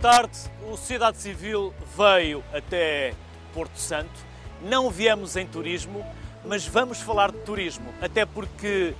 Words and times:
Tarde. 0.00 0.38
O 0.70 0.76
Sociedade 0.76 1.18
Civil 1.18 1.74
veio 1.96 2.44
até 2.52 3.14
Porto 3.52 3.78
Santo. 3.78 4.12
Não 4.62 4.90
viemos 4.90 5.34
em 5.36 5.44
turismo, 5.44 6.06
mas 6.44 6.64
vamos 6.66 7.00
falar 7.00 7.32
de 7.32 7.38
turismo, 7.38 7.92
até 8.00 8.24
porque 8.24 8.94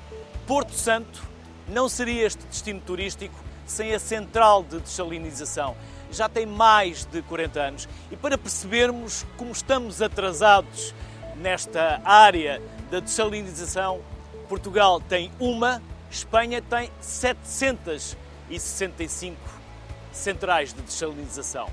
Porto 0.45 0.73
Santo 0.73 1.23
não 1.69 1.89
seria 1.89 2.27
este 2.27 2.45
destino 2.47 2.81
turístico 2.81 3.37
sem 3.65 3.95
a 3.95 4.01
central 4.01 4.65
de 4.65 4.81
desalinização. 4.81 5.77
Já 6.11 6.29
tem 6.29 6.47
mais 6.47 7.05
de 7.05 7.23
40 7.23 7.61
anos 7.61 7.89
e 8.11 8.17
para 8.17 8.37
percebermos 8.37 9.25
como 9.37 9.53
estamos 9.53 10.03
atrasados 10.03 10.93
nesta 11.37 12.01
área 12.05 12.61
da 12.91 12.99
desalinização, 12.99 14.01
Portugal 14.49 15.01
tem 15.01 15.31
uma, 15.39 15.81
Espanha 16.11 16.61
tem 16.61 16.91
765 17.01 19.58
centrais 20.19 20.73
de 20.73 20.83
desalinização. 20.83 21.71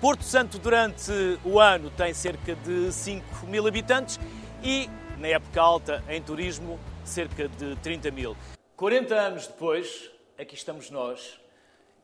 Porto 0.00 0.24
Santo, 0.24 0.58
durante 0.58 1.12
o 1.44 1.60
ano, 1.60 1.90
tem 1.90 2.12
cerca 2.12 2.56
de 2.56 2.90
5 2.90 3.46
mil 3.46 3.66
habitantes 3.66 4.18
e, 4.62 4.88
na 5.18 5.28
época 5.28 5.60
alta, 5.60 6.02
em 6.08 6.20
turismo, 6.20 6.78
cerca 7.04 7.48
de 7.48 7.76
30 7.76 8.10
mil. 8.10 8.36
40 8.76 9.14
anos 9.14 9.46
depois, 9.46 10.10
aqui 10.38 10.54
estamos 10.54 10.90
nós. 10.90 11.38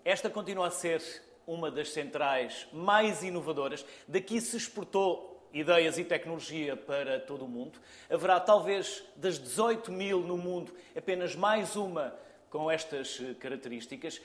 Esta 0.05 0.31
continua 0.31 0.69
a 0.69 0.71
ser 0.71 1.03
uma 1.47 1.71
das 1.71 1.91
centrais 1.91 2.69
mais 2.73 3.23
inovadoras. 3.23 3.85
Daqui 4.07 4.41
se 4.41 4.57
exportou 4.57 5.49
ideias 5.53 5.99
e 5.99 6.05
tecnologia 6.05 6.77
para 6.77 7.19
todo 7.19 7.45
o 7.45 7.49
mundo. 7.49 7.81
Haverá 8.11 8.39
talvez 8.39 9.03
das 9.17 9.39
18 9.39 9.91
mil 9.91 10.21
no 10.21 10.37
mundo 10.37 10.73
apenas 10.97 11.35
mais 11.35 11.75
uma 11.75 12.15
com 12.51 12.71
estas 12.71 13.21
características. 13.41 14.21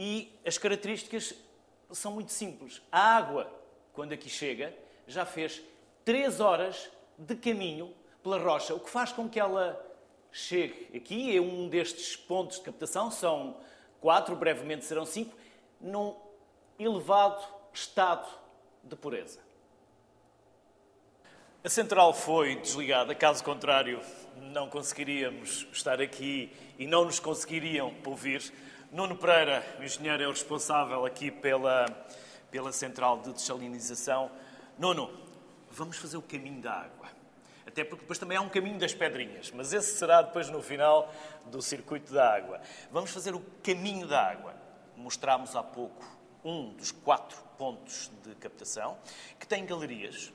E 0.00 0.32
as 0.46 0.56
características 0.56 1.34
são 1.90 2.12
muito 2.12 2.30
simples. 2.30 2.80
A 2.92 3.16
água, 3.16 3.52
quando 3.92 4.12
aqui 4.12 4.30
chega, 4.30 4.72
já 5.08 5.26
fez 5.26 5.60
3 6.04 6.38
horas 6.38 6.88
de 7.18 7.34
caminho 7.34 7.92
pela 8.22 8.38
rocha, 8.38 8.72
o 8.76 8.78
que 8.78 8.88
faz 8.88 9.10
com 9.10 9.28
que 9.28 9.40
ela 9.40 9.84
chegue 10.30 10.96
aqui, 10.96 11.36
é 11.36 11.40
um 11.40 11.68
destes 11.68 12.14
pontos 12.14 12.58
de 12.58 12.62
captação, 12.62 13.10
são 13.10 13.56
quatro, 14.00 14.36
brevemente 14.36 14.84
serão 14.84 15.04
cinco, 15.04 15.36
num 15.80 16.14
elevado 16.78 17.44
estado 17.72 18.28
de 18.84 18.94
pureza. 18.94 19.40
A 21.64 21.68
central 21.68 22.14
foi 22.14 22.54
desligada, 22.54 23.16
caso 23.16 23.42
contrário, 23.42 24.00
não 24.36 24.70
conseguiríamos 24.70 25.66
estar 25.72 26.00
aqui 26.00 26.52
e 26.78 26.86
não 26.86 27.04
nos 27.04 27.18
conseguiriam 27.18 27.92
ouvir. 28.06 28.52
Nuno 28.90 29.16
Pereira, 29.16 29.62
o 29.78 29.82
engenheiro, 29.82 30.22
é 30.22 30.26
o 30.26 30.30
responsável 30.30 31.04
aqui 31.04 31.30
pela, 31.30 31.84
pela 32.50 32.72
central 32.72 33.20
de 33.20 33.34
desalinização. 33.34 34.30
Nuno, 34.78 35.10
vamos 35.70 35.98
fazer 35.98 36.16
o 36.16 36.22
caminho 36.22 36.62
da 36.62 36.72
água. 36.72 37.06
Até 37.66 37.84
porque 37.84 38.00
depois 38.00 38.18
também 38.18 38.38
há 38.38 38.40
um 38.40 38.48
caminho 38.48 38.78
das 38.78 38.94
pedrinhas, 38.94 39.50
mas 39.50 39.74
esse 39.74 39.98
será 39.98 40.22
depois 40.22 40.48
no 40.48 40.62
final 40.62 41.12
do 41.44 41.60
circuito 41.60 42.14
da 42.14 42.34
água. 42.34 42.62
Vamos 42.90 43.10
fazer 43.10 43.34
o 43.34 43.40
caminho 43.62 44.06
da 44.06 44.22
água. 44.22 44.54
Mostramos 44.96 45.54
há 45.54 45.62
pouco 45.62 46.02
um 46.42 46.72
dos 46.72 46.90
quatro 46.90 47.36
pontos 47.58 48.10
de 48.24 48.34
captação, 48.36 48.96
que 49.38 49.46
tem 49.46 49.66
galerias. 49.66 50.32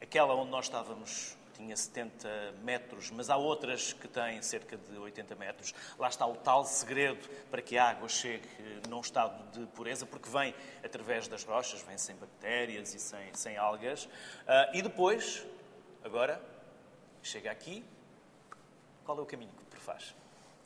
Aquela 0.00 0.34
onde 0.34 0.50
nós 0.50 0.64
estávamos 0.64 1.36
tinha 1.54 1.76
70 1.76 2.54
metros, 2.62 3.10
mas 3.10 3.30
há 3.30 3.36
outras 3.36 3.92
que 3.92 4.08
têm 4.08 4.42
cerca 4.42 4.76
de 4.76 4.96
80 4.96 5.34
metros. 5.36 5.74
Lá 5.98 6.08
está 6.08 6.26
o 6.26 6.34
tal 6.34 6.64
segredo 6.64 7.28
para 7.50 7.62
que 7.62 7.78
a 7.78 7.90
água 7.90 8.08
chegue 8.08 8.48
num 8.88 9.00
estado 9.00 9.50
de 9.52 9.66
pureza, 9.68 10.04
porque 10.04 10.28
vem 10.28 10.54
através 10.84 11.28
das 11.28 11.44
rochas, 11.44 11.82
vem 11.82 11.96
sem 11.96 12.16
bactérias 12.16 12.94
e 12.94 12.98
sem, 12.98 13.32
sem 13.34 13.56
algas. 13.56 14.04
Uh, 14.04 14.10
e 14.74 14.82
depois, 14.82 15.46
agora, 16.02 16.40
chega 17.22 17.50
aqui. 17.50 17.84
Qual 19.04 19.18
é 19.18 19.20
o 19.20 19.26
caminho 19.26 19.52
que 19.52 19.64
prefaz? 19.64 20.14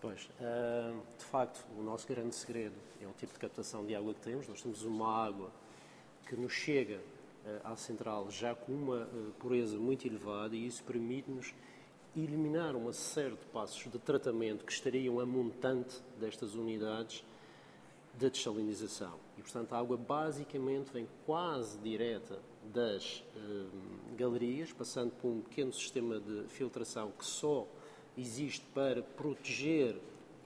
Pois, 0.00 0.28
uh, 0.40 1.02
de 1.18 1.24
facto, 1.24 1.64
o 1.76 1.82
nosso 1.82 2.06
grande 2.06 2.34
segredo 2.34 2.76
é 3.02 3.06
o 3.06 3.12
tipo 3.12 3.32
de 3.32 3.38
captação 3.38 3.84
de 3.84 3.94
água 3.94 4.14
que 4.14 4.20
temos. 4.20 4.46
Nós 4.46 4.62
temos 4.62 4.82
uma 4.82 5.24
água 5.24 5.50
que 6.26 6.36
nos 6.36 6.52
chega 6.52 7.00
à 7.64 7.76
central 7.76 8.30
já 8.30 8.54
com 8.54 8.72
uma 8.72 9.02
eh, 9.02 9.30
pureza 9.38 9.76
muito 9.78 10.06
elevada 10.06 10.54
e 10.54 10.66
isso 10.66 10.82
permite-nos 10.84 11.54
eliminar 12.16 12.74
uma 12.74 12.92
série 12.92 13.36
de 13.36 13.44
passos 13.46 13.90
de 13.90 13.98
tratamento 13.98 14.64
que 14.64 14.72
estariam 14.72 15.20
a 15.20 15.26
montante 15.26 16.02
destas 16.18 16.54
unidades 16.54 17.24
da 18.14 18.28
desalinização. 18.28 19.14
E, 19.36 19.42
portanto, 19.42 19.72
a 19.72 19.78
água 19.78 19.96
basicamente 19.96 20.90
vem 20.92 21.06
quase 21.24 21.78
direta 21.78 22.40
das 22.72 23.24
eh, 23.36 23.66
galerias, 24.16 24.72
passando 24.72 25.12
por 25.12 25.28
um 25.28 25.40
pequeno 25.40 25.72
sistema 25.72 26.18
de 26.18 26.44
filtração 26.48 27.12
que 27.16 27.24
só 27.24 27.66
existe 28.16 28.64
para 28.74 29.02
proteger 29.02 29.96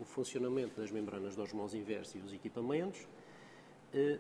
o 0.01 0.05
funcionamento 0.05 0.79
das 0.81 0.91
membranas 0.91 1.35
da 1.35 1.43
osmose 1.43 1.79
inversa 1.79 2.19
e 2.19 2.21
os 2.21 2.33
equipamentos. 2.33 3.07
Eh, 3.95 4.19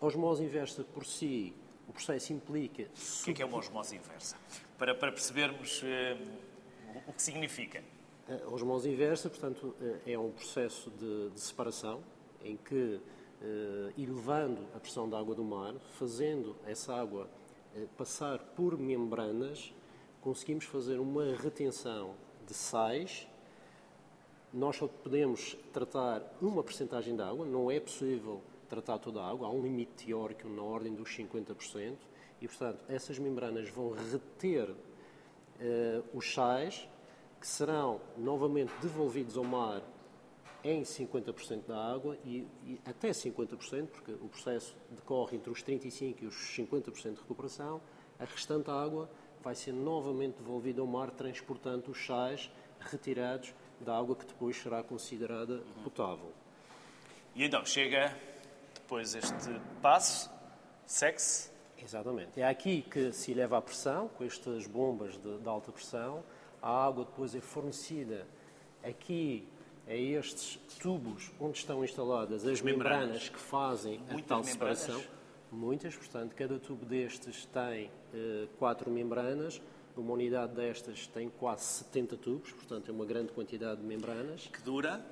osmose 0.00 0.44
inversa 0.44 0.84
por 0.84 1.04
si 1.04 1.54
o 1.88 1.92
processo 1.92 2.32
implica. 2.32 2.82
O 2.82 3.24
que 3.24 3.30
é, 3.30 3.34
que 3.34 3.42
é 3.42 3.44
uma 3.44 3.58
osmose 3.58 3.96
inversa? 3.96 4.36
Para, 4.78 4.94
para 4.94 5.12
percebermos 5.12 5.82
uh, 5.82 7.06
o 7.06 7.12
que 7.12 7.22
significa. 7.22 7.82
A 8.28 8.52
osmose 8.52 8.88
inversa, 8.88 9.28
portanto, 9.28 9.76
eh, 9.82 10.12
é 10.12 10.18
um 10.18 10.30
processo 10.30 10.90
de, 10.92 11.28
de 11.30 11.40
separação 11.40 12.02
em 12.42 12.56
que, 12.56 12.98
uh, 13.42 14.00
elevando 14.00 14.66
a 14.74 14.80
pressão 14.80 15.08
da 15.08 15.18
água 15.18 15.34
do 15.34 15.44
mar, 15.44 15.74
fazendo 15.98 16.56
essa 16.66 16.94
água 16.94 17.28
uh, 17.76 17.86
passar 17.98 18.38
por 18.38 18.78
membranas, 18.78 19.74
conseguimos 20.22 20.64
fazer 20.64 20.98
uma 20.98 21.36
retenção 21.36 22.14
de 22.46 22.54
sais. 22.54 23.28
Nós 24.50 24.76
só 24.76 24.88
podemos 24.88 25.54
tratar 25.70 26.22
uma 26.40 26.62
percentagem 26.62 27.14
de 27.14 27.22
água, 27.22 27.44
não 27.44 27.70
é 27.70 27.78
possível 27.78 28.40
tratar 28.64 28.98
toda 28.98 29.20
a 29.20 29.28
água, 29.28 29.48
há 29.48 29.50
um 29.50 29.62
limite 29.62 30.06
teórico 30.06 30.48
na 30.48 30.62
ordem 30.62 30.94
dos 30.94 31.08
50%, 31.10 31.96
e, 32.40 32.48
portanto, 32.48 32.84
essas 32.88 33.18
membranas 33.18 33.68
vão 33.70 33.92
reter 33.92 34.70
uh, 34.70 34.74
os 36.12 36.32
sais, 36.32 36.88
que 37.40 37.46
serão 37.46 38.00
novamente 38.16 38.72
devolvidos 38.80 39.36
ao 39.36 39.44
mar 39.44 39.82
em 40.64 40.82
50% 40.82 41.66
da 41.66 41.92
água 41.92 42.16
e, 42.24 42.46
e, 42.64 42.80
até 42.86 43.10
50%, 43.10 43.86
porque 43.88 44.12
o 44.12 44.28
processo 44.28 44.74
decorre 44.90 45.36
entre 45.36 45.50
os 45.50 45.62
35% 45.62 46.22
e 46.22 46.26
os 46.26 46.34
50% 46.34 47.14
de 47.14 47.20
recuperação, 47.20 47.80
a 48.18 48.24
restante 48.24 48.70
água 48.70 49.10
vai 49.42 49.54
ser 49.54 49.72
novamente 49.72 50.38
devolvida 50.38 50.80
ao 50.80 50.86
mar, 50.86 51.10
transportando 51.10 51.90
os 51.90 52.06
sais 52.06 52.50
retirados 52.80 53.52
da 53.78 53.96
água 53.96 54.16
que 54.16 54.24
depois 54.24 54.56
será 54.56 54.82
considerada 54.82 55.62
potável. 55.82 56.32
E 57.34 57.44
então 57.44 57.64
chega 57.66 58.16
depois 58.84 59.14
este 59.14 59.60
passo, 59.80 60.30
segue-se. 60.84 61.50
Exatamente. 61.82 62.40
É 62.40 62.46
aqui 62.46 62.82
que 62.82 63.12
se 63.12 63.32
eleva 63.32 63.58
a 63.58 63.62
pressão, 63.62 64.08
com 64.08 64.24
estas 64.24 64.66
bombas 64.66 65.16
de, 65.16 65.38
de 65.38 65.48
alta 65.48 65.72
pressão. 65.72 66.22
A 66.60 66.86
água 66.86 67.04
depois 67.04 67.34
é 67.34 67.40
fornecida 67.40 68.26
aqui 68.82 69.48
a 69.86 69.94
estes 69.94 70.58
tubos 70.78 71.30
onde 71.40 71.58
estão 71.58 71.84
instaladas 71.84 72.46
as 72.46 72.60
membranas, 72.60 73.00
membranas 73.02 73.28
que 73.28 73.38
fazem 73.38 74.00
a 74.08 74.22
tal 74.22 74.44
separação. 74.44 75.02
Muitas, 75.50 75.94
portanto, 75.94 76.34
cada 76.34 76.58
tubo 76.58 76.84
destes 76.84 77.46
tem 77.46 77.90
eh, 78.12 78.46
quatro 78.58 78.90
membranas. 78.90 79.60
Uma 79.96 80.12
unidade 80.12 80.54
destas 80.54 81.06
tem 81.06 81.28
quase 81.28 81.64
70 81.64 82.16
tubos, 82.16 82.52
portanto, 82.52 82.90
é 82.90 82.92
uma 82.92 83.04
grande 83.04 83.32
quantidade 83.32 83.80
de 83.80 83.86
membranas. 83.86 84.48
Que 84.52 84.60
dura? 84.62 85.04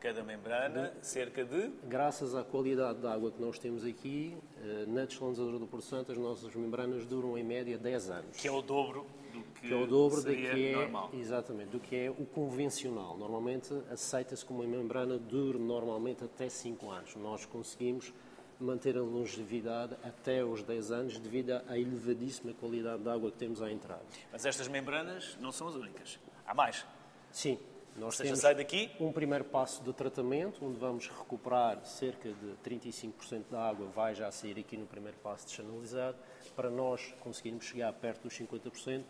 Cada 0.00 0.22
membrana, 0.22 0.94
cerca 1.02 1.44
de? 1.44 1.70
Graças 1.84 2.34
à 2.34 2.42
qualidade 2.42 3.00
da 3.00 3.12
água 3.12 3.30
que 3.30 3.38
nós 3.38 3.58
temos 3.58 3.84
aqui, 3.84 4.34
eh, 4.62 4.86
na 4.86 5.04
desalinizadora 5.04 5.58
do 5.58 5.66
Porto 5.66 5.84
Santo, 5.84 6.10
as 6.10 6.16
nossas 6.16 6.54
membranas 6.54 7.04
duram 7.04 7.36
em 7.36 7.44
média 7.44 7.76
10 7.76 8.08
anos. 8.08 8.36
Que 8.38 8.48
é 8.48 8.50
o 8.50 8.62
dobro 8.62 9.06
do 9.30 9.42
que, 9.42 9.68
que 9.68 9.74
é 9.74 9.76
o 9.76 9.86
dobro 9.86 10.22
que 10.24 10.46
é, 10.46 10.72
normal. 10.74 11.10
Exatamente, 11.12 11.68
do 11.68 11.78
que 11.78 11.94
é 11.94 12.10
o 12.10 12.24
convencional. 12.24 13.14
Normalmente 13.18 13.74
aceita-se 13.90 14.42
que 14.42 14.50
uma 14.50 14.64
membrana 14.64 15.18
dure 15.18 15.58
normalmente 15.58 16.24
até 16.24 16.48
5 16.48 16.90
anos. 16.90 17.14
Nós 17.16 17.44
conseguimos 17.44 18.10
manter 18.58 18.96
a 18.96 19.02
longevidade 19.02 19.94
até 20.02 20.42
os 20.42 20.62
10 20.62 20.92
anos 20.92 21.18
devido 21.18 21.60
à 21.68 21.78
elevadíssima 21.78 22.54
qualidade 22.54 23.02
da 23.02 23.12
água 23.12 23.30
que 23.30 23.36
temos 23.36 23.60
à 23.60 23.70
entrada. 23.70 24.02
Mas 24.32 24.46
estas 24.46 24.66
membranas 24.66 25.36
não 25.42 25.52
são 25.52 25.68
as 25.68 25.74
únicas. 25.74 26.18
Há 26.46 26.54
mais? 26.54 26.86
Sim, 27.30 27.58
nós 28.00 28.16
seja, 28.16 28.28
temos 28.28 28.40
sai 28.40 28.54
daqui. 28.54 28.90
um 28.98 29.12
primeiro 29.12 29.44
passo 29.44 29.82
de 29.84 29.92
tratamento, 29.92 30.64
onde 30.64 30.78
vamos 30.78 31.06
recuperar 31.06 31.84
cerca 31.84 32.30
de 32.30 32.56
35% 32.64 33.44
da 33.50 33.62
água, 33.68 33.86
vai 33.88 34.14
já 34.14 34.30
sair 34.32 34.58
aqui 34.58 34.76
no 34.76 34.86
primeiro 34.86 35.18
passo 35.18 35.46
desanalisado. 35.46 36.16
Para 36.56 36.70
nós 36.70 37.14
conseguirmos 37.20 37.66
chegar 37.66 37.92
perto 37.92 38.22
dos 38.22 38.32
50%, 38.32 39.04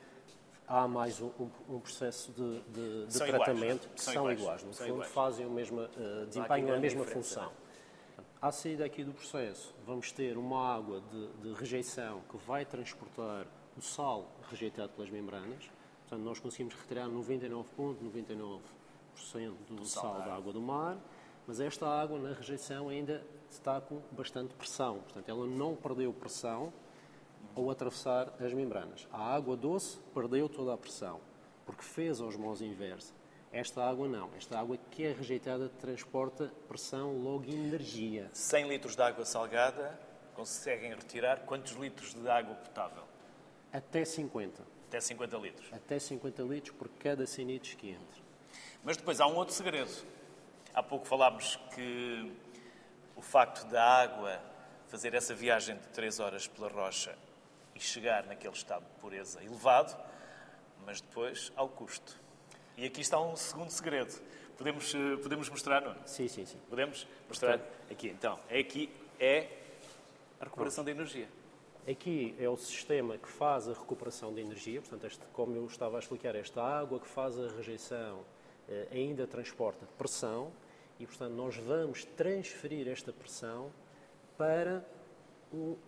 há 0.66 0.88
mais 0.88 1.20
um, 1.20 1.30
um, 1.68 1.78
processo 1.78 2.32
de, 2.32 2.60
de, 2.62 3.06
de 3.06 3.18
tratamento 3.18 3.84
iguais. 3.84 3.94
que 3.94 4.02
são, 4.02 4.12
são 4.12 4.32
iguais. 4.32 4.64
No 4.64 4.74
são 4.74 4.86
fundo, 4.86 4.96
iguais. 4.96 5.12
fazem 5.12 5.46
o 5.46 5.50
mesmo, 5.50 5.80
uh, 5.82 6.26
desempenham 6.26 6.74
a 6.74 6.78
mesma 6.78 7.04
função. 7.04 7.52
à 8.42 8.50
saída 8.50 8.84
aqui 8.84 9.04
do 9.04 9.12
processo, 9.12 9.72
vamos 9.86 10.10
ter 10.10 10.36
uma 10.36 10.74
água 10.74 11.00
de, 11.12 11.28
de 11.42 11.52
rejeição 11.54 12.22
que 12.28 12.36
vai 12.38 12.64
transportar 12.64 13.46
o 13.76 13.80
sal 13.80 14.30
rejeitado 14.50 14.92
pelas 14.94 15.10
membranas. 15.10 15.70
Portanto, 16.02 16.24
nós 16.24 16.40
conseguimos 16.40 16.74
retirar 16.74 17.06
99,99% 17.08 17.96
,99 18.02 18.79
do 19.68 19.84
sal 19.84 20.22
da 20.22 20.34
água 20.34 20.52
do 20.52 20.60
mar, 20.60 20.96
mas 21.46 21.60
esta 21.60 21.86
água 21.86 22.18
na 22.18 22.32
rejeição 22.32 22.88
ainda 22.88 23.24
está 23.50 23.80
com 23.80 24.00
bastante 24.12 24.54
pressão. 24.54 24.98
Portanto, 25.00 25.28
ela 25.28 25.46
não 25.46 25.74
perdeu 25.74 26.12
pressão 26.12 26.72
ao 27.54 27.70
atravessar 27.70 28.32
as 28.40 28.52
membranas. 28.52 29.08
A 29.12 29.34
água 29.34 29.56
doce 29.56 29.98
perdeu 30.14 30.48
toda 30.48 30.72
a 30.72 30.76
pressão, 30.76 31.20
porque 31.66 31.82
fez 31.82 32.20
a 32.20 32.24
osmose 32.24 32.64
inversa. 32.64 33.12
Esta 33.52 33.84
água 33.84 34.06
não. 34.06 34.30
Esta 34.36 34.58
água 34.60 34.78
que 34.90 35.04
é 35.04 35.12
rejeitada 35.12 35.68
transporta 35.68 36.52
pressão, 36.68 37.18
logo 37.18 37.50
energia. 37.50 38.30
100 38.32 38.68
litros 38.68 38.94
de 38.94 39.02
água 39.02 39.24
salgada 39.24 39.98
conseguem 40.34 40.94
retirar 40.94 41.40
quantos 41.40 41.72
litros 41.72 42.14
de 42.14 42.28
água 42.28 42.54
potável? 42.54 43.02
Até 43.72 44.04
50. 44.04 44.62
Até 44.88 45.00
50 45.00 45.36
litros. 45.36 45.72
Até 45.72 45.98
50 45.98 46.42
litros 46.44 46.76
por 46.76 46.88
cada 46.88 47.26
100 47.26 47.46
litros 47.46 47.74
que 47.74 47.90
entra. 47.90 48.19
Mas 48.82 48.96
depois 48.96 49.20
há 49.20 49.26
um 49.26 49.36
outro 49.36 49.54
segredo. 49.54 49.90
Há 50.72 50.82
pouco 50.82 51.06
falámos 51.06 51.56
que 51.74 52.32
o 53.14 53.20
facto 53.20 53.66
da 53.66 53.84
água 53.84 54.40
fazer 54.88 55.14
essa 55.14 55.34
viagem 55.34 55.76
de 55.76 55.86
3 55.88 56.18
horas 56.18 56.46
pela 56.46 56.68
rocha 56.68 57.16
e 57.74 57.80
chegar 57.80 58.24
naquele 58.26 58.54
estado 58.54 58.84
de 58.84 59.00
pureza 59.00 59.42
elevado, 59.44 59.96
mas 60.86 61.00
depois 61.00 61.52
ao 61.54 61.68
custo. 61.68 62.18
E 62.76 62.86
aqui 62.86 63.02
está 63.02 63.20
um 63.20 63.36
segundo 63.36 63.70
segredo. 63.70 64.18
Podemos, 64.56 64.94
eh, 64.94 65.16
podemos 65.22 65.48
mostrar, 65.50 65.82
não? 65.82 65.94
Sim, 66.06 66.28
sim, 66.28 66.46
sim. 66.46 66.58
Podemos 66.68 67.06
mostrar? 67.28 67.60
Aqui, 67.90 68.08
então. 68.08 68.38
É 68.48 68.58
aqui 68.58 68.90
é 69.18 69.48
a 70.40 70.44
recuperação 70.44 70.82
da 70.82 70.90
energia. 70.90 71.28
Aqui 71.88 72.34
é 72.38 72.48
o 72.48 72.56
sistema 72.56 73.18
que 73.18 73.28
faz 73.28 73.68
a 73.68 73.72
recuperação 73.72 74.32
de 74.32 74.40
energia, 74.40 74.80
portanto, 74.80 75.06
este, 75.06 75.24
como 75.32 75.54
eu 75.54 75.66
estava 75.66 75.96
a 75.96 76.00
explicar, 76.00 76.34
esta 76.34 76.62
água 76.62 76.98
que 76.98 77.08
faz 77.08 77.38
a 77.38 77.48
rejeição 77.48 78.24
ainda 78.90 79.26
transporta 79.26 79.86
pressão 79.98 80.52
e, 80.98 81.06
portanto, 81.06 81.32
nós 81.32 81.56
vamos 81.56 82.04
transferir 82.04 82.88
esta 82.88 83.12
pressão 83.12 83.70
para 84.36 84.84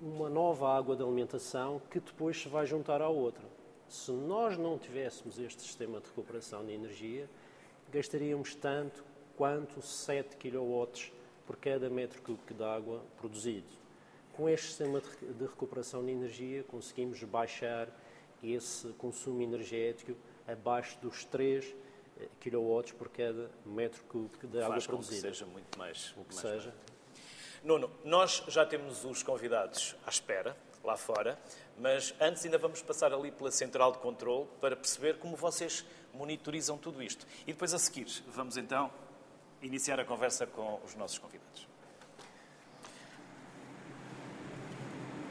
uma 0.01 0.29
nova 0.29 0.77
água 0.77 0.97
de 0.97 1.03
alimentação 1.03 1.81
que 1.91 2.01
depois 2.01 2.41
se 2.41 2.49
vai 2.49 2.67
juntar 2.67 3.01
à 3.01 3.09
outra. 3.09 3.45
Se 3.89 4.11
nós 4.11 4.57
não 4.57 4.79
tivéssemos 4.79 5.39
este 5.39 5.63
sistema 5.63 6.01
de 6.01 6.09
recuperação 6.09 6.65
de 6.65 6.73
energia, 6.73 7.29
gastaríamos 7.93 8.55
tanto 8.55 9.05
quanto 9.37 9.81
7 9.83 10.37
kW 10.37 11.13
por 11.47 11.57
cada 11.57 11.91
metro 11.91 12.23
cúbico 12.23 12.55
de 12.55 12.65
água 12.65 13.03
produzido. 13.19 13.69
Com 14.33 14.49
este 14.49 14.69
sistema 14.69 15.01
de 15.01 15.45
recuperação 15.45 16.05
de 16.05 16.11
energia, 16.11 16.63
conseguimos 16.65 17.23
baixar 17.25 17.89
esse 18.43 18.89
consumo 18.95 19.43
energético 19.43 20.17
abaixo 20.49 20.99
dos 21.01 21.25
3 21.27 21.65
eh, 21.65 21.82
kW 22.41 22.95
por 22.97 23.09
cada 23.09 23.51
metro 23.65 24.03
cúbico 24.05 24.47
de 24.47 24.59
água 24.59 24.75
Faz 24.75 24.87
produzida. 24.87 25.23
Com 25.23 25.31
que 25.31 25.37
seja 25.37 25.47
muito 25.47 25.79
mais. 25.79 26.15
O 26.17 26.25
que 26.25 26.35
mais 26.35 26.41
seja. 26.41 26.75
Nuno, 27.63 27.91
nós 28.05 28.43
já 28.49 28.67
temos 28.67 29.05
os 29.05 29.23
convidados 29.23 29.95
à 30.05 30.11
espera, 30.11 30.57
lá 30.83 30.97
fora, 30.97 31.39
mas 31.79 32.13
antes 32.21 32.45
ainda 32.45 32.59
vamos 32.59 32.83
passar 32.83 33.13
ali 33.13 33.31
pela 33.31 33.51
central 33.51 33.93
de 33.93 33.99
controle 33.99 34.49
para 34.61 34.75
perceber 34.75 35.19
como 35.19 35.37
vocês 35.37 35.85
monitorizam 36.13 36.77
tudo 36.77 37.03
isto. 37.03 37.25
E 37.43 37.53
depois 37.53 37.73
a 37.73 37.79
seguir, 37.79 38.07
vamos 38.29 38.57
então 38.57 38.91
iniciar 39.63 40.01
a 40.01 40.05
conversa 40.05 40.47
com 40.47 40.81
os 40.85 40.95
nossos 40.97 41.19
convidados. 41.19 41.69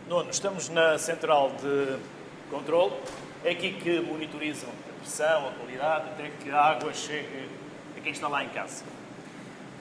Nuno, 0.07 0.29
estamos 0.29 0.69
na 0.69 0.97
central 0.97 1.51
de 1.51 1.99
controle. 2.49 2.93
É 3.43 3.51
aqui 3.51 3.73
que 3.73 3.99
monitorizam 3.99 4.69
pressão, 5.01 5.48
a 5.50 5.51
qualidade, 5.51 6.09
até 6.09 6.30
que 6.42 6.50
a 6.50 6.59
água 6.62 6.94
chegue 6.94 7.50
a 7.98 8.00
quem 8.01 8.12
está 8.12 8.27
lá 8.27 8.44
em 8.44 8.50
casa. 8.50 8.83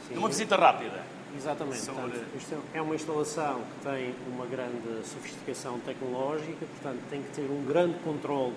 Sim. 0.09 0.15
Numa 0.15 0.29
visita 0.29 0.57
rápida, 0.57 1.01
Exatamente. 1.37 1.79
Sobre- 1.79 2.01
Portanto, 2.03 2.27
isto 2.37 2.59
é 2.75 2.83
uma 2.83 2.95
instalação 2.97 3.61
que 3.63 3.89
tem 3.89 4.15
uma 4.27 4.47
grande 4.47 5.07
sofisticação 5.07 5.79
tecnológica, 5.79 6.67
portanto, 6.67 7.01
tem 7.09 7.23
que 7.23 7.29
ter 7.29 7.43
um 7.49 7.65
grande 7.65 7.95
controle 8.01 8.53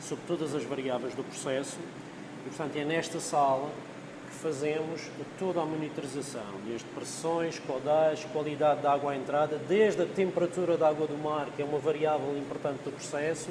sobre 0.00 0.24
todas 0.26 0.52
as 0.52 0.64
variáveis 0.64 1.14
do 1.14 1.22
processo 1.22 1.76
e, 2.44 2.48
portanto, 2.48 2.76
é 2.76 2.84
nesta 2.84 3.20
sala 3.20 3.70
que 4.28 4.34
fazemos 4.38 5.02
toda 5.38 5.62
a 5.62 5.64
monitorização, 5.64 6.42
desde 6.66 6.84
pressões, 6.88 7.60
caudais, 7.60 8.24
qualidade 8.32 8.82
da 8.82 8.92
água 8.92 9.12
à 9.12 9.16
entrada, 9.16 9.56
desde 9.68 10.02
a 10.02 10.06
temperatura 10.06 10.76
da 10.76 10.88
água 10.88 11.06
do 11.06 11.16
mar, 11.16 11.46
que 11.54 11.62
é 11.62 11.64
uma 11.64 11.78
variável 11.78 12.36
importante 12.36 12.82
do 12.82 12.90
processo, 12.90 13.50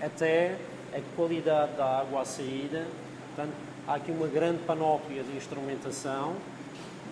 até 0.00 0.56
a 0.94 1.16
qualidade 1.16 1.76
da 1.76 2.00
água 2.00 2.22
à 2.22 2.24
saída. 2.24 2.86
Portanto, 3.34 3.54
há 3.86 3.94
aqui 3.94 4.12
uma 4.12 4.28
grande 4.28 4.58
panóplia 4.60 5.22
de 5.24 5.36
instrumentação 5.36 6.36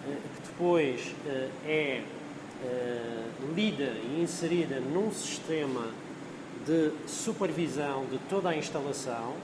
eh, 0.09 0.17
que 0.37 0.49
depois 0.49 1.15
eh, 1.27 1.49
é 1.67 2.03
eh, 2.65 3.25
lida 3.55 3.93
e 4.05 4.21
inserida 4.23 4.79
num 4.79 5.11
sistema 5.11 5.89
de 6.65 6.93
supervisão 7.09 8.07
de 8.07 8.19
toda 8.31 8.51
a 8.51 8.57
instalação, 8.57 9.35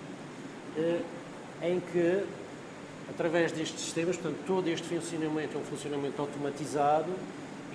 em 1.60 1.80
que, 1.80 2.22
através 3.10 3.50
destes 3.50 3.80
sistemas, 3.80 4.16
portanto, 4.16 4.38
todo 4.46 4.68
este 4.68 4.86
funcionamento 4.86 5.58
é 5.58 5.60
um 5.60 5.64
funcionamento 5.64 6.22
automatizado 6.22 7.10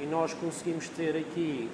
e 0.02 0.06
nós 0.06 0.34
conseguimos 0.34 0.88
ter 0.88 1.18
aqui 1.18 1.70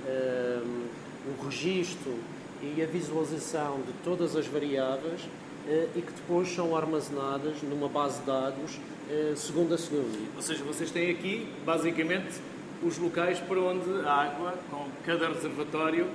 o 1.27 1.45
registro 1.45 2.18
e 2.61 2.81
a 2.81 2.85
visualização 2.85 3.79
de 3.81 3.94
todas 4.03 4.35
as 4.35 4.47
variáveis 4.47 5.21
eh, 5.67 5.88
e 5.95 6.01
que 6.01 6.11
depois 6.11 6.53
são 6.53 6.75
armazenadas 6.75 7.61
numa 7.63 7.88
base 7.88 8.19
de 8.19 8.25
dados 8.25 8.79
eh, 9.09 9.33
segundo 9.35 9.73
a 9.73 9.77
segundo. 9.77 10.35
Ou 10.35 10.41
seja, 10.41 10.63
vocês 10.63 10.91
têm 10.91 11.12
aqui, 11.12 11.48
basicamente, 11.65 12.39
os 12.84 12.98
locais 12.98 13.39
para 13.39 13.60
onde 13.60 13.89
a 14.05 14.12
água, 14.12 14.53
com 14.69 14.86
cada 15.05 15.27
reservatório, 15.29 16.07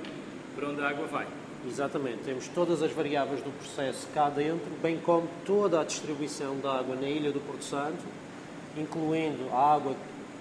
para 0.55 0.69
onde 0.69 0.81
a 0.81 0.89
água 0.89 1.05
vai. 1.07 1.27
Exatamente, 1.67 2.19
temos 2.23 2.47
todas 2.49 2.83
as 2.83 2.91
variáveis 2.91 3.41
do 3.41 3.51
processo 3.51 4.07
cá 4.13 4.29
dentro, 4.29 4.69
bem 4.81 4.97
como 4.97 5.27
toda 5.45 5.81
a 5.81 5.83
distribuição 5.83 6.59
da 6.59 6.79
água 6.79 6.95
na 6.95 7.07
ilha 7.07 7.31
do 7.31 7.39
Porto 7.39 7.63
Santo, 7.63 8.03
incluindo 8.77 9.49
a 9.51 9.73
água 9.73 9.95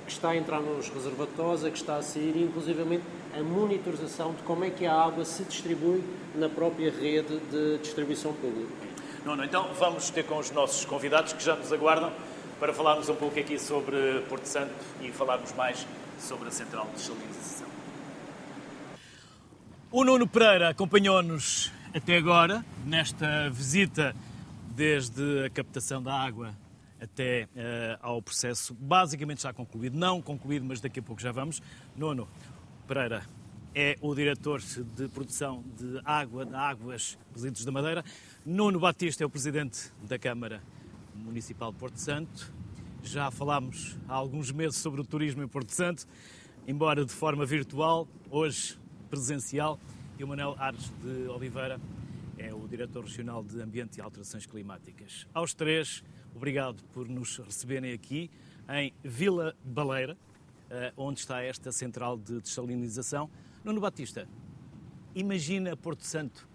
que 0.07 0.13
está 0.13 0.31
a 0.31 0.37
entrar 0.37 0.61
nos 0.61 0.89
reservatórios, 0.91 1.65
a 1.65 1.71
que 1.71 1.79
está 1.79 1.97
a 1.97 2.03
sair, 2.03 2.37
inclusivamente 2.37 3.03
a 3.39 3.43
monitorização 3.43 4.33
de 4.33 4.43
como 4.43 4.65
é 4.65 4.71
que 4.71 4.87
a 4.87 4.95
água 4.95 5.25
se 5.25 5.45
distribui 5.45 6.03
na 6.35 6.49
própria 6.49 6.91
rede 6.91 7.39
de 7.51 7.79
distribuição 7.79 8.33
pública. 8.33 8.73
Não, 9.25 9.43
então 9.43 9.73
vamos 9.79 10.11
ter 10.11 10.25
com 10.25 10.39
os 10.39 10.51
nossos 10.51 10.85
convidados 10.85 11.33
que 11.33 11.43
já 11.43 11.57
nos 11.57 11.73
aguardam 11.73 12.13
para 12.61 12.73
falarmos 12.73 13.09
um 13.09 13.15
pouco 13.15 13.39
aqui 13.39 13.59
sobre 13.59 14.21
Porto 14.29 14.47
Santo 14.47 14.73
e 15.01 15.11
falarmos 15.11 15.53
mais 15.53 15.87
sobre 16.19 16.49
a 16.49 16.51
central 16.51 16.89
de 16.95 17.01
salinização. 17.01 17.67
O 19.91 20.05
Nuno 20.05 20.27
Pereira 20.27 20.69
acompanhou-nos 20.69 21.73
até 21.95 22.17
agora 22.17 22.65
nesta 22.85 23.49
visita 23.51 24.15
desde 24.75 25.47
a 25.47 25.51
captação 25.51 26.03
da 26.03 26.13
água 26.13 26.55
até 27.01 27.49
eh, 27.55 27.99
ao 28.01 28.21
processo 28.21 28.75
basicamente 28.75 29.43
já 29.43 29.53
concluído. 29.53 29.97
Não 29.97 30.21
concluído, 30.21 30.65
mas 30.65 30.81
daqui 30.81 31.01
a 31.01 31.03
pouco 31.03 31.21
já 31.21 31.31
vamos. 31.31 31.63
Nuno 31.97 32.27
Pereira 32.87 33.25
é 33.75 33.97
o 34.03 34.15
diretor 34.15 34.61
de 34.61 35.09
produção 35.09 35.65
de 35.75 36.01
água, 36.05 36.45
de 36.45 36.55
águas, 36.55 37.19
resíduos 37.33 37.65
da 37.65 37.73
Madeira. 37.73 38.05
Nuno 38.45 38.79
Batista 38.79 39.25
é 39.25 39.27
o 39.27 39.31
presidente 39.31 39.91
da 40.03 40.19
Câmara 40.19 40.63
Municipal 41.15 41.73
de 41.73 41.79
Porto 41.79 41.97
Santo. 41.97 42.53
Já 43.03 43.31
falámos 43.31 43.97
há 44.07 44.13
alguns 44.13 44.53
meses 44.53 44.77
sobre 44.77 45.01
o 45.01 45.05
turismo 45.05 45.43
em 45.43 45.49
Porto 45.49 45.71
Santo, 45.71 46.07
embora 46.69 47.07
de 47.07 47.13
forma 47.13 47.47
virtual, 47.47 48.07
hoje 48.31 48.79
presencial. 49.09 49.81
E 50.19 50.25
o 50.25 50.29
Manuel 50.29 50.55
Ares 50.59 50.93
de 51.03 51.27
Oliveira 51.29 51.81
é 52.37 52.53
o 52.53 52.69
diretor 52.69 53.03
regional 53.03 53.43
de 53.43 53.63
Ambiente 53.63 53.97
e 53.97 54.03
Alterações 54.03 54.45
Climáticas. 54.45 55.27
Aos 55.33 55.55
três, 55.55 56.05
obrigado 56.35 56.85
por 56.93 57.09
nos 57.09 57.39
receberem 57.39 57.95
aqui 57.95 58.31
em 58.69 58.93
Vila 59.03 59.57
Baleira, 59.65 60.19
onde 60.97 61.21
está 61.21 61.43
esta 61.43 61.73
central 61.73 62.17
de 62.17 62.41
desalinização. 62.41 63.31
Nuno 63.65 63.81
Batista, 63.81 64.29
imagina 65.15 65.77
Porto 65.77 66.05
Santo 66.05 66.49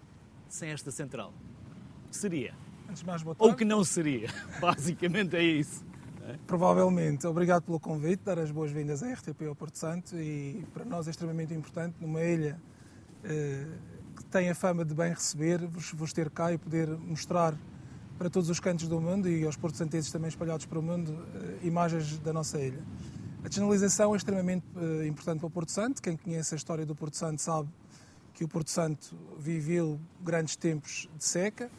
sem 0.48 0.70
esta 0.70 0.90
central. 0.90 1.32
Que 2.10 2.16
seria? 2.16 2.54
Antes 2.88 3.02
mais, 3.02 3.22
boa 3.22 3.34
tarde. 3.34 3.50
Ou 3.50 3.56
que 3.56 3.64
não 3.64 3.84
seria? 3.84 4.28
Basicamente 4.60 5.36
é 5.36 5.42
isso. 5.42 5.84
Provavelmente. 6.46 7.26
Obrigado 7.26 7.62
pelo 7.62 7.80
convite, 7.80 8.22
dar 8.24 8.38
as 8.38 8.50
boas-vindas 8.50 9.02
à 9.02 9.12
RTP 9.12 9.42
ao 9.48 9.54
Porto 9.54 9.78
Santo 9.78 10.16
e 10.16 10.66
para 10.72 10.84
nós 10.84 11.06
é 11.06 11.10
extremamente 11.10 11.54
importante, 11.54 11.96
numa 12.00 12.22
ilha 12.22 12.60
eh, 13.24 13.66
que 14.16 14.24
tem 14.26 14.50
a 14.50 14.54
fama 14.54 14.84
de 14.84 14.94
bem 14.94 15.10
receber, 15.10 15.66
vos, 15.66 15.92
vos 15.92 16.12
ter 16.12 16.30
cá 16.30 16.52
e 16.52 16.58
poder 16.58 16.88
mostrar 16.88 17.54
para 18.18 18.28
todos 18.28 18.50
os 18.50 18.60
cantos 18.60 18.86
do 18.86 19.00
mundo 19.00 19.28
e 19.28 19.44
aos 19.44 19.56
porto-santeses 19.56 20.12
também 20.12 20.28
espalhados 20.28 20.66
pelo 20.66 20.82
mundo 20.82 21.26
eh, 21.34 21.66
imagens 21.66 22.18
da 22.18 22.32
nossa 22.32 22.60
ilha. 22.60 22.82
A 23.42 23.48
desnalização 23.48 24.12
é 24.12 24.16
extremamente 24.18 24.66
uh, 24.76 25.02
importante 25.04 25.38
para 25.38 25.46
o 25.46 25.50
Porto 25.50 25.70
Santo. 25.70 26.02
Quem 26.02 26.14
conhece 26.14 26.54
a 26.54 26.56
história 26.56 26.84
do 26.84 26.94
Porto 26.94 27.16
Santo 27.16 27.40
sabe 27.40 27.68
que 28.34 28.44
o 28.44 28.48
Porto 28.48 28.70
Santo 28.70 29.16
viveu 29.38 29.98
grandes 30.20 30.56
tempos 30.56 31.08
de 31.16 31.24
seca, 31.24 31.70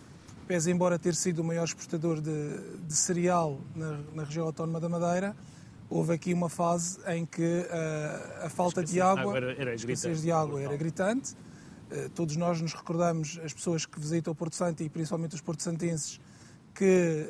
pese 0.48 0.72
embora 0.72 0.98
ter 0.98 1.14
sido 1.14 1.40
o 1.40 1.44
maior 1.44 1.64
exportador 1.64 2.20
de, 2.20 2.58
de 2.88 2.94
cereal 2.94 3.60
na, 3.76 4.00
na, 4.14 4.24
região 4.24 4.46
autónoma 4.48 4.80
da 4.80 4.90
Madeira, 4.90 5.36
houve 5.88 6.14
aqui 6.14 6.34
uma 6.34 6.50
fase 6.50 7.00
em 7.08 7.28
que 7.28 7.42
uh, 7.42 8.46
a 8.46 8.50
falta 8.50 8.84
de 8.84 9.00
água, 9.00 9.38
era, 9.38 9.52
era 9.54 9.76
de 9.76 10.32
água 10.32 10.62
era 10.62 10.76
gritante. 10.76 11.34
Uh, 11.92 12.10
todos 12.10 12.36
nós 12.38 12.60
nos 12.60 12.74
recordamos, 12.74 13.40
as 13.44 13.54
pessoas 13.54 13.86
que 13.86 14.00
visitam 14.00 14.34
o 14.34 14.36
Porto 14.36 14.56
Santo 14.56 14.82
e 14.82 14.90
principalmente 14.90 15.36
os 15.36 15.42
porto-santenses, 15.42 16.20
que 16.74 17.28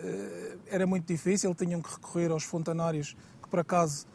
era 0.68 0.88
muito 0.88 1.06
difícil, 1.06 1.54
tinham 1.54 1.82
que 1.82 1.92
recorrer 1.92 2.32
aos 2.32 2.44
fontanários, 2.44 3.16
que 3.42 3.50
por 3.50 3.60
acaso 3.60 4.06
eh, 4.06 4.11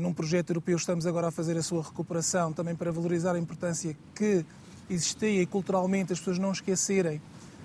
num 0.00 0.12
projeto 0.12 0.50
europeu 0.50 0.76
estamos 0.76 1.06
agora 1.06 1.28
a 1.28 1.30
fazer 1.30 1.56
a 1.56 1.62
sua 1.62 1.82
recuperação, 1.82 2.52
também 2.52 2.74
para 2.74 2.90
valorizar 2.90 3.34
a 3.34 3.38
importância 3.38 3.96
que 4.14 4.44
existia 4.88 5.42
e 5.42 5.46
culturalmente 5.46 6.12
as 6.12 6.18
pessoas 6.18 6.38
não 6.38 6.52
esquecerem 6.52 7.20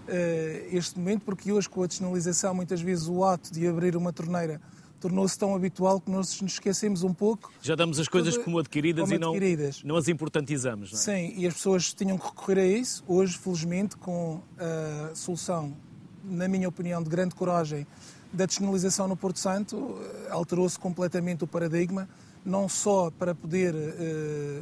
eh, 0.08 0.68
este 0.72 0.98
momento, 0.98 1.22
porque 1.24 1.52
hoje 1.52 1.70
com 1.70 1.84
a 1.84 1.88
desnalização 1.88 2.54
muitas 2.54 2.82
vezes 2.82 3.08
o 3.08 3.24
ato 3.24 3.54
de 3.54 3.68
abrir 3.68 3.96
uma 3.96 4.12
torneira 4.12 4.60
tornou-se 5.00 5.38
tão 5.38 5.56
habitual 5.56 6.00
que 6.00 6.12
nós 6.12 6.40
nos 6.42 6.54
esquecemos 6.54 7.02
um 7.02 7.14
pouco. 7.14 7.52
Já 7.62 7.76
damos 7.76 8.00
as 8.00 8.08
coisas 8.08 8.38
como 8.38 8.60
adquiridas 8.60 9.06
como 9.06 9.16
e 9.16 9.18
não, 9.18 9.30
adquiridas. 9.30 9.84
não 9.84 9.96
as 9.96 10.08
importantizamos. 10.08 10.92
Não 10.92 11.00
é? 11.00 11.02
Sim, 11.02 11.34
e 11.36 11.48
as 11.48 11.56
pessoas 11.56 11.92
tinham 11.92 12.18
que 12.20 12.26
recorrer 12.26 12.60
a 12.60 12.66
isso. 12.66 13.04
Hoje, 13.08 13.36
felizmente, 13.36 13.98
com 13.98 14.42
a 14.60 15.16
solução, 15.16 15.76
na 16.24 16.48
minha 16.48 16.70
opinião, 16.70 17.02
de 17.02 17.10
grande 17.10 17.34
coragem 17.34 17.88
da 18.32 18.46
despenalização 18.46 19.08
no 19.08 19.18
Porto 19.18 19.40
Santo 19.40 19.98
eh, 20.00 20.32
alterou-se 20.32 20.80
completamente 20.80 21.44
o 21.44 21.48
paradigma, 21.48 22.08
não 22.46 22.70
só 22.70 23.12
para 23.12 23.36
poder 23.36 23.76
eh, 23.76 24.62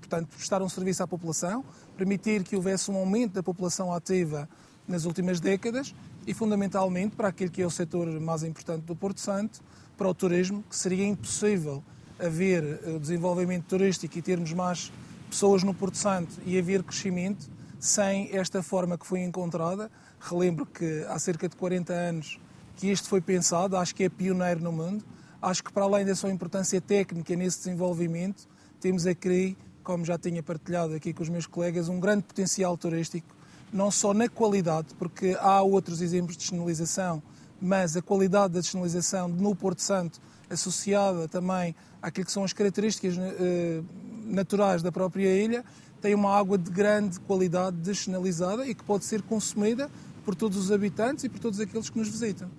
portanto, 0.00 0.28
prestar 0.28 0.62
um 0.62 0.68
serviço 0.68 1.02
à 1.02 1.06
população, 1.06 1.64
permitir 1.96 2.44
que 2.44 2.54
houvesse 2.54 2.90
um 2.90 2.96
aumento 2.96 3.32
da 3.32 3.42
população 3.42 3.92
ativa 3.92 4.48
nas 4.86 5.04
últimas 5.04 5.40
décadas 5.40 5.94
e, 6.26 6.34
fundamentalmente, 6.34 7.16
para 7.16 7.28
aquele 7.28 7.50
que 7.50 7.62
é 7.62 7.66
o 7.66 7.70
setor 7.70 8.08
mais 8.20 8.42
importante 8.42 8.82
do 8.84 8.94
Porto 8.94 9.20
Santo, 9.20 9.60
para 9.96 10.08
o 10.08 10.14
turismo, 10.14 10.62
que 10.68 10.76
seria 10.76 11.06
impossível 11.06 11.82
haver 12.18 12.62
eh, 12.62 12.98
desenvolvimento 12.98 13.64
turístico 13.64 14.18
e 14.18 14.22
termos 14.22 14.52
mais 14.52 14.92
pessoas 15.30 15.62
no 15.62 15.74
Porto 15.74 15.96
Santo 15.96 16.34
e 16.44 16.58
haver 16.58 16.82
crescimento 16.82 17.50
sem 17.80 18.34
esta 18.36 18.62
forma 18.62 18.96
que 18.96 19.06
foi 19.06 19.20
encontrada. 19.20 19.90
Relembro 20.20 20.64
que 20.64 21.04
há 21.08 21.18
cerca 21.18 21.48
de 21.48 21.56
40 21.56 21.92
anos 21.92 22.38
que 22.76 22.90
isto 22.90 23.08
foi 23.08 23.20
pensado, 23.20 23.76
acho 23.76 23.94
que 23.94 24.04
é 24.04 24.08
pioneiro 24.08 24.60
no 24.60 24.72
mundo. 24.72 25.04
Acho 25.40 25.62
que, 25.62 25.72
para 25.72 25.84
além 25.84 26.04
da 26.04 26.14
sua 26.14 26.30
importância 26.30 26.80
técnica 26.80 27.36
nesse 27.36 27.58
desenvolvimento, 27.58 28.48
temos 28.80 29.06
aqui, 29.06 29.56
como 29.82 30.04
já 30.04 30.18
tinha 30.18 30.42
partilhado 30.42 30.94
aqui 30.94 31.12
com 31.12 31.22
os 31.22 31.28
meus 31.28 31.46
colegas, 31.46 31.88
um 31.88 32.00
grande 32.00 32.22
potencial 32.22 32.76
turístico, 32.76 33.34
não 33.72 33.90
só 33.90 34.14
na 34.14 34.28
qualidade, 34.28 34.88
porque 34.98 35.36
há 35.40 35.60
outros 35.62 36.00
exemplos 36.00 36.36
de 36.36 36.44
sinalização, 36.44 37.22
mas 37.60 37.96
a 37.96 38.02
qualidade 38.02 38.54
da 38.54 38.62
sinalização 38.62 39.28
no 39.28 39.54
Porto 39.54 39.82
Santo, 39.82 40.20
associada 40.48 41.28
também 41.28 41.74
àquilo 42.00 42.26
que 42.26 42.32
são 42.32 42.44
as 42.44 42.52
características 42.52 43.16
eh, 43.18 43.82
naturais 44.24 44.82
da 44.82 44.92
própria 44.92 45.28
ilha, 45.28 45.64
tem 46.00 46.14
uma 46.14 46.36
água 46.36 46.58
de 46.58 46.70
grande 46.70 47.18
qualidade 47.20 47.76
descenalizada 47.78 48.66
e 48.66 48.74
que 48.74 48.84
pode 48.84 49.04
ser 49.04 49.22
consumida 49.22 49.90
por 50.24 50.34
todos 50.34 50.58
os 50.58 50.70
habitantes 50.70 51.24
e 51.24 51.28
por 51.28 51.40
todos 51.40 51.60
aqueles 51.60 51.88
que 51.88 51.98
nos 51.98 52.08
visitam. 52.08 52.50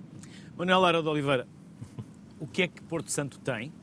Manuel 0.57 0.79
Lara 0.79 1.03
de 1.03 1.09
Oliveira, 1.09 1.45
o 2.39 2.47
que 2.47 2.61
é 2.61 2.67
que 2.67 2.81
Porto 2.81 3.11
Santo 3.11 3.37
tem 3.39 3.73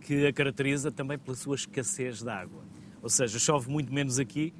que 0.00 0.26
a 0.26 0.32
caracteriza 0.32 0.90
também 0.90 1.18
pela 1.18 1.36
sua 1.36 1.54
escassez 1.54 2.22
de 2.22 2.30
água? 2.30 2.62
Ou 3.02 3.10
seja, 3.10 3.38
chove 3.38 3.70
muito 3.70 3.92
menos 3.92 4.18
aqui 4.18 4.54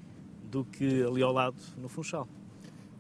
do 0.51 0.65
que 0.65 1.03
ali 1.03 1.23
ao 1.23 1.33
lado 1.33 1.57
no 1.79 1.89
Funchal. 1.89 2.29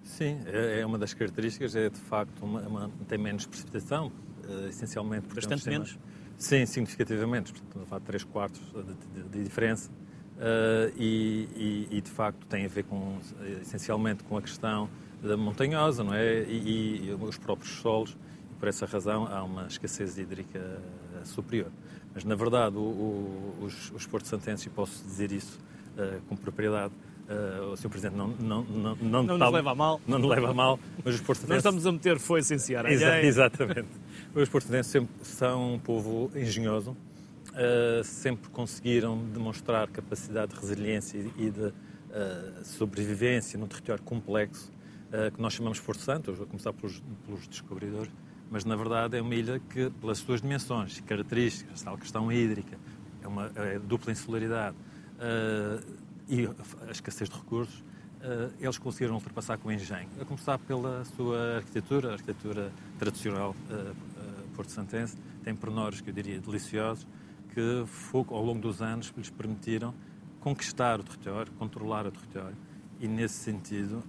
Sim, 0.02 0.40
é, 0.46 0.80
é 0.80 0.86
uma 0.86 0.98
das 0.98 1.12
características, 1.12 1.76
é 1.76 1.90
de 1.90 2.00
facto, 2.00 2.42
uma, 2.42 2.60
uma, 2.62 2.90
tem 3.06 3.18
menos 3.18 3.46
precipitação, 3.46 4.10
uh, 4.48 4.68
essencialmente 4.68 5.26
porque 5.26 5.46
Bastante 5.46 5.68
é 5.68 5.70
um 5.70 5.72
menos? 5.74 5.98
Sim, 6.38 6.64
significativamente, 6.64 7.52
portanto, 7.52 7.94
há 7.94 8.00
3 8.00 8.24
quartos 8.24 8.60
de, 8.60 9.22
de, 9.22 9.28
de 9.28 9.44
diferença. 9.44 9.90
Uh, 9.90 10.92
e, 10.96 11.48
e, 11.54 11.88
e, 11.98 12.00
de 12.00 12.10
facto 12.10 12.46
tem 12.46 12.64
a 12.64 12.68
ver 12.68 12.84
com, 12.84 13.18
essencialmente 13.60 14.24
com 14.24 14.36
a 14.36 14.42
questão 14.42 14.90
da 15.22 15.36
montanhosa, 15.36 16.02
não 16.02 16.12
é? 16.12 16.42
E, 16.42 17.08
e, 17.08 17.12
os 17.20 17.38
próprios 17.38 17.74
solos 17.76 18.16
por 18.58 18.68
essa 18.68 18.86
razão 18.86 19.26
há 19.26 19.42
uma 19.42 19.66
escassez 19.66 20.16
hídrica 20.18 20.58
eh, 20.58 21.24
superior. 21.24 21.70
Mas, 22.14 22.24
na 22.24 22.34
verdade, 22.34 22.76
o, 22.76 22.80
o, 22.80 23.58
os, 23.62 23.90
os 23.90 24.06
portos 24.06 24.30
santenses, 24.30 24.66
e 24.66 24.70
posso 24.70 25.02
dizer 25.04 25.32
isso 25.32 25.58
uh, 25.98 26.20
com 26.28 26.36
propriedade, 26.36 26.94
uh, 27.28 27.72
o 27.72 27.76
Sr. 27.76 27.88
Presidente 27.88 28.16
não, 28.16 28.28
não, 28.28 28.62
não, 28.62 28.96
não, 28.96 29.22
não 29.22 29.38
nos 29.38 29.52
leva 29.52 29.70
a 29.72 29.74
mal. 29.74 30.00
Não 30.06 30.18
nos 30.18 30.30
leva 30.30 30.50
a 30.50 30.54
mal, 30.54 30.78
mas 31.04 31.16
os 31.16 31.20
portos 31.20 31.42
santenses... 31.42 31.64
Nós 31.64 31.74
estamos 31.74 31.86
a 31.86 31.92
meter 31.92 32.18
foi 32.20 32.40
a 32.40 32.42
Exa 32.92 33.20
exatamente. 33.20 33.88
os 34.32 34.48
portos 34.48 34.70
santenses 34.70 34.92
sempre 34.92 35.12
são 35.24 35.74
um 35.74 35.78
povo 35.78 36.30
engenhoso, 36.36 36.92
uh, 36.92 38.04
sempre 38.04 38.48
conseguiram 38.50 39.18
demonstrar 39.32 39.88
capacidade 39.88 40.54
de 40.54 40.60
resiliência 40.60 41.18
e 41.36 41.50
de 41.50 41.72
sobrevivência 42.62 43.58
num 43.58 43.66
território 43.66 44.04
complexo, 44.04 44.70
que 45.34 45.42
nós 45.42 45.52
chamamos 45.52 45.80
Porto 45.80 46.00
Santo, 46.00 46.30
a 46.30 46.46
começar 46.46 46.72
pelos, 46.72 47.02
pelos 47.26 47.48
descobridores, 47.48 48.08
mas 48.54 48.64
na 48.64 48.76
verdade 48.76 49.16
é 49.16 49.20
uma 49.20 49.34
ilha 49.34 49.58
que, 49.58 49.90
pelas 50.00 50.18
suas 50.18 50.40
dimensões, 50.40 51.00
características, 51.00 51.82
tal 51.82 51.98
questão 51.98 52.30
hídrica, 52.30 52.78
é 53.20 53.26
uma 53.26 53.50
é 53.56 53.80
dupla 53.80 54.12
insularidade 54.12 54.76
uh, 55.16 55.84
e 56.28 56.46
a 56.86 56.92
escassez 56.92 57.28
de 57.28 57.34
recursos, 57.34 57.80
uh, 57.80 58.54
eles 58.60 58.78
conseguiram 58.78 59.16
ultrapassar 59.16 59.58
com 59.58 59.72
engenho. 59.72 60.08
A 60.20 60.24
começar 60.24 60.56
pela 60.56 61.04
sua 61.04 61.56
arquitetura, 61.56 62.10
a 62.10 62.12
arquitetura 62.12 62.70
tradicional 62.96 63.56
uh, 63.70 63.94
porto-santense, 64.54 65.16
tem 65.42 65.56
pormenores 65.56 66.00
que 66.00 66.10
eu 66.10 66.14
diria 66.14 66.38
deliciosos, 66.38 67.04
que 67.52 67.84
ao 68.12 68.44
longo 68.44 68.60
dos 68.60 68.80
anos 68.80 69.12
lhes 69.16 69.30
permitiram 69.30 69.92
conquistar 70.38 71.00
o 71.00 71.02
território, 71.02 71.50
controlar 71.54 72.06
o 72.06 72.12
território 72.12 72.56
e 73.00 73.08
nesse 73.08 73.34
sentido, 73.34 74.04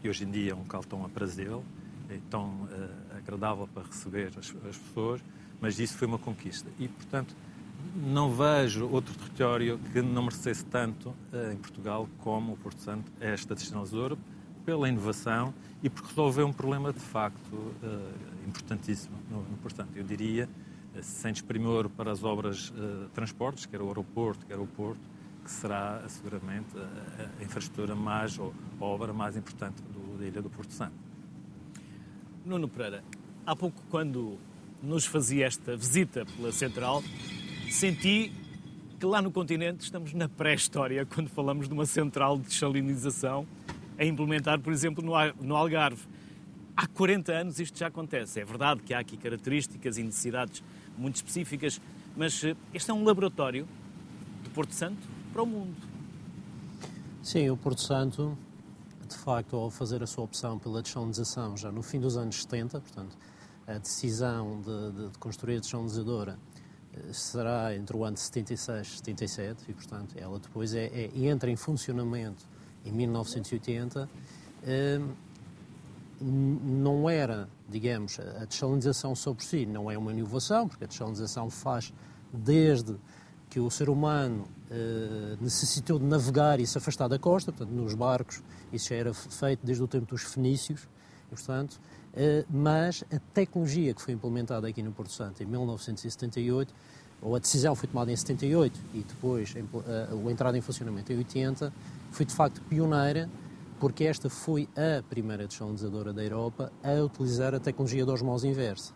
que 0.00 0.08
hoje 0.08 0.24
em 0.24 0.30
dia 0.30 0.52
é 0.52 0.54
um 0.54 0.64
caltão 0.64 1.04
aprazível, 1.04 1.62
é 2.08 2.18
tão 2.30 2.66
agradável 3.20 3.68
para 3.68 3.84
receber 3.84 4.32
as, 4.38 4.54
as, 4.68 4.76
pessoas, 4.76 5.20
mas 5.60 5.78
isso 5.78 5.96
foi 5.96 6.06
uma 6.06 6.18
conquista. 6.18 6.68
E, 6.78 6.88
portanto, 6.88 7.34
não 7.96 8.30
vejo 8.34 8.88
outro 8.88 9.14
território 9.14 9.78
que 9.92 10.02
não 10.02 10.22
merecesse 10.22 10.64
tanto 10.64 11.10
uh, 11.10 11.52
em 11.52 11.56
Portugal 11.56 12.08
como 12.18 12.52
o 12.52 12.56
Porto 12.56 12.80
Santo, 12.80 13.10
esta 13.20 13.54
destinalizadora, 13.54 14.16
pela 14.64 14.88
inovação 14.88 15.54
e 15.82 15.88
porque 15.88 16.08
resolveu 16.08 16.46
um 16.46 16.52
problema 16.52 16.92
de 16.92 17.00
facto 17.00 17.54
uh, 17.54 18.12
importantíssimo 18.46 19.16
no, 19.30 19.42
no 19.42 19.56
Porto 19.58 19.76
Santo. 19.76 19.90
Eu 19.96 20.04
diria, 20.04 20.48
sem 21.02 21.32
desprimor 21.32 21.88
para 21.88 22.10
as 22.10 22.22
obras 22.22 22.70
de 22.70 23.08
transportes, 23.14 23.66
quer 23.66 23.80
o 23.80 23.88
aeroporto, 23.88 24.44
quer 24.46 24.58
o 24.58 24.66
porto, 24.66 25.00
que 25.44 25.50
será 25.50 26.02
seguramente 26.08 26.76
a, 26.76 27.40
a 27.40 27.44
infraestrutura 27.44 27.94
mais, 27.94 28.38
ou 28.38 28.52
a 28.80 28.84
obra 28.84 29.12
mais 29.12 29.36
importante 29.36 29.82
do, 29.82 30.18
da 30.18 30.26
ilha 30.26 30.42
do 30.42 30.50
Porto 30.50 30.72
Santo. 30.72 31.09
Nuno 32.50 32.66
Pereira, 32.66 33.04
há 33.46 33.54
pouco, 33.54 33.80
quando 33.88 34.36
nos 34.82 35.06
fazia 35.06 35.46
esta 35.46 35.76
visita 35.76 36.26
pela 36.36 36.50
Central, 36.50 37.00
senti 37.70 38.32
que 38.98 39.06
lá 39.06 39.22
no 39.22 39.30
continente 39.30 39.84
estamos 39.84 40.12
na 40.12 40.28
pré-história 40.28 41.06
quando 41.06 41.28
falamos 41.28 41.68
de 41.68 41.72
uma 41.72 41.86
central 41.86 42.36
de 42.36 42.48
desalinização 42.48 43.46
a 43.96 44.04
implementar, 44.04 44.58
por 44.58 44.72
exemplo, 44.72 45.04
no 45.40 45.56
Algarve. 45.56 46.02
Há 46.76 46.88
40 46.88 47.32
anos 47.32 47.60
isto 47.60 47.78
já 47.78 47.86
acontece. 47.86 48.40
É 48.40 48.44
verdade 48.44 48.82
que 48.82 48.92
há 48.92 48.98
aqui 48.98 49.16
características 49.16 49.96
e 49.96 50.02
necessidades 50.02 50.60
muito 50.98 51.16
específicas, 51.16 51.80
mas 52.16 52.42
eh, 52.42 52.56
este 52.74 52.90
é 52.90 52.94
um 52.94 53.04
laboratório 53.04 53.68
de 54.42 54.50
Porto 54.50 54.72
Santo 54.72 55.06
para 55.32 55.42
o 55.42 55.46
mundo. 55.46 55.76
Sim, 57.22 57.48
o 57.50 57.56
Porto 57.56 57.80
Santo 57.80 58.36
de 59.10 59.16
facto, 59.16 59.56
ao 59.56 59.70
fazer 59.70 60.02
a 60.02 60.06
sua 60.06 60.24
opção 60.24 60.58
pela 60.58 60.82
desalinização 60.82 61.56
já 61.56 61.70
no 61.70 61.82
fim 61.82 62.00
dos 62.00 62.16
anos 62.16 62.42
70, 62.42 62.80
portanto, 62.80 63.16
a 63.66 63.78
decisão 63.78 64.60
de, 64.60 64.92
de, 64.92 65.08
de 65.10 65.18
construir 65.18 65.56
a 65.56 65.60
desalinizadora 65.60 66.38
eh, 66.94 67.12
será 67.12 67.74
entre 67.74 67.96
o 67.96 68.04
ano 68.04 68.14
de 68.14 68.20
76 68.20 68.86
e 68.86 68.90
77 68.96 69.64
e, 69.68 69.72
portanto, 69.74 70.14
ela 70.16 70.38
depois 70.38 70.74
é, 70.74 70.86
é, 70.86 71.10
entra 71.26 71.50
em 71.50 71.56
funcionamento 71.56 72.46
em 72.84 72.92
1980. 72.92 74.08
Eh, 74.64 75.00
não 76.22 77.08
era, 77.08 77.48
digamos, 77.68 78.20
a 78.20 78.44
desalinização 78.44 79.14
só 79.14 79.32
por 79.32 79.42
si, 79.42 79.64
não 79.64 79.90
é 79.90 79.96
uma 79.96 80.12
inovação, 80.12 80.68
porque 80.68 80.84
a 80.84 80.86
desalinização 80.86 81.48
faz 81.48 81.94
desde 82.30 82.94
que 83.48 83.58
o 83.58 83.70
ser 83.70 83.88
humano 83.88 84.46
necessitou 85.40 85.98
de 85.98 86.04
navegar 86.04 86.60
e 86.60 86.66
se 86.66 86.78
afastar 86.78 87.08
da 87.08 87.18
costa, 87.18 87.52
portanto, 87.52 87.74
nos 87.74 87.94
barcos, 87.94 88.42
isso 88.72 88.88
já 88.90 88.96
era 88.96 89.12
feito 89.12 89.64
desde 89.64 89.82
o 89.82 89.88
tempo 89.88 90.06
dos 90.06 90.22
fenícios, 90.22 90.88
portanto, 91.28 91.80
eh, 92.14 92.44
mas 92.50 93.04
a 93.12 93.18
tecnologia 93.32 93.94
que 93.94 94.02
foi 94.02 94.14
implementada 94.14 94.66
aqui 94.66 94.82
no 94.82 94.92
Porto 94.92 95.12
Santo 95.12 95.42
em 95.42 95.46
1978 95.46 96.72
ou 97.22 97.36
a 97.36 97.38
decisão 97.38 97.74
foi 97.74 97.88
tomada 97.88 98.10
em 98.10 98.16
78 98.16 98.80
e 98.94 98.98
depois 99.00 99.54
a, 99.56 100.14
a 100.14 100.30
entrada 100.30 100.56
em 100.56 100.60
funcionamento 100.60 101.12
em 101.12 101.18
80, 101.18 101.72
foi 102.10 102.26
de 102.26 102.34
facto 102.34 102.60
pioneira 102.62 103.28
porque 103.78 104.04
esta 104.04 104.28
foi 104.28 104.68
a 104.76 105.02
primeira 105.02 105.46
desalinizadora 105.46 106.12
da 106.12 106.22
Europa 106.22 106.72
a 106.82 107.02
utilizar 107.02 107.54
a 107.54 107.60
tecnologia 107.60 108.04
da 108.04 108.12
osmose 108.12 108.46
inversa. 108.46 108.92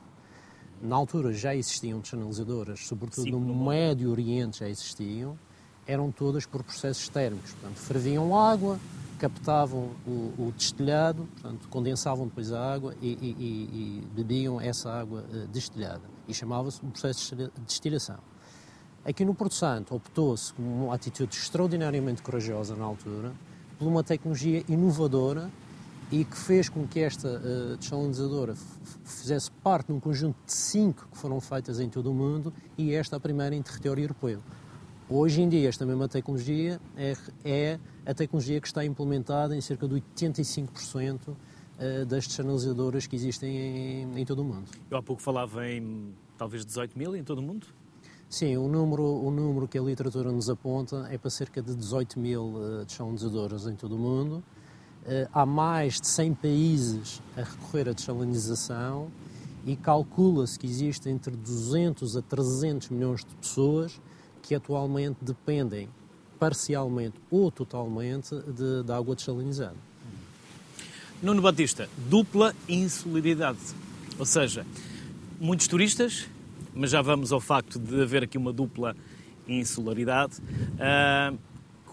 Na 0.83 0.97
altura 0.97 1.33
já 1.33 1.55
existiam 1.55 2.01
desalinizadoras, 2.01 2.87
sobretudo 2.87 3.25
Sim, 3.25 3.31
no, 3.31 3.41
no 3.41 3.55
Médio 3.55 4.11
Oriente 4.11 4.59
já 4.59 4.69
existiam, 4.69 5.39
eram 5.87 6.11
todas 6.11 6.47
por 6.47 6.63
processos 6.63 7.09
térmicos. 7.09 7.53
Portanto, 7.53 7.77
ferviam 7.77 8.39
água, 8.39 8.79
captavam 9.19 9.91
o, 10.07 10.33
o 10.39 10.53
destilhado, 10.57 11.27
portanto, 11.35 11.69
condensavam 11.69 12.27
depois 12.27 12.53
a 12.53 12.75
água 12.75 12.95
e, 13.01 13.09
e, 13.09 14.03
e 14.03 14.09
bebiam 14.15 14.61
essa 14.61 14.91
água 14.91 15.25
uh, 15.33 15.47
destilhada. 15.49 16.03
E 16.29 16.35
chamava-se 16.35 16.85
um 16.85 16.91
processo 16.91 17.35
de 17.37 17.51
destilação. 17.67 18.19
Aqui 19.05 19.25
no 19.25 19.35
Porto 19.35 19.55
Santo 19.55 19.95
optou-se, 19.95 20.53
com 20.55 20.63
uma 20.63 20.95
atitude 20.95 21.37
extraordinariamente 21.37 22.23
corajosa 22.23 22.75
na 22.75 22.85
altura, 22.85 23.33
por 23.79 23.87
uma 23.87 24.03
tecnologia 24.03 24.65
inovadora 24.69 25.51
e 26.11 26.25
que 26.25 26.37
fez 26.37 26.69
com 26.69 26.87
que 26.87 27.01
esta 27.01 27.29
uh, 27.29 27.77
desalinizadora 27.77 28.55
fizesse 29.05 29.51
parte 29.51 29.89
de 29.89 29.93
um 29.93 30.01
conjunto 30.01 30.37
de 30.47 30.53
cinco 30.53 31.07
que 31.11 31.19
foram 31.19 31.41
feitas 31.41 31.81
em 31.81 31.89
todo 31.89 32.11
o 32.11 32.15
mundo 32.15 32.53
e 32.79 32.95
esta 32.95 33.17
a 33.17 33.21
primeira 33.21 33.55
em 33.55 33.63
território 33.63 34.03
europeu. 34.05 34.41
Hoje 35.09 35.43
em 35.43 35.49
dia, 35.51 35.69
esta 35.69 35.85
mesma 35.85 36.09
tecnologia 36.09 36.81
é, 36.97 37.15
é 37.45 37.79
a 38.07 38.15
tecnologia 38.15 38.59
que 38.59 38.67
está 38.67 38.83
implementada 38.85 39.55
em 39.55 39.61
cerca 39.61 39.87
de 39.87 39.97
85% 39.97 41.37
eh, 41.79 42.05
das 42.07 42.27
desalinizadoras 42.27 43.07
que 43.07 43.15
existem 43.15 43.55
em, 43.55 44.21
em 44.21 44.25
todo 44.25 44.39
o 44.39 44.45
mundo. 44.45 44.65
Eu 44.91 44.97
há 44.97 45.03
pouco 45.03 45.21
falava 45.21 45.69
em 45.69 46.15
talvez 46.39 46.65
18 46.65 46.99
mil 46.99 47.15
em 47.15 47.23
todo 47.23 47.39
o 47.39 47.43
mundo? 47.43 47.67
Sim, 48.31 48.57
o 48.57 48.67
número, 48.67 49.05
o 49.05 49.31
número 49.31 49.69
que 49.69 49.77
a 49.79 49.83
literatura 49.83 50.33
nos 50.33 50.49
aponta 50.49 51.07
é 51.11 51.19
para 51.19 51.29
cerca 51.29 51.61
de 51.61 51.75
18 51.75 52.19
mil 52.19 52.43
uh, 52.43 52.85
desalinizadoras 52.87 53.67
em 53.67 53.77
todo 53.77 53.97
o 53.97 53.99
mundo. 53.99 54.43
Uh, 55.03 55.29
há 55.35 55.45
mais 55.45 56.01
de 56.01 56.07
100 56.07 56.35
países 56.35 57.21
a 57.37 57.43
recorrer 57.43 57.91
à 57.91 57.93
desalinização 57.93 59.09
e 59.67 59.77
calcula-se 59.77 60.59
que 60.59 60.67
existe 60.67 61.11
entre 61.11 61.37
200 61.37 62.17
a 62.17 62.23
300 62.23 62.89
milhões 62.89 63.21
de 63.21 63.35
pessoas 63.37 64.01
que 64.45 64.55
atualmente 64.55 65.17
dependem 65.23 65.89
parcialmente 66.39 67.15
ou 67.31 67.51
totalmente 67.51 68.35
de, 68.35 68.83
de 68.83 68.93
água 68.93 69.17
desalinizada. 69.17 69.77
Nuno 71.23 71.41
Batista, 71.41 71.89
dupla 72.11 72.55
insularidade. 72.69 73.59
Ou 74.19 74.27
seja, 74.27 74.67
muitos 75.41 75.67
turistas, 75.67 76.29
mas 76.75 76.91
já 76.91 77.01
vamos 77.01 77.33
ao 77.33 77.41
facto 77.41 77.79
de 77.79 78.03
haver 78.03 78.25
aqui 78.25 78.37
uma 78.37 78.53
dupla 78.53 78.95
insularidade. 79.49 80.37
Uh, 80.39 81.39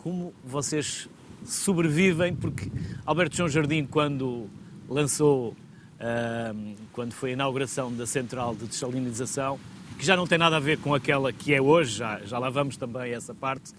como 0.04 0.34
vocês 0.44 1.08
sobrevivem? 1.46 2.36
Porque 2.36 2.70
Alberto 3.06 3.38
João 3.38 3.48
Jardim, 3.48 3.86
quando 3.86 4.50
lançou, 4.90 5.52
uh, 5.52 6.76
quando 6.92 7.14
foi 7.14 7.30
a 7.30 7.34
inauguração 7.34 7.94
da 7.94 8.06
central 8.06 8.54
de 8.54 8.66
desalinização, 8.66 9.58
que 10.02 10.08
já 10.08 10.16
não 10.16 10.26
tem 10.26 10.40
nada 10.40 10.58
a 10.58 10.60
ver 10.60 10.80
com 10.80 10.96
aquela 10.96 11.32
que 11.32 11.54
é 11.54 11.62
hoje, 11.62 11.98
já, 11.98 12.20
já 12.22 12.40
lá 12.40 12.50
vamos 12.50 12.76
também 12.76 13.14
essa 13.14 13.36
parte, 13.36 13.72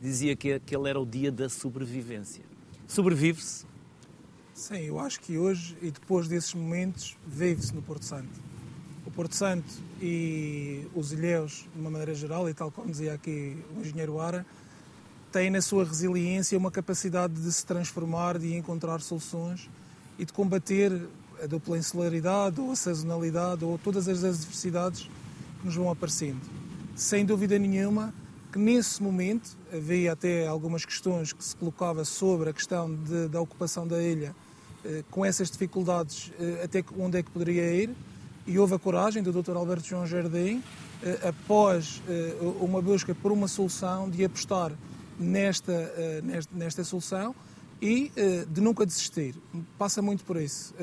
dizia 0.00 0.36
que 0.36 0.52
aquele 0.52 0.88
era 0.88 1.00
o 1.00 1.04
dia 1.04 1.32
da 1.32 1.48
sobrevivência. 1.48 2.44
Sobrevive-se? 2.86 3.66
Sim, 4.54 4.82
eu 4.82 5.00
acho 5.00 5.18
que 5.18 5.36
hoje 5.36 5.76
e 5.82 5.90
depois 5.90 6.28
desses 6.28 6.54
momentos 6.54 7.16
vive-se 7.26 7.74
no 7.74 7.82
Porto 7.82 8.04
Santo. 8.04 8.40
O 9.04 9.10
Porto 9.10 9.34
Santo 9.34 9.66
e 10.00 10.86
os 10.94 11.12
ilhéus, 11.12 11.66
de 11.74 11.80
uma 11.80 11.90
maneira 11.90 12.14
geral, 12.14 12.48
e 12.48 12.54
tal 12.54 12.70
como 12.70 12.88
dizia 12.92 13.12
aqui 13.12 13.56
o 13.76 13.80
engenheiro 13.80 14.20
Ara, 14.20 14.46
têm 15.32 15.50
na 15.50 15.60
sua 15.60 15.84
resiliência 15.84 16.56
uma 16.56 16.70
capacidade 16.70 17.34
de 17.34 17.52
se 17.52 17.66
transformar, 17.66 18.38
de 18.38 18.54
encontrar 18.54 19.00
soluções 19.00 19.68
e 20.20 20.24
de 20.24 20.32
combater 20.32 20.92
a 21.42 21.48
dupla 21.48 21.76
insularidade 21.76 22.60
ou 22.60 22.70
a 22.70 22.76
sazonalidade 22.76 23.64
ou 23.64 23.76
todas 23.76 24.06
as 24.06 24.22
adversidades 24.22 25.10
nos 25.64 25.74
vão 25.74 25.90
aparecendo. 25.90 26.40
Sem 26.94 27.24
dúvida 27.24 27.58
nenhuma 27.58 28.14
que 28.52 28.58
nesse 28.58 29.02
momento 29.02 29.56
havia 29.72 30.12
até 30.12 30.46
algumas 30.46 30.84
questões 30.84 31.32
que 31.32 31.42
se 31.42 31.56
colocava 31.56 32.04
sobre 32.04 32.50
a 32.50 32.52
questão 32.52 32.94
de, 32.94 33.26
da 33.26 33.40
ocupação 33.40 33.84
da 33.84 34.00
ilha, 34.00 34.32
eh, 34.84 35.02
com 35.10 35.24
essas 35.24 35.50
dificuldades, 35.50 36.30
eh, 36.38 36.62
até 36.62 36.84
onde 36.96 37.18
é 37.18 37.22
que 37.24 37.32
poderia 37.32 37.68
ir, 37.74 37.90
e 38.46 38.56
houve 38.56 38.74
a 38.74 38.78
coragem 38.78 39.24
do 39.24 39.32
Dr. 39.32 39.56
Alberto 39.56 39.88
João 39.88 40.06
Jardim, 40.06 40.62
eh, 41.02 41.28
após 41.28 42.00
uma 42.60 42.80
busca 42.80 43.12
por 43.12 43.32
uma 43.32 43.48
solução, 43.48 44.08
de 44.08 44.24
apostar 44.24 44.70
nesta, 45.18 46.20
nesta, 46.22 46.54
nesta 46.54 46.84
solução 46.84 47.34
e 47.82 48.12
de 48.48 48.60
nunca 48.60 48.86
desistir. 48.86 49.34
Passa 49.76 50.00
muito 50.00 50.24
por 50.24 50.36
isso. 50.36 50.74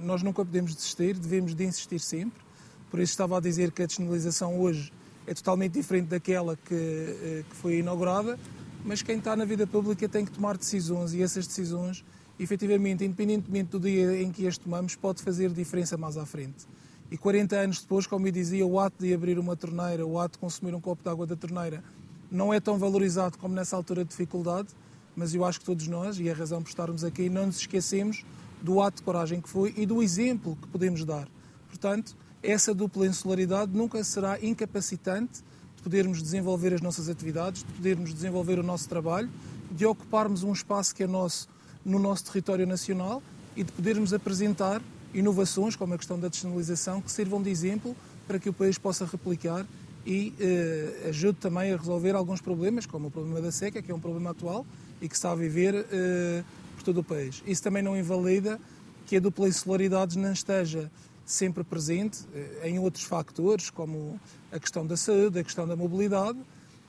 nós 0.00 0.22
nunca 0.22 0.44
podemos 0.44 0.74
desistir, 0.74 1.14
devemos 1.14 1.54
de 1.54 1.64
insistir 1.64 1.98
sempre 1.98 2.47
por 2.90 3.00
isso 3.00 3.12
estava 3.12 3.36
a 3.36 3.40
dizer 3.40 3.72
que 3.72 3.82
a 3.82 3.86
descentralização 3.86 4.58
hoje 4.58 4.92
é 5.26 5.34
totalmente 5.34 5.74
diferente 5.74 6.06
daquela 6.06 6.56
que, 6.56 6.74
eh, 6.74 7.44
que 7.48 7.56
foi 7.56 7.78
inaugurada, 7.78 8.38
mas 8.84 9.02
quem 9.02 9.18
está 9.18 9.36
na 9.36 9.44
vida 9.44 9.66
pública 9.66 10.08
tem 10.08 10.24
que 10.24 10.30
tomar 10.30 10.56
decisões 10.56 11.12
e 11.12 11.22
essas 11.22 11.46
decisões, 11.46 12.04
efetivamente, 12.40 13.04
independentemente 13.04 13.70
do 13.70 13.80
dia 13.80 14.22
em 14.22 14.32
que 14.32 14.46
as 14.46 14.56
tomamos, 14.56 14.96
pode 14.96 15.22
fazer 15.22 15.50
diferença 15.50 15.96
mais 15.98 16.16
à 16.16 16.24
frente. 16.24 16.66
E 17.10 17.18
40 17.18 17.56
anos 17.56 17.80
depois, 17.80 18.06
como 18.06 18.26
eu 18.26 18.32
dizia, 18.32 18.66
o 18.66 18.78
ato 18.78 18.96
de 19.04 19.12
abrir 19.12 19.38
uma 19.38 19.56
torneira, 19.56 20.06
o 20.06 20.18
ato 20.18 20.32
de 20.32 20.38
consumir 20.38 20.74
um 20.74 20.80
copo 20.80 21.02
de 21.02 21.10
água 21.10 21.26
da 21.26 21.36
torneira, 21.36 21.82
não 22.30 22.52
é 22.52 22.60
tão 22.60 22.78
valorizado 22.78 23.38
como 23.38 23.54
nessa 23.54 23.76
altura 23.76 24.04
de 24.04 24.10
dificuldade, 24.10 24.68
mas 25.16 25.34
eu 25.34 25.44
acho 25.44 25.58
que 25.60 25.66
todos 25.66 25.86
nós, 25.88 26.18
e 26.18 26.28
é 26.28 26.32
a 26.32 26.34
razão 26.34 26.62
por 26.62 26.68
estarmos 26.68 27.04
aqui, 27.04 27.28
não 27.28 27.46
nos 27.46 27.58
esquecemos 27.58 28.24
do 28.62 28.80
ato 28.80 28.98
de 28.98 29.02
coragem 29.02 29.40
que 29.40 29.48
foi 29.48 29.74
e 29.76 29.84
do 29.84 30.02
exemplo 30.02 30.56
que 30.56 30.68
podemos 30.68 31.04
dar. 31.04 31.28
Portanto, 31.68 32.16
essa 32.42 32.74
dupla 32.74 33.06
insularidade 33.06 33.72
nunca 33.74 34.02
será 34.04 34.38
incapacitante 34.40 35.42
de 35.76 35.82
podermos 35.82 36.22
desenvolver 36.22 36.74
as 36.74 36.80
nossas 36.80 37.08
atividades, 37.08 37.62
de 37.62 37.72
podermos 37.72 38.12
desenvolver 38.12 38.58
o 38.58 38.62
nosso 38.62 38.88
trabalho, 38.88 39.30
de 39.70 39.84
ocuparmos 39.86 40.42
um 40.42 40.52
espaço 40.52 40.94
que 40.94 41.02
é 41.02 41.06
nosso 41.06 41.48
no 41.84 41.98
nosso 41.98 42.24
território 42.24 42.66
nacional 42.66 43.22
e 43.56 43.62
de 43.64 43.72
podermos 43.72 44.12
apresentar 44.12 44.82
inovações, 45.14 45.74
como 45.74 45.94
a 45.94 45.98
questão 45.98 46.18
da 46.18 46.28
descentralização, 46.28 47.00
que 47.00 47.10
sirvam 47.10 47.40
de 47.40 47.50
exemplo 47.50 47.96
para 48.26 48.38
que 48.38 48.48
o 48.48 48.52
país 48.52 48.76
possa 48.76 49.06
replicar 49.06 49.66
e 50.06 50.34
eh, 50.38 51.08
ajude 51.08 51.38
também 51.38 51.72
a 51.72 51.76
resolver 51.76 52.14
alguns 52.14 52.40
problemas, 52.40 52.84
como 52.84 53.08
o 53.08 53.10
problema 53.10 53.40
da 53.40 53.50
seca, 53.50 53.80
que 53.80 53.90
é 53.90 53.94
um 53.94 54.00
problema 54.00 54.30
atual 54.30 54.66
e 55.00 55.08
que 55.08 55.14
está 55.14 55.32
a 55.32 55.34
viver 55.34 55.86
eh, 55.90 56.44
por 56.76 56.82
todo 56.82 56.98
o 56.98 57.04
país. 57.04 57.42
Isso 57.46 57.62
também 57.62 57.82
não 57.82 57.96
invalida 57.96 58.60
que 59.06 59.16
a 59.16 59.20
dupla 59.20 59.48
insularidade 59.48 60.18
não 60.18 60.32
esteja 60.32 60.90
sempre 61.28 61.62
presente 61.62 62.20
eh, 62.34 62.70
em 62.70 62.78
outros 62.78 63.04
fatores, 63.04 63.68
como 63.68 64.18
a 64.50 64.58
questão 64.58 64.86
da 64.86 64.96
saúde, 64.96 65.38
a 65.38 65.44
questão 65.44 65.68
da 65.68 65.76
mobilidade. 65.76 66.38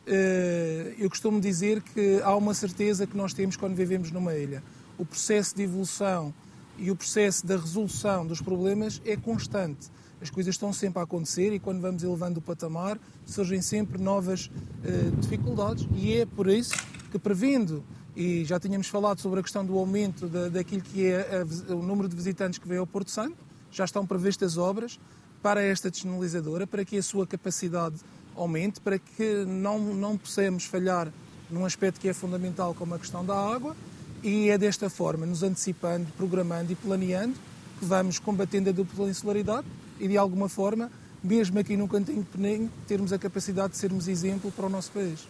Eh, 0.07 0.95
eu 0.97 1.09
costumo 1.09 1.41
dizer 1.41 1.81
que 1.81 2.21
há 2.23 2.33
uma 2.35 2.53
certeza 2.53 3.05
que 3.05 3.17
nós 3.17 3.33
temos 3.33 3.57
quando 3.57 3.75
vivemos 3.75 4.11
numa 4.11 4.33
ilha. 4.33 4.63
O 4.97 5.05
processo 5.05 5.55
de 5.55 5.63
evolução 5.63 6.33
e 6.77 6.89
o 6.89 6.95
processo 6.95 7.45
da 7.45 7.57
resolução 7.57 8.25
dos 8.25 8.41
problemas 8.41 9.01
é 9.05 9.17
constante. 9.17 9.89
As 10.21 10.29
coisas 10.29 10.55
estão 10.55 10.71
sempre 10.71 10.99
a 10.99 11.03
acontecer 11.03 11.53
e 11.53 11.59
quando 11.59 11.81
vamos 11.81 12.01
elevando 12.01 12.39
o 12.39 12.41
patamar 12.41 12.97
surgem 13.25 13.61
sempre 13.61 14.01
novas 14.01 14.49
eh, 14.85 15.11
dificuldades 15.19 15.85
e 15.95 16.13
é 16.13 16.25
por 16.25 16.47
isso 16.47 16.73
que 17.11 17.19
prevendo 17.19 17.83
e 18.15 18.45
já 18.45 18.57
tínhamos 18.57 18.87
falado 18.87 19.19
sobre 19.19 19.41
a 19.41 19.43
questão 19.43 19.65
do 19.65 19.77
aumento 19.77 20.27
da, 20.27 20.47
daquilo 20.47 20.81
que 20.81 21.07
é 21.07 21.41
a, 21.41 21.73
o 21.73 21.83
número 21.83 22.07
de 22.07 22.15
visitantes 22.15 22.57
que 22.57 22.67
vem 22.67 22.77
ao 22.77 22.87
Porto 22.87 23.11
Santo, 23.11 23.48
já 23.71 23.85
estão 23.85 24.05
previstas 24.05 24.57
obras 24.57 24.99
para 25.41 25.61
esta 25.61 25.89
descentralizadora, 25.89 26.67
para 26.67 26.83
que 26.83 26.97
a 26.97 27.03
sua 27.03 27.25
capacidade 27.25 27.95
aumente, 28.35 28.79
para 28.79 28.99
que 28.99 29.45
não, 29.45 29.79
não 29.79 30.17
possamos 30.17 30.65
falhar 30.65 31.11
num 31.49 31.65
aspecto 31.65 31.99
que 31.99 32.07
é 32.07 32.13
fundamental, 32.13 32.73
como 32.73 32.93
a 32.95 32.99
questão 32.99 33.25
da 33.25 33.35
água, 33.35 33.75
e 34.21 34.49
é 34.49 34.57
desta 34.57 34.89
forma, 34.89 35.25
nos 35.25 35.43
antecipando, 35.43 36.07
programando 36.17 36.71
e 36.71 36.75
planeando, 36.75 37.35
que 37.79 37.85
vamos 37.85 38.19
combatendo 38.19 38.69
a 38.69 38.73
dupla 38.73 39.09
insularidade 39.09 39.65
e, 39.99 40.07
de 40.07 40.17
alguma 40.17 40.49
forma, 40.49 40.91
mesmo 41.23 41.57
aqui 41.59 41.75
no 41.75 41.87
Cantinho 41.87 42.25
Peninho, 42.25 42.69
termos 42.87 43.13
a 43.13 43.17
capacidade 43.17 43.73
de 43.73 43.77
sermos 43.77 44.07
exemplo 44.07 44.51
para 44.51 44.65
o 44.65 44.69
nosso 44.69 44.91
país. 44.91 45.27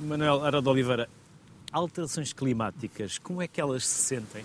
Manuel 0.00 0.44
Ara 0.44 0.62
de 0.62 0.68
Oliveira, 0.68 1.08
alterações 1.72 2.32
climáticas, 2.32 3.18
como 3.18 3.42
é 3.42 3.48
que 3.48 3.60
elas 3.60 3.86
se 3.86 4.02
sentem? 4.02 4.44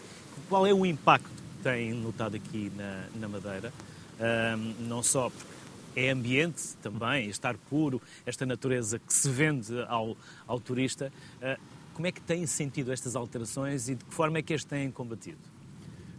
Qual 0.50 0.66
é 0.66 0.74
o 0.74 0.86
impacto 0.86 1.45
tem 1.66 1.96
notado 1.96 2.36
aqui 2.36 2.72
na, 2.76 3.06
na 3.16 3.28
Madeira, 3.28 3.74
não 4.88 5.02
só 5.02 5.32
porque 5.32 5.56
é 5.96 6.12
ambiente 6.12 6.76
também, 6.84 7.28
estar 7.28 7.58
puro, 7.58 8.00
esta 8.24 8.46
natureza 8.46 9.00
que 9.00 9.12
se 9.12 9.30
vende 9.30 9.74
ao, 9.88 10.16
ao 10.46 10.60
turista. 10.60 11.12
Uh, 11.38 11.60
como 11.96 12.06
é 12.06 12.12
que 12.12 12.22
têm 12.22 12.46
sentido 12.46 12.92
estas 12.92 13.16
alterações 13.16 13.90
e 13.90 13.96
de 13.96 14.04
que 14.04 14.14
forma 14.14 14.38
é 14.38 14.42
que 14.44 14.54
as 14.54 14.64
têm 14.64 14.92
combatido? 14.92 15.40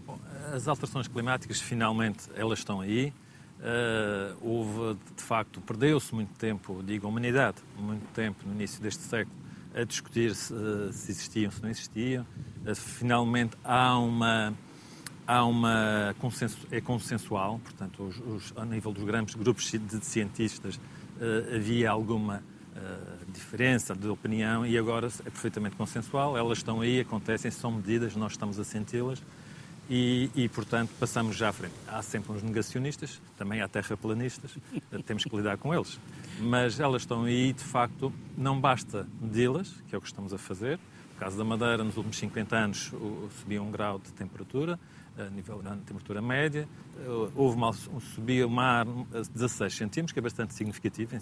Bom, 0.04 0.18
as 0.52 0.66
alterações 0.66 1.06
climáticas, 1.06 1.60
finalmente, 1.60 2.28
elas 2.34 2.58
estão 2.58 2.80
aí. 2.80 3.12
Uh, 3.60 4.36
houve, 4.40 4.98
de 5.16 5.22
facto, 5.22 5.60
perdeu-se 5.60 6.12
muito 6.12 6.32
tempo, 6.38 6.82
digo, 6.82 7.06
a 7.06 7.08
humanidade, 7.08 7.58
muito 7.78 8.06
tempo 8.12 8.44
no 8.44 8.52
início 8.52 8.82
deste 8.82 9.02
século, 9.02 9.36
a 9.74 9.84
discutir 9.84 10.34
se, 10.34 10.54
se 10.92 11.10
existiam, 11.12 11.52
se 11.52 11.62
não 11.62 11.70
existiam. 11.70 12.26
Uh, 12.66 12.74
finalmente 12.74 13.56
há 13.62 13.98
uma, 13.98 14.54
há 15.26 15.44
uma 15.44 16.14
consenso, 16.18 16.58
é 16.70 16.80
consensual, 16.80 17.60
portanto, 17.62 18.02
os, 18.02 18.52
os, 18.52 18.66
nível 18.66 18.92
dos 18.92 19.04
grandes 19.04 19.34
grupos 19.34 19.70
de 19.70 20.04
cientistas 20.04 20.76
uh, 20.76 21.54
havia 21.54 21.90
alguma 21.90 22.42
diferença 23.28 23.94
de 23.94 24.06
opinião 24.08 24.66
e 24.66 24.76
agora 24.76 25.06
é 25.06 25.30
perfeitamente 25.30 25.76
consensual. 25.76 26.36
Elas 26.36 26.58
estão 26.58 26.80
aí, 26.80 27.00
acontecem, 27.00 27.50
são 27.50 27.72
medidas, 27.72 28.14
nós 28.16 28.32
estamos 28.32 28.58
a 28.58 28.64
senti-las 28.64 29.22
e, 29.88 30.30
e, 30.34 30.48
portanto, 30.48 30.90
passamos 30.98 31.36
já 31.36 31.50
à 31.50 31.52
frente. 31.52 31.74
Há 31.86 32.02
sempre 32.02 32.32
uns 32.32 32.42
negacionistas, 32.42 33.20
também 33.38 33.60
há 33.60 33.68
terraplanistas, 33.68 34.56
temos 35.04 35.24
que 35.24 35.36
lidar 35.36 35.58
com 35.58 35.72
eles. 35.72 36.00
Mas 36.40 36.80
elas 36.80 37.02
estão 37.02 37.24
aí, 37.24 37.52
de 37.52 37.64
facto, 37.64 38.12
não 38.36 38.60
basta 38.60 39.06
medi-las, 39.20 39.72
que 39.88 39.94
é 39.94 39.98
o 39.98 40.00
que 40.00 40.08
estamos 40.08 40.32
a 40.32 40.38
fazer. 40.38 40.78
No 41.14 41.20
caso 41.20 41.38
da 41.38 41.44
Madeira, 41.44 41.82
nos 41.82 41.96
últimos 41.96 42.18
50 42.18 42.56
anos 42.56 42.92
subia 43.40 43.62
um 43.62 43.70
grau 43.70 43.98
de 43.98 44.12
temperatura, 44.12 44.78
a 45.18 45.30
nível 45.30 45.62
da 45.62 45.76
temperatura 45.76 46.20
média. 46.20 46.68
Houve 47.34 47.58
mal, 47.58 47.72
subia 47.72 48.46
o 48.46 48.50
mar 48.50 48.86
a 49.12 49.20
16 49.20 49.74
centímetros, 49.74 50.12
que 50.12 50.18
é 50.18 50.22
bastante 50.22 50.54
significativo 50.54 51.14
em, 51.14 51.20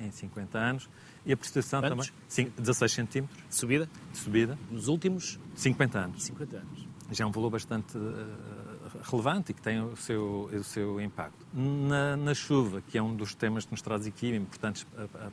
em, 0.00 0.06
em 0.06 0.10
50 0.10 0.58
anos. 0.58 0.88
E 1.24 1.32
a 1.32 1.36
precipitação 1.36 1.80
também. 1.80 2.08
Sim, 2.28 2.52
16 2.58 2.92
centímetros. 2.92 3.38
De 3.48 3.54
subida? 3.54 3.88
De 4.12 4.18
subida. 4.18 4.58
Nos 4.70 4.88
últimos? 4.88 5.38
50 5.54 5.98
anos. 5.98 6.22
50 6.24 6.56
anos 6.56 6.92
já 7.12 7.24
é 7.24 7.26
um 7.26 7.30
valor 7.30 7.50
bastante 7.50 7.96
uh, 7.96 8.02
relevante 9.02 9.52
e 9.52 9.54
que 9.54 9.60
tem 9.60 9.80
o 9.80 9.96
seu, 9.96 10.48
o 10.52 10.64
seu 10.64 11.00
impacto. 11.00 11.46
Na, 11.52 12.16
na, 12.16 12.34
chuva, 12.34 12.82
que 12.82 12.96
é 12.96 13.02
um 13.02 13.14
dos 13.14 13.34
temas 13.34 13.64
que 13.64 13.72
nos 13.72 13.82
traz 13.82 14.06
aqui, 14.06 14.34
importantes 14.34 14.84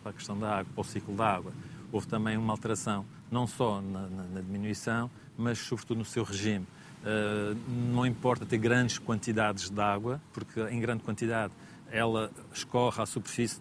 para 0.01 0.09
a 0.09 0.13
questão 0.13 0.37
da 0.37 0.59
água, 0.59 0.73
para 0.73 0.81
o 0.81 0.83
ciclo 0.83 1.15
da 1.15 1.35
água, 1.35 1.53
houve 1.91 2.07
também 2.07 2.37
uma 2.37 2.53
alteração, 2.53 3.05
não 3.31 3.47
só 3.47 3.81
na, 3.81 4.07
na, 4.07 4.23
na 4.23 4.41
diminuição, 4.41 5.09
mas 5.37 5.57
sobretudo 5.59 5.99
no 5.99 6.05
seu 6.05 6.23
regime. 6.23 6.67
Uh, 6.99 7.57
não 7.93 8.05
importa 8.05 8.45
ter 8.45 8.57
grandes 8.57 8.97
quantidades 8.97 9.69
de 9.69 9.81
água, 9.81 10.21
porque 10.33 10.59
em 10.61 10.79
grande 10.79 11.01
quantidade 11.03 11.53
ela 11.91 12.31
escorre 12.53 13.01
à 13.01 13.05
superfície, 13.05 13.59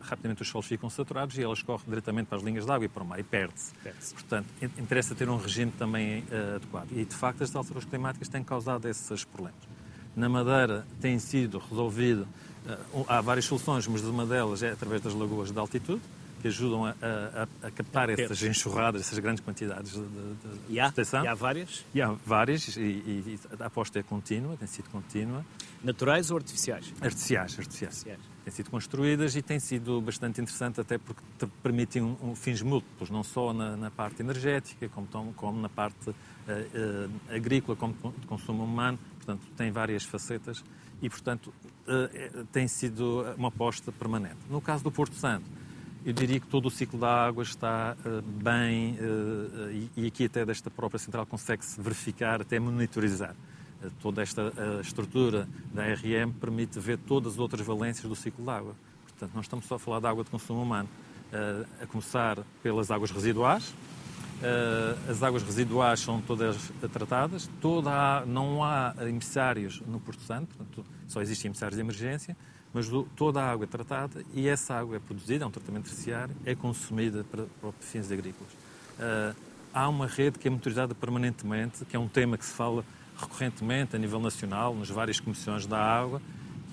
rapidamente 0.00 0.42
os 0.42 0.48
solos 0.48 0.66
ficam 0.66 0.88
saturados 0.88 1.36
e 1.36 1.42
ela 1.42 1.54
escorre 1.54 1.82
diretamente 1.86 2.26
para 2.28 2.38
as 2.38 2.44
linhas 2.44 2.64
de 2.64 2.70
água 2.70 2.84
e 2.84 2.88
para 2.88 3.02
o 3.02 3.06
mar 3.06 3.18
e 3.18 3.22
perde-se. 3.22 3.72
Perde 3.82 3.98
Portanto, 4.12 4.46
interessa 4.78 5.14
ter 5.14 5.28
um 5.28 5.36
regime 5.36 5.72
também 5.72 6.20
uh, 6.20 6.56
adequado. 6.56 6.88
E, 6.92 7.04
de 7.04 7.14
facto, 7.14 7.42
as 7.42 7.54
alterações 7.54 7.84
climáticas 7.84 8.28
têm 8.28 8.44
causado 8.44 8.88
esses 8.88 9.24
problemas. 9.24 9.60
Na 10.14 10.28
Madeira 10.28 10.86
tem 11.00 11.18
sido 11.18 11.58
resolvido, 11.58 12.28
uh, 12.92 13.04
há 13.08 13.20
várias 13.20 13.44
soluções, 13.44 13.86
mas 13.86 14.02
uma 14.02 14.24
delas 14.24 14.62
é 14.62 14.70
através 14.70 15.00
das 15.00 15.14
lagoas 15.14 15.50
de 15.50 15.58
altitude, 15.58 16.02
que 16.42 16.48
ajudam 16.48 16.84
a, 16.84 16.90
a, 17.00 17.66
a 17.68 17.70
captar 17.70 18.10
essas 18.10 18.42
enxurradas, 18.42 19.02
essas 19.02 19.18
grandes 19.20 19.42
quantidades 19.44 19.92
de, 19.92 20.00
de, 20.00 20.34
de 20.34 20.72
e 20.74 20.80
há, 20.80 20.92
E 21.22 21.26
há 21.28 21.34
várias? 21.34 21.86
E 21.94 22.02
há 22.02 22.10
várias, 22.26 22.76
e, 22.76 22.80
e, 22.80 23.40
a 23.60 23.66
aposta 23.66 24.00
é 24.00 24.02
contínua, 24.02 24.56
tem 24.56 24.66
sido 24.66 24.90
contínua. 24.90 25.46
Naturais 25.84 26.30
ou 26.32 26.36
artificiais? 26.36 26.92
Artificiais, 27.00 27.58
artificiais. 27.58 27.94
artificiais. 27.94 28.32
Têm 28.44 28.52
sido 28.52 28.70
construídas 28.70 29.36
e 29.36 29.42
tem 29.42 29.60
sido 29.60 30.00
bastante 30.00 30.40
interessante 30.40 30.80
até 30.80 30.98
porque 30.98 31.22
permitem 31.62 32.02
um, 32.02 32.16
um, 32.20 32.34
fins 32.34 32.60
múltiplos, 32.60 33.08
não 33.08 33.22
só 33.22 33.52
na, 33.52 33.76
na 33.76 33.90
parte 33.90 34.20
energética, 34.20 34.88
como, 34.88 35.32
como 35.34 35.60
na 35.60 35.68
parte 35.68 36.10
uh, 36.10 36.12
uh, 36.12 37.34
agrícola, 37.34 37.76
como 37.76 37.94
de 38.18 38.26
consumo 38.26 38.64
humano. 38.64 38.98
Portanto, 39.16 39.46
tem 39.56 39.70
várias 39.70 40.02
facetas 40.02 40.64
e, 41.00 41.08
portanto, 41.08 41.54
uh, 41.86 42.44
tem 42.46 42.66
sido 42.66 43.24
uma 43.36 43.48
aposta 43.48 43.92
permanente. 43.92 44.38
No 44.50 44.60
caso 44.60 44.82
do 44.82 44.90
Porto 44.90 45.14
Santo, 45.14 45.44
eu 46.04 46.12
diria 46.12 46.40
que 46.40 46.46
todo 46.46 46.66
o 46.66 46.70
ciclo 46.70 46.98
da 46.98 47.26
água 47.26 47.42
está 47.42 47.96
uh, 48.04 48.22
bem, 48.22 48.98
uh, 49.00 49.70
e, 49.70 49.90
e, 49.96 50.06
aqui 50.06 50.24
até 50.24 50.44
desta 50.44 50.70
própria 50.70 50.98
central 50.98 51.24
consegue-se 51.26 51.80
verificar, 51.80 52.40
até 52.40 52.58
monitorizar. 52.58 53.34
Uh, 53.82 53.90
toda 54.00 54.22
esta 54.22 54.52
estrutura 54.80 55.48
da 55.72 55.82
RM 55.84 56.32
permite 56.40 56.78
ver 56.80 56.98
todas 56.98 57.34
as 57.34 57.38
outras 57.38 57.64
valências 57.64 58.08
do 58.08 58.16
ciclo 58.16 58.44
da 58.44 58.56
água. 58.56 58.74
Portanto, 59.04 59.30
não 59.34 59.40
estamos 59.40 59.64
só 59.66 59.76
a 59.76 59.78
falar 59.78 60.00
de 60.00 60.06
água 60.06 60.24
de 60.24 60.30
consumo 60.30 60.62
humano, 60.62 60.88
a 61.80 61.86
começar 61.86 62.38
pelas 62.62 62.90
águas 62.90 63.10
residuais. 63.10 63.72
as 65.08 65.22
águas 65.22 65.42
residuais 65.42 66.00
são 66.00 66.20
todas 66.20 66.72
tratadas, 66.92 67.48
toda 67.60 67.90
a, 67.90 68.26
não 68.26 68.64
há 68.64 68.94
emissários 69.02 69.80
no 69.86 70.00
Porto 70.00 70.22
Santo, 70.22 70.56
portanto, 70.56 70.84
só 71.06 71.22
existem 71.22 71.48
emissários 71.48 71.76
de 71.76 71.80
emergência 71.80 72.36
mas 72.72 72.88
toda 73.16 73.42
a 73.42 73.50
água 73.50 73.64
é 73.64 73.66
tratada 73.66 74.24
e 74.32 74.48
essa 74.48 74.74
água 74.74 74.96
é 74.96 74.98
produzida, 74.98 75.44
é 75.44 75.46
um 75.46 75.50
tratamento 75.50 75.90
terciário, 75.90 76.34
é 76.44 76.54
consumida 76.54 77.24
para, 77.24 77.44
para 77.60 77.72
fins 77.80 78.10
agrícolas. 78.10 78.52
Uh, 78.52 79.36
há 79.74 79.88
uma 79.88 80.06
rede 80.06 80.38
que 80.38 80.48
é 80.48 80.50
monitorizada 80.50 80.94
permanentemente, 80.94 81.84
que 81.84 81.96
é 81.96 81.98
um 81.98 82.08
tema 82.08 82.38
que 82.38 82.44
se 82.44 82.52
fala 82.52 82.84
recorrentemente 83.16 83.94
a 83.94 83.98
nível 83.98 84.20
nacional, 84.20 84.74
nas 84.74 84.88
várias 84.88 85.20
comissões 85.20 85.66
da 85.66 85.78
água, 85.78 86.20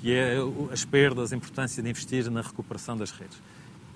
que 0.01 0.13
é 0.13 0.37
as 0.71 0.85
perdas, 0.85 1.33
a 1.33 1.35
importância 1.35 1.83
de 1.83 1.89
investir 1.89 2.29
na 2.31 2.41
recuperação 2.41 2.97
das 2.97 3.11
redes. 3.11 3.37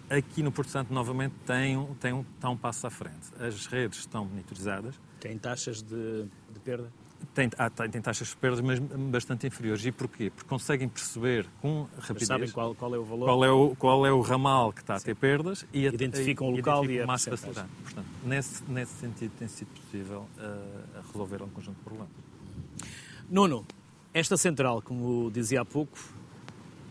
Aqui 0.09 0.43
no 0.43 0.51
Porto 0.51 0.69
Santo, 0.69 0.93
novamente, 0.93 1.33
tem, 1.45 1.87
tem 1.99 2.19
está 2.35 2.49
um 2.49 2.57
passo 2.57 2.85
à 2.85 2.89
frente. 2.89 3.31
As 3.39 3.65
redes 3.65 3.99
estão 3.99 4.25
monitorizadas. 4.25 4.95
Tem 5.19 5.37
taxas 5.37 5.81
de, 5.81 6.25
de 6.53 6.59
perda? 6.59 6.91
Tem, 7.33 7.49
há, 7.57 7.69
tem 7.69 8.01
taxas 8.01 8.29
de 8.29 8.35
perdas, 8.35 8.61
mas 8.61 8.79
bastante 8.79 9.47
inferiores. 9.47 9.85
E 9.85 9.91
porquê? 9.91 10.29
Porque 10.29 10.47
conseguem 10.47 10.87
perceber 10.87 11.47
com 11.61 11.87
rapidez 11.97 12.27
sabem 12.27 12.49
qual, 12.51 12.75
qual, 12.75 12.93
é 12.93 12.97
o 12.97 13.03
valor. 13.03 13.25
Qual 13.25 13.45
é 13.45 13.51
o, 13.51 13.75
qual 13.75 14.05
é 14.05 14.11
o 14.11 14.21
ramal 14.21 14.71
que 14.73 14.81
está 14.81 14.95
a 14.95 14.99
ter 14.99 15.15
perdas 15.15 15.65
e 15.73 15.85
identificam 15.85 16.47
o 16.47 16.51
local 16.51 16.85
e 16.85 17.01
a 17.01 17.05
mais 17.05 17.23
facilidade. 17.25 17.69
Portanto, 17.83 18.07
nesse, 18.25 18.63
nesse 18.67 18.93
sentido 18.93 19.31
tem 19.37 19.47
sido 19.47 19.69
possível 19.69 20.27
uh, 20.37 21.01
resolver 21.11 21.41
um 21.41 21.49
conjunto 21.49 21.77
de 21.77 21.83
problemas. 21.83 22.11
Nuno, 23.29 23.65
esta 24.13 24.37
central, 24.37 24.81
como 24.81 25.31
dizia 25.31 25.61
há 25.61 25.65
pouco, 25.65 25.97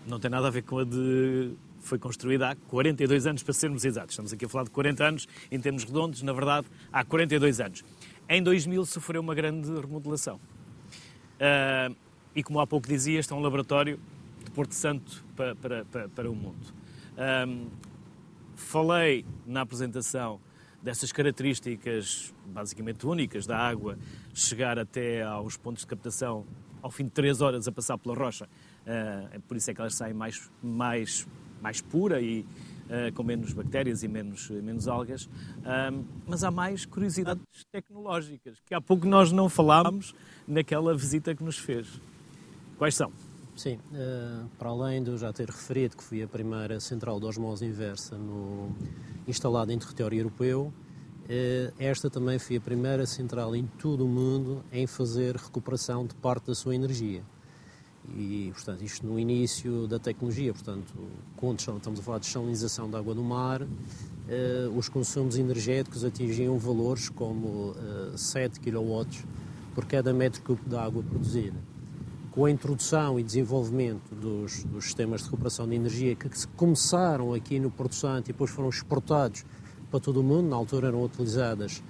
não 0.07 0.18
tem 0.18 0.31
nada 0.31 0.49
a 0.49 0.51
ver 0.51 0.62
com 0.62 0.79
a 0.79 0.85
de 0.85 1.55
foi 1.83 1.99
construída 1.99 2.51
há 2.51 2.57
42 2.57 3.27
anos, 3.27 3.42
para 3.42 3.53
sermos 3.53 3.85
exatos. 3.85 4.12
Estamos 4.12 4.33
aqui 4.33 4.45
a 4.45 4.49
falar 4.49 4.64
de 4.64 4.71
40 4.71 5.05
anos 5.05 5.29
em 5.51 5.61
termos 5.61 5.85
redondos, 5.85 6.23
na 6.23 6.33
verdade, 6.33 6.66
há 6.92 7.05
42 7.05 7.61
anos. 7.61 7.85
Em 8.33 8.42
2000 8.42 8.87
sofreu 8.87 9.21
uma 9.21 9.35
grande 9.35 9.71
remodelação. 9.79 10.40
Uh, 11.37 11.95
e 12.35 12.42
como 12.42 12.61
há 12.61 12.66
pouco 12.66 12.88
dizia, 12.88 13.21
este 13.21 13.31
é 13.31 13.37
um 13.37 13.40
laboratório 13.40 14.01
de 14.42 14.51
Porto 14.53 14.73
Santo 14.73 15.23
para, 15.37 15.55
para, 15.55 15.85
para, 15.85 16.09
para 16.09 16.31
o 16.31 16.35
mundo. 16.35 16.73
Uh, 17.12 17.71
falei 18.57 19.27
na 19.47 19.61
apresentação 19.61 20.40
dessas 20.83 21.12
características 21.12 22.33
basicamente 22.47 23.07
únicas 23.07 23.47
da 23.47 23.59
água 23.59 23.99
chegar 24.33 24.79
até 24.79 25.23
aos 25.23 25.59
pontos 25.59 25.83
de 25.83 25.88
captação 25.88 26.47
ao 26.81 26.90
fim 26.90 27.05
de 27.05 27.11
três 27.11 27.42
horas 27.42 27.68
a 27.68 27.73
passar 27.73 27.99
pela 27.99 28.14
rocha. 28.14 28.49
Uh, 28.87 29.40
por 29.42 29.59
isso 29.59 29.71
é 29.71 29.75
que 29.75 29.81
elas 29.83 29.95
saem 29.95 30.14
mais, 30.14 30.51
mais, 30.62 31.29
mais 31.61 31.83
pura 31.83 32.18
e, 32.18 32.47
com 33.14 33.23
menos 33.23 33.53
bactérias 33.53 34.03
e 34.03 34.09
menos, 34.09 34.51
menos 34.51 34.87
algas, 34.87 35.29
mas 36.27 36.45
há 36.45 36.51
mais 36.51 36.85
curiosidades 36.85 37.42
tecnológicas, 37.71 38.59
que 38.66 38.75
há 38.75 38.81
pouco 38.81 39.07
nós 39.07 39.33
não 39.33 39.49
falámos 39.49 40.14
naquela 40.47 40.95
visita 40.95 41.35
que 41.35 41.42
nos 41.42 41.59
fez. 41.59 42.01
Quais 42.77 42.95
são? 42.95 43.12
Sim, 43.55 43.79
uh, 43.92 44.49
para 44.59 44.71
além 44.71 45.03
de 45.03 45.11
eu 45.11 45.18
já 45.18 45.33
ter 45.33 45.49
referido 45.49 45.97
que 45.97 46.03
fui 46.03 46.23
a 46.23 46.29
primeira 46.29 46.81
central 46.81 47.21
de 47.21 47.27
osmose 47.27 47.64
inversa 47.64 48.16
no, 48.16 48.75
instalada 49.29 49.73
em 49.73 49.79
território 49.79 50.18
europeu, 50.18 50.73
esta 51.79 52.11
também 52.11 52.38
foi 52.38 52.57
a 52.57 52.61
primeira 52.61 53.07
central 53.07 53.55
em 53.57 53.66
todo 53.79 54.05
o 54.05 54.09
mundo 54.09 54.62
em 54.71 54.87
fazer 54.87 55.37
recuperação 55.37 56.07
de 56.07 56.14
parte 56.16 56.49
da 56.49 56.55
sua 56.55 56.75
energia. 56.75 57.23
E, 58.09 58.51
portanto, 58.53 58.83
isto 58.83 59.07
no 59.07 59.19
início 59.19 59.87
da 59.87 59.99
tecnologia, 59.99 60.53
portanto, 60.53 60.93
quando 61.37 61.61
estamos 61.61 62.01
a 62.01 62.03
falar 62.03 62.19
de 62.19 62.27
desalinização 62.27 62.91
da 62.91 62.99
água 62.99 63.15
do 63.15 63.23
mar, 63.23 63.62
eh, 64.29 64.69
os 64.77 64.88
consumos 64.88 65.38
energéticos 65.38 66.05
atingiam 66.05 66.59
valores 66.59 67.09
como 67.09 67.75
eh, 67.77 68.17
7 68.17 68.61
kW 68.61 69.07
por 69.75 69.87
cada 69.87 70.12
metro 70.12 70.43
cúbico 70.43 70.69
de 70.69 70.77
água 70.77 71.03
produzida. 71.03 71.57
Com 72.33 72.47
a 72.47 72.51
introdução 72.51 73.21
e 73.21 73.23
desenvolvimento 73.23 74.15
dos, 74.15 74.65
dos 74.65 74.85
sistemas 74.85 75.21
de 75.21 75.27
recuperação 75.27 75.69
de 75.69 75.75
energia 75.75 76.15
que 76.17 76.29
começaram 76.57 77.33
aqui 77.33 77.61
no 77.61 77.71
Porto 77.71 77.95
Santo 77.95 78.31
e 78.31 78.33
depois 78.33 78.51
foram 78.51 78.69
exportados 78.69 79.45
para 79.91 80.01
todo 80.01 80.21
o 80.21 80.23
mundo, 80.23 80.49
na 80.49 80.57
altura 80.57 80.88
eram 80.88 81.05
utilizadas 81.05 81.83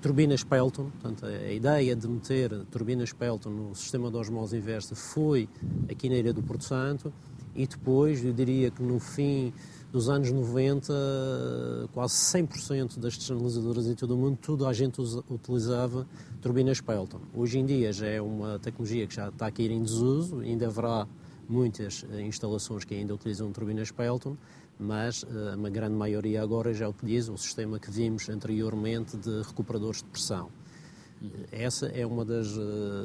turbinas 0.00 0.44
Pelton, 0.44 0.90
portanto, 0.90 1.26
a 1.26 1.52
ideia 1.52 1.94
de 1.94 2.08
meter 2.08 2.50
turbinas 2.70 3.12
Pelton 3.12 3.50
no 3.50 3.74
sistema 3.74 4.10
de 4.10 4.16
osmose 4.16 4.56
inversa 4.56 4.94
foi 4.94 5.48
aqui 5.90 6.08
na 6.08 6.16
Ilha 6.16 6.32
do 6.32 6.42
Porto 6.42 6.64
Santo 6.64 7.12
e 7.54 7.66
depois, 7.66 8.24
eu 8.24 8.32
diria 8.32 8.70
que 8.70 8.82
no 8.82 8.98
fim 8.98 9.52
dos 9.92 10.08
anos 10.08 10.32
90, 10.32 10.92
quase 11.92 12.14
100% 12.14 12.98
das 12.98 13.16
desalinizadoras 13.18 13.86
em 13.86 13.94
todo 13.94 14.14
o 14.14 14.16
mundo, 14.16 14.38
toda 14.40 14.66
a 14.66 14.72
gente 14.72 14.98
utilizava 15.28 16.06
turbinas 16.40 16.80
Pelton. 16.80 17.20
Hoje 17.34 17.58
em 17.58 17.66
dia 17.66 17.92
já 17.92 18.06
é 18.06 18.20
uma 18.20 18.58
tecnologia 18.58 19.06
que 19.06 19.14
já 19.14 19.28
está 19.28 19.48
a 19.48 19.50
cair 19.50 19.70
em 19.70 19.82
desuso, 19.82 20.40
ainda 20.40 20.66
haverá 20.66 21.06
muitas 21.46 22.06
instalações 22.24 22.84
que 22.84 22.94
ainda 22.94 23.14
utilizam 23.14 23.52
turbinas 23.52 23.90
Pelton, 23.90 24.36
mas 24.78 25.24
uma 25.56 25.70
grande 25.70 25.94
maioria 25.94 26.42
agora 26.42 26.72
já 26.74 26.88
utiliza 26.88 27.32
o 27.32 27.38
sistema 27.38 27.78
que 27.78 27.90
vimos 27.90 28.28
anteriormente 28.28 29.16
de 29.16 29.42
recuperadores 29.42 29.98
de 29.98 30.08
pressão. 30.08 30.50
Essa 31.52 31.86
é 31.86 32.04
uma 32.04 32.24
das, 32.24 32.48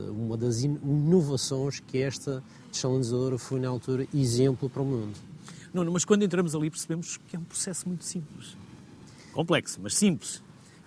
uma 0.09 0.35
das 0.35 0.63
inovações 0.63 1.79
que 1.79 1.99
esta 1.99 2.43
desalinizadora 2.71 3.37
foi, 3.37 3.59
na 3.59 3.69
altura, 3.69 4.07
exemplo 4.13 4.69
para 4.69 4.81
o 4.81 4.85
mundo. 4.85 5.17
Nuno, 5.73 5.91
mas 5.91 6.03
quando 6.03 6.23
entramos 6.23 6.55
ali 6.55 6.69
percebemos 6.69 7.17
que 7.27 7.35
é 7.35 7.39
um 7.39 7.43
processo 7.43 7.87
muito 7.87 8.03
simples. 8.03 8.57
Complexo, 9.33 9.79
mas 9.81 9.95
simples. 9.95 10.41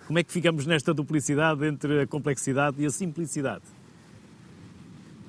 Como 0.05 0.19
é 0.19 0.23
que 0.23 0.31
ficamos 0.31 0.65
nesta 0.65 0.93
duplicidade 0.93 1.65
entre 1.65 2.01
a 2.01 2.07
complexidade 2.07 2.81
e 2.81 2.85
a 2.85 2.89
simplicidade? 2.89 3.63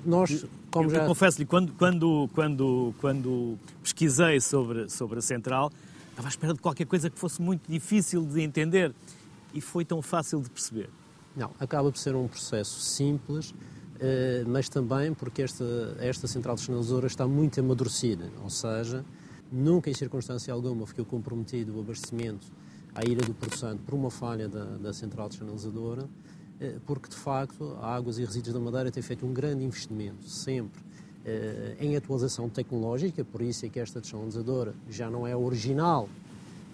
Nós, 0.04 0.44
como 0.72 0.90
eu, 0.90 0.94
já... 0.94 1.06
confesso-lhe, 1.06 1.46
quando, 1.46 1.72
quando, 1.74 2.28
quando, 2.34 2.94
quando 3.00 3.58
pesquisei 3.82 4.40
sobre, 4.40 4.88
sobre 4.88 5.18
a 5.18 5.22
central, 5.22 5.70
estava 6.10 6.26
à 6.26 6.30
espera 6.30 6.54
de 6.54 6.60
qualquer 6.60 6.86
coisa 6.86 7.08
que 7.10 7.18
fosse 7.18 7.40
muito 7.40 7.70
difícil 7.70 8.24
de 8.24 8.40
entender 8.40 8.92
e 9.54 9.60
foi 9.60 9.84
tão 9.84 10.00
fácil 10.02 10.40
de 10.40 10.50
perceber. 10.50 10.88
Não, 11.36 11.50
acaba 11.60 11.90
por 11.90 11.98
ser 11.98 12.16
um 12.16 12.26
processo 12.26 12.80
simples, 12.80 13.54
eh, 14.00 14.44
mas 14.46 14.68
também 14.68 15.14
porque 15.14 15.42
esta, 15.42 15.64
esta 16.00 16.26
central 16.26 16.56
descenalizadora 16.56 17.06
está 17.06 17.26
muito 17.26 17.60
amadurecida, 17.60 18.30
ou 18.42 18.50
seja, 18.50 19.04
nunca 19.50 19.90
em 19.90 19.94
circunstância 19.94 20.52
alguma 20.52 20.86
ficou 20.86 21.04
comprometido 21.04 21.76
o 21.76 21.80
abastecimento 21.80 22.46
à 22.94 23.02
Ilha 23.04 23.22
do 23.22 23.56
Santo 23.56 23.82
por 23.84 23.94
uma 23.94 24.10
falha 24.10 24.48
da, 24.48 24.64
da 24.76 24.92
central 24.92 25.28
descenalizadora, 25.28 26.02
eh, 26.02 26.06
porque 26.86 27.08
de 27.08 27.16
facto 27.16 27.76
a 27.80 27.94
Águas 27.94 28.18
e 28.18 28.24
Resíduos 28.24 28.54
da 28.54 28.60
Madeira 28.60 28.90
tem 28.90 29.02
feito 29.02 29.26
um 29.26 29.32
grande 29.32 29.64
investimento, 29.64 30.28
sempre, 30.28 30.80
eh, 31.24 31.76
em 31.80 31.96
atualização 31.96 32.48
tecnológica, 32.48 33.24
por 33.24 33.42
isso 33.42 33.64
é 33.66 33.68
que 33.68 33.78
esta 33.78 34.00
descenalizadora 34.00 34.74
já 34.88 35.08
não 35.10 35.26
é 35.26 35.36
original, 35.36 36.08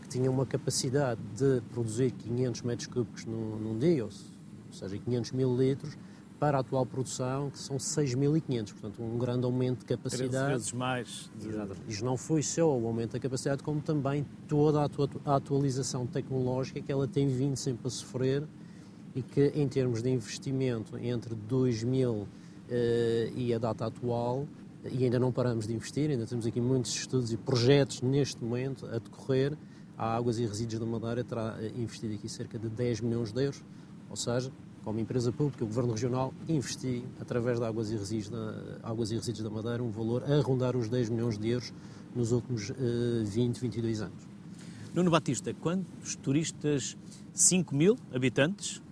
que 0.02 0.08
tinha 0.08 0.30
uma 0.30 0.46
capacidade 0.46 1.20
de 1.36 1.60
produzir 1.72 2.12
500 2.12 2.62
metros 2.62 2.86
cúbicos 2.86 3.24
num, 3.24 3.56
num 3.56 3.78
dia, 3.78 4.04
ou 4.04 4.10
seja, 4.72 4.96
500 4.96 5.32
mil 5.32 5.56
litros, 5.56 5.96
para 6.38 6.58
a 6.58 6.60
atual 6.60 6.86
produção, 6.86 7.50
que 7.50 7.58
são 7.58 7.76
6.500, 7.76 8.72
portanto, 8.72 9.02
um 9.02 9.18
grande 9.18 9.44
aumento 9.44 9.80
de 9.80 9.86
capacidade. 9.86 10.52
Vezes 10.52 10.72
mais. 10.72 11.30
De... 11.38 11.48
Isto 11.92 12.04
não 12.04 12.16
foi 12.16 12.42
só 12.42 12.78
o 12.78 12.86
aumento 12.86 13.12
da 13.12 13.18
capacidade, 13.18 13.62
como 13.62 13.80
também 13.80 14.24
toda 14.46 14.80
a 15.24 15.34
atualização 15.34 16.06
tecnológica 16.06 16.80
que 16.80 16.92
ela 16.92 17.08
tem 17.08 17.26
vindo 17.26 17.56
sempre 17.56 17.88
a 17.88 17.90
sofrer 17.90 18.44
e 19.18 19.22
que, 19.22 19.52
em 19.54 19.66
termos 19.66 20.00
de 20.00 20.10
investimento 20.10 20.96
entre 20.96 21.34
2000 21.34 22.12
uh, 22.12 22.28
eh, 22.70 23.32
e 23.34 23.52
a 23.52 23.58
data 23.58 23.86
atual, 23.86 24.46
e 24.88 25.04
ainda 25.04 25.18
não 25.18 25.32
paramos 25.32 25.66
de 25.66 25.74
investir, 25.74 26.08
ainda 26.08 26.24
temos 26.24 26.46
aqui 26.46 26.60
muitos 26.60 26.94
estudos 26.94 27.32
e 27.32 27.36
projetos 27.36 28.00
neste 28.00 28.44
momento 28.44 28.86
a 28.86 28.98
decorrer, 28.98 29.58
a 29.96 30.14
Águas 30.14 30.38
e 30.38 30.46
Resíduos 30.46 30.78
da 30.78 30.86
Madeira 30.86 31.24
terá 31.24 31.56
eh, 31.58 31.72
investido 31.76 32.14
aqui 32.14 32.28
cerca 32.28 32.56
de 32.60 32.68
10 32.68 33.00
milhões 33.00 33.32
de 33.32 33.42
euros, 33.42 33.64
ou 34.08 34.14
seja, 34.14 34.52
como 34.84 35.00
empresa 35.00 35.32
pública, 35.32 35.64
o 35.64 35.66
Governo 35.66 35.90
Regional 35.90 36.32
investiu, 36.48 37.02
através 37.20 37.58
da 37.58 37.66
Águas 37.66 37.90
e 37.90 37.96
Resíduos 37.96 38.28
da, 38.28 38.78
Águas 38.84 39.10
e 39.10 39.16
Resíduos 39.16 39.42
da 39.42 39.50
Madeira, 39.50 39.82
um 39.82 39.90
valor 39.90 40.22
a 40.22 40.40
rondar 40.42 40.76
os 40.76 40.88
10 40.88 41.08
milhões 41.08 41.36
de 41.36 41.48
euros 41.48 41.72
nos 42.14 42.30
últimos 42.30 42.70
uh, 42.70 42.74
20, 43.24 43.58
22 43.58 44.00
anos. 44.00 44.28
Nuno 44.94 45.10
Batista, 45.10 45.52
quantos 45.54 46.14
turistas? 46.14 46.96
5 47.34 47.74
mil 47.74 47.96
habitantes 48.12 48.82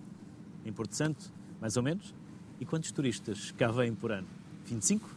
em 0.67 0.73
Porto 0.73 0.95
Santo, 0.95 1.31
mais 1.61 1.77
ou 1.77 1.83
menos? 1.83 2.13
E 2.59 2.65
quantos 2.65 2.91
turistas 2.91 3.51
cá 3.51 3.71
vêm 3.71 3.93
por 3.95 4.11
ano? 4.11 4.27
25 4.65 5.09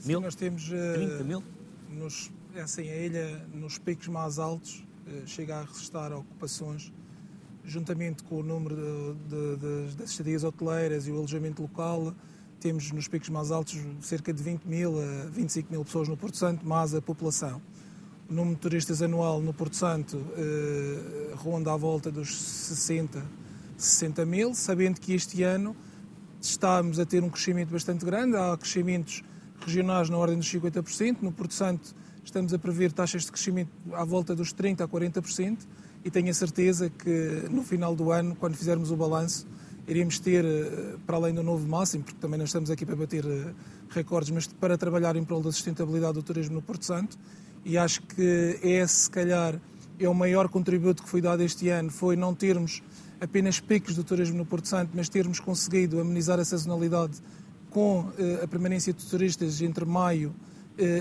Sim, 0.00 0.08
mil? 0.08 0.20
nós 0.20 0.34
temos... 0.34 0.68
Uh, 0.68 0.94
30 0.94 1.24
mil? 1.24 1.42
Nos, 1.90 2.30
assim, 2.56 2.88
a 2.88 2.96
ilha, 2.96 3.46
nos 3.52 3.78
picos 3.78 4.08
mais 4.08 4.38
altos, 4.38 4.84
uh, 5.06 5.26
chega 5.26 5.58
a 5.58 5.62
resistar 5.64 6.12
a 6.12 6.16
ocupações 6.16 6.92
juntamente 7.64 8.22
com 8.24 8.40
o 8.40 8.42
número 8.42 8.76
de, 8.76 9.28
de, 9.28 9.56
de, 9.56 9.96
das 9.96 10.10
estadias 10.10 10.44
hoteleiras 10.44 11.06
e 11.06 11.10
o 11.10 11.16
alojamento 11.16 11.62
local, 11.62 12.14
temos 12.60 12.90
nos 12.92 13.08
picos 13.08 13.28
mais 13.28 13.50
altos 13.50 13.78
cerca 14.00 14.32
de 14.32 14.42
20 14.42 14.64
mil 14.64 14.98
a 14.98 15.26
25 15.30 15.70
mil 15.70 15.84
pessoas 15.84 16.08
no 16.08 16.16
Porto 16.16 16.36
Santo, 16.36 16.66
mais 16.66 16.94
a 16.94 17.00
população. 17.00 17.60
O 18.28 18.32
número 18.32 18.54
de 18.54 18.60
turistas 18.60 19.02
anual 19.02 19.40
no 19.40 19.52
Porto 19.52 19.76
Santo 19.76 20.18
eh, 20.36 21.34
ronda 21.36 21.72
à 21.72 21.76
volta 21.76 22.10
dos 22.10 22.34
60, 22.34 23.22
60 23.76 24.24
mil, 24.24 24.54
sabendo 24.54 25.00
que 25.00 25.12
este 25.12 25.42
ano 25.42 25.76
estamos 26.40 26.98
a 26.98 27.06
ter 27.06 27.22
um 27.22 27.30
crescimento 27.30 27.70
bastante 27.70 28.04
grande, 28.04 28.36
há 28.36 28.56
crescimentos 28.56 29.22
regionais 29.64 30.10
na 30.10 30.16
ordem 30.16 30.36
dos 30.36 30.50
50%, 30.52 31.18
no 31.22 31.32
Porto 31.32 31.54
Santo 31.54 31.94
estamos 32.22 32.54
a 32.54 32.58
prever 32.58 32.92
taxas 32.92 33.24
de 33.24 33.32
crescimento 33.32 33.70
à 33.92 34.04
volta 34.04 34.34
dos 34.34 34.52
30% 34.54 34.80
a 34.80 34.88
40%, 34.88 35.58
e 36.04 36.10
tenho 36.10 36.30
a 36.30 36.34
certeza 36.34 36.90
que 36.90 37.44
no 37.50 37.62
final 37.62 37.94
do 37.94 38.10
ano, 38.10 38.36
quando 38.36 38.54
fizermos 38.56 38.90
o 38.90 38.96
balanço, 38.96 39.46
iríamos 39.86 40.18
ter, 40.18 40.44
eh, 40.44 40.96
para 41.06 41.16
além 41.16 41.34
do 41.34 41.42
novo 41.42 41.66
máximo, 41.66 42.04
porque 42.04 42.18
também 42.18 42.38
nós 42.38 42.48
estamos 42.48 42.70
aqui 42.70 42.84
para 42.84 42.96
bater 42.96 43.24
eh, 43.24 43.52
recordes, 43.90 44.30
mas 44.30 44.46
para 44.46 44.76
trabalhar 44.76 45.16
em 45.16 45.24
prol 45.24 45.42
da 45.42 45.52
sustentabilidade 45.52 46.14
do 46.14 46.22
turismo 46.22 46.54
no 46.54 46.62
Porto 46.62 46.84
Santo, 46.84 47.18
e 47.64 47.78
acho 47.78 48.02
que 48.02 48.58
esse, 48.62 48.94
se 48.94 49.10
calhar, 49.10 49.58
é 49.98 50.08
o 50.08 50.14
maior 50.14 50.48
contributo 50.48 51.02
que 51.02 51.08
foi 51.08 51.20
dado 51.20 51.42
este 51.42 51.68
ano, 51.68 51.90
foi 51.90 52.16
não 52.16 52.34
termos 52.34 52.82
apenas 53.20 53.60
picos 53.60 53.94
do 53.94 54.04
turismo 54.04 54.36
no 54.36 54.46
Porto 54.46 54.68
Santo, 54.68 54.90
mas 54.94 55.08
termos 55.08 55.40
conseguido 55.40 56.00
amenizar 56.00 56.38
a 56.38 56.44
sazonalidade 56.44 57.20
com 57.70 58.10
eh, 58.18 58.40
a 58.42 58.48
permanência 58.48 58.92
de 58.92 59.04
turistas 59.04 59.60
entre 59.62 59.84
maio 59.84 60.34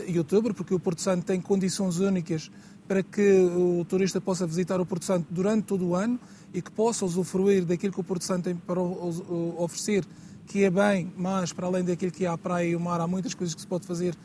e 0.08 0.20
outubro, 0.20 0.54
porque 0.54 0.72
o 0.72 0.80
Porto 0.80 1.02
Santo 1.02 1.26
tem 1.26 1.42
condições 1.42 1.98
únicas 1.98 2.52
para 2.88 3.02
que 3.02 3.40
o 3.40 3.84
turista 3.86 4.20
possa 4.22 4.46
visitar 4.46 4.80
o 4.80 4.86
Porto 4.86 5.06
Santo 5.06 5.28
durante 5.32 5.64
todo 5.64 5.88
o 5.88 5.96
ano 5.96 6.20
e 6.54 6.62
que 6.62 6.72
possa 6.72 7.06
usufruir 7.06 7.66
daquilo 7.66 7.94
que 7.94 8.00
o 8.00 8.04
Porto 8.04 8.24
Santo 8.24 8.44
tem 8.44 8.56
para 8.56 8.80
oferecer, 8.80 10.06
que 10.46 10.64
é 10.64 10.70
bem, 10.70 11.12
mas 11.18 11.52
para 11.52 11.66
além 11.66 11.84
daquilo 11.84 12.12
que 12.12 12.26
é 12.26 12.28
a 12.28 12.38
praia 12.38 12.68
e 12.68 12.76
o 12.76 12.80
mar, 12.80 13.02
há 13.02 13.08
muitas 13.08 13.34
coisas 13.34 13.56
que 13.56 13.62
se 13.62 13.68
pode 13.68 13.88
fazer 13.88 14.16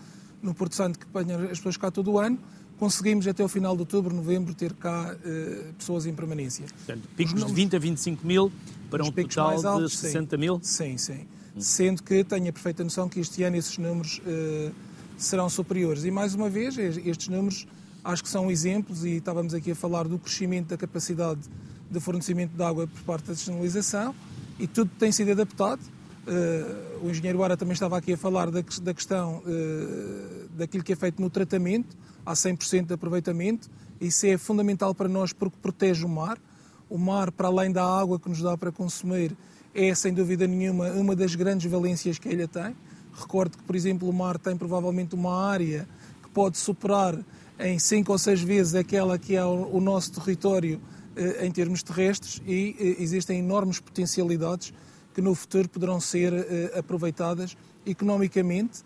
no 0.43 0.55
Porto 0.55 0.75
Santo 0.75 0.99
que 0.99 1.07
apanham 1.07 1.43
as 1.45 1.59
pessoas 1.59 1.77
cá 1.77 1.91
todo 1.91 2.13
o 2.13 2.19
ano. 2.19 2.39
Conseguimos 2.79 3.27
até 3.27 3.43
o 3.43 3.49
final 3.49 3.75
de 3.75 3.81
outubro, 3.81 4.15
novembro, 4.15 4.55
ter 4.55 4.73
cá 4.73 5.15
uh, 5.15 5.73
pessoas 5.75 6.07
em 6.07 6.15
permanência. 6.15 6.65
Portanto, 6.67 7.09
picos 7.17 7.45
de 7.45 7.53
20 7.53 7.77
a 7.77 7.79
25 7.79 8.27
mil 8.27 8.53
para 8.89 9.05
um 9.05 9.11
total 9.11 9.67
altos, 9.67 9.93
de 9.93 9.99
60 9.99 10.37
sim. 10.37 10.41
mil? 10.41 10.61
Sim, 10.63 10.97
sim. 10.97 11.27
Hum. 11.57 11.61
Sendo 11.61 12.03
que 12.03 12.23
tenho 12.23 12.49
a 12.49 12.53
perfeita 12.53 12.85
noção 12.85 13.09
que 13.09 13.19
este 13.19 13.43
ano 13.43 13.57
esses 13.57 13.77
números 13.79 14.21
uh, 14.25 14.73
serão 15.17 15.49
superiores. 15.51 16.05
E 16.05 16.11
mais 16.11 16.35
uma 16.35 16.49
vez, 16.49 16.79
estes 16.79 17.29
números 17.29 17.67
acho 18.05 18.23
que 18.23 18.29
são 18.29 18.51
exemplos, 18.51 19.05
e 19.05 19.17
estávamos 19.17 19.53
aqui 19.53 19.73
a 19.73 19.75
falar 19.75 20.07
do 20.07 20.19
crescimento 20.19 20.69
da 20.69 20.77
capacidade 20.77 21.41
de 21.91 22.01
fornecimento 22.01 22.53
de 22.57 22.63
água 22.63 22.87
por 22.87 23.03
parte 23.03 23.27
da 23.27 23.33
descentralização, 23.33 24.15
e 24.59 24.67
tudo 24.67 24.91
tem 24.99 25.11
sido 25.13 25.33
adaptado. 25.33 25.81
Uh, 26.29 27.07
o 27.07 27.11
engenheiro 27.11 27.43
Ara 27.43 27.57
também 27.57 27.73
estava 27.73 27.97
aqui 27.97 28.13
a 28.13 28.17
falar 28.19 28.51
da, 28.51 28.63
da 28.83 28.93
questão 28.93 29.39
uh, 29.39 30.49
daquilo 30.51 30.85
que 30.85 30.93
é 30.93 30.97
feito 30.97 31.23
no 31.23 31.31
tratamento, 31.31 31.97
há 32.27 32.35
100% 32.35 32.87
de 32.87 32.93
aproveitamento, 32.93 33.71
isso 33.99 34.27
é 34.27 34.37
fundamental 34.37 34.95
para 34.95 35.09
nós 35.09 35.33
porque 35.33 35.57
protege 35.61 36.05
o 36.05 36.09
mar. 36.09 36.39
O 36.89 36.97
mar, 36.97 37.33
para 37.33 37.49
além 37.49 37.73
da 37.73 37.85
água 37.85 38.19
que 38.19 38.29
nos 38.29 38.41
dá 38.41 38.57
para 38.57 38.71
consumir, 38.71 39.37
é 39.75 39.95
sem 39.95 40.13
dúvida 40.13 40.47
nenhuma 40.47 40.91
uma 40.91 41.17
das 41.17 41.35
grandes 41.35 41.71
valências 41.71 42.19
que 42.19 42.29
a 42.29 42.33
ilha 42.33 42.49
tem. 42.49 42.77
Recordo 43.13 43.57
que, 43.59 43.65
por 43.65 43.75
exemplo, 43.75 44.09
o 44.09 44.13
mar 44.13 44.39
tem 44.39 44.57
provavelmente 44.57 45.15
uma 45.15 45.35
área 45.35 45.89
que 46.23 46.29
pode 46.31 46.59
superar 46.59 47.19
em 47.59 47.79
cinco 47.79 48.13
ou 48.13 48.19
seis 48.19 48.41
vezes 48.41 48.75
aquela 48.75 49.19
que 49.19 49.35
é 49.35 49.45
o 49.45 49.81
nosso 49.81 50.13
território 50.13 50.81
eh, 51.17 51.45
em 51.45 51.51
termos 51.51 51.83
terrestres 51.83 52.41
e 52.47 52.97
existem 53.01 53.41
enormes 53.41 53.81
potencialidades 53.81 54.73
que 55.19 55.23
no 55.23 55.35
futuro 55.35 55.69
poderão 55.69 56.01
ser 56.01 56.33
eh, 56.33 56.79
aproveitadas 56.79 57.57
economicamente, 57.85 58.85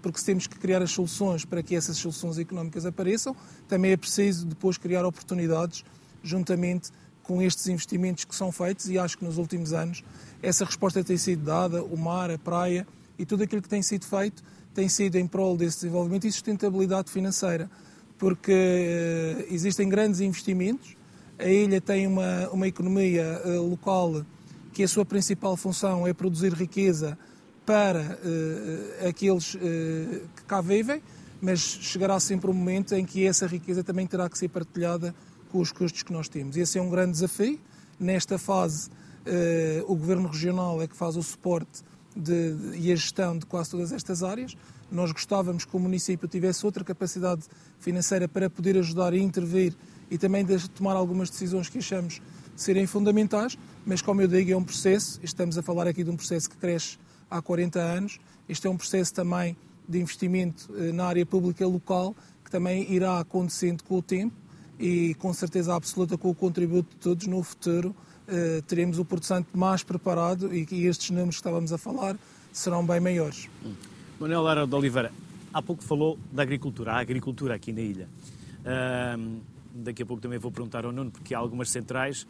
porque 0.00 0.20
se 0.20 0.26
temos 0.26 0.46
que 0.46 0.56
criar 0.56 0.80
as 0.80 0.92
soluções 0.92 1.44
para 1.44 1.60
que 1.60 1.74
essas 1.74 1.96
soluções 1.96 2.38
económicas 2.38 2.86
apareçam, 2.86 3.34
também 3.66 3.90
é 3.90 3.96
preciso 3.96 4.46
depois 4.46 4.78
criar 4.78 5.04
oportunidades 5.04 5.84
juntamente 6.22 6.92
com 7.24 7.42
estes 7.42 7.66
investimentos 7.66 8.24
que 8.24 8.32
são 8.32 8.52
feitos 8.52 8.88
e 8.88 8.96
acho 8.96 9.18
que 9.18 9.24
nos 9.24 9.38
últimos 9.38 9.72
anos 9.72 10.04
essa 10.40 10.64
resposta 10.64 11.02
tem 11.02 11.16
sido 11.16 11.42
dada, 11.46 11.82
o 11.82 11.96
mar, 11.96 12.30
a 12.30 12.38
praia 12.38 12.86
e 13.18 13.26
tudo 13.26 13.42
aquilo 13.42 13.60
que 13.60 13.68
tem 13.68 13.82
sido 13.82 14.06
feito 14.06 14.44
tem 14.72 14.88
sido 14.88 15.16
em 15.16 15.26
prol 15.26 15.56
desse 15.56 15.78
desenvolvimento 15.78 16.28
e 16.28 16.30
sustentabilidade 16.30 17.10
financeira, 17.10 17.68
porque 18.16 18.52
uh, 18.52 19.52
existem 19.52 19.88
grandes 19.88 20.20
investimentos, 20.20 20.94
a 21.40 21.48
ilha 21.48 21.80
tem 21.80 22.06
uma, 22.06 22.48
uma 22.50 22.68
economia 22.68 23.42
local 23.58 24.24
que 24.72 24.82
a 24.82 24.88
sua 24.88 25.04
principal 25.04 25.56
função 25.56 26.06
é 26.06 26.12
produzir 26.12 26.52
riqueza 26.52 27.18
para 27.66 28.00
uh, 28.00 29.08
aqueles 29.08 29.54
que 29.54 30.42
cá 30.46 30.60
vivem, 30.60 31.02
mas 31.40 31.60
chegará 31.60 32.18
sempre 32.18 32.50
um 32.50 32.54
momento 32.54 32.94
em 32.94 33.04
que 33.04 33.26
essa 33.26 33.46
riqueza 33.46 33.84
também 33.84 34.06
terá 34.06 34.28
que 34.28 34.38
ser 34.38 34.48
partilhada 34.48 35.14
com 35.50 35.60
os 35.60 35.70
custos 35.72 36.02
que 36.02 36.12
nós 36.12 36.28
temos. 36.28 36.56
Esse 36.56 36.78
é 36.78 36.82
um 36.82 36.90
grande 36.90 37.12
desafio. 37.12 37.58
Nesta 37.98 38.38
fase, 38.38 38.90
o 39.86 39.94
Governo 39.94 40.28
Regional 40.28 40.82
é 40.82 40.86
que 40.86 40.96
faz 40.96 41.16
o 41.16 41.22
suporte 41.22 41.82
de, 42.14 42.56
e 42.74 42.92
a 42.92 42.96
gestão 42.96 43.38
de 43.38 43.46
quase 43.46 43.70
todas 43.70 43.92
estas 43.92 44.22
áreas. 44.22 44.56
Nós 44.90 45.12
gostávamos 45.12 45.64
que 45.64 45.76
o 45.76 45.80
município 45.80 46.26
tivesse 46.26 46.66
outra 46.66 46.82
capacidade 46.82 47.44
financeira 47.78 48.28
para 48.28 48.50
poder 48.50 48.76
ajudar 48.78 49.14
e 49.14 49.20
intervir 49.20 49.74
e 50.10 50.18
também 50.18 50.44
de 50.44 50.68
tomar 50.70 50.94
algumas 50.94 51.30
decisões 51.30 51.68
que 51.68 51.78
achamos 51.78 52.20
serem 52.60 52.86
fundamentais, 52.86 53.56
mas 53.86 54.02
como 54.02 54.20
eu 54.20 54.28
digo, 54.28 54.52
é 54.52 54.56
um 54.56 54.62
processo, 54.62 55.18
estamos 55.22 55.56
a 55.56 55.62
falar 55.62 55.86
aqui 55.86 56.04
de 56.04 56.10
um 56.10 56.16
processo 56.16 56.50
que 56.50 56.56
cresce 56.56 56.98
há 57.30 57.40
40 57.40 57.80
anos, 57.80 58.18
este 58.48 58.66
é 58.66 58.70
um 58.70 58.76
processo 58.76 59.14
também 59.14 59.56
de 59.88 59.98
investimento 59.98 60.70
eh, 60.76 60.92
na 60.92 61.06
área 61.06 61.24
pública 61.24 61.66
local, 61.66 62.14
que 62.44 62.50
também 62.50 62.92
irá 62.92 63.18
acontecendo 63.18 63.82
com 63.82 63.96
o 63.96 64.02
tempo 64.02 64.34
e 64.78 65.14
com 65.14 65.32
certeza 65.32 65.74
absoluta 65.74 66.18
com 66.18 66.28
o 66.30 66.34
contributo 66.34 66.90
de 66.90 66.96
todos 66.96 67.26
no 67.26 67.42
futuro 67.42 67.94
eh, 68.28 68.62
teremos 68.66 68.98
o 68.98 69.04
Porto 69.04 69.26
mais 69.54 69.82
preparado 69.82 70.54
e 70.54 70.86
estes 70.86 71.10
números 71.10 71.36
que 71.36 71.40
estávamos 71.40 71.72
a 71.72 71.78
falar 71.78 72.16
serão 72.52 72.84
bem 72.84 73.00
maiores. 73.00 73.48
Manuel 74.18 74.42
Lara 74.42 74.66
de 74.66 74.74
Oliveira, 74.74 75.10
há 75.52 75.62
pouco 75.62 75.82
falou 75.82 76.18
da 76.30 76.42
agricultura, 76.42 76.92
a 76.92 76.98
agricultura 76.98 77.54
aqui 77.54 77.72
na 77.72 77.80
ilha. 77.80 78.08
Daqui 79.74 80.02
a 80.02 80.06
pouco 80.06 80.20
também 80.20 80.38
vou 80.38 80.50
perguntar 80.50 80.84
ao 80.84 80.92
Nuno, 80.92 81.10
porque 81.10 81.34
há 81.34 81.38
algumas 81.38 81.70
centrais, 81.70 82.26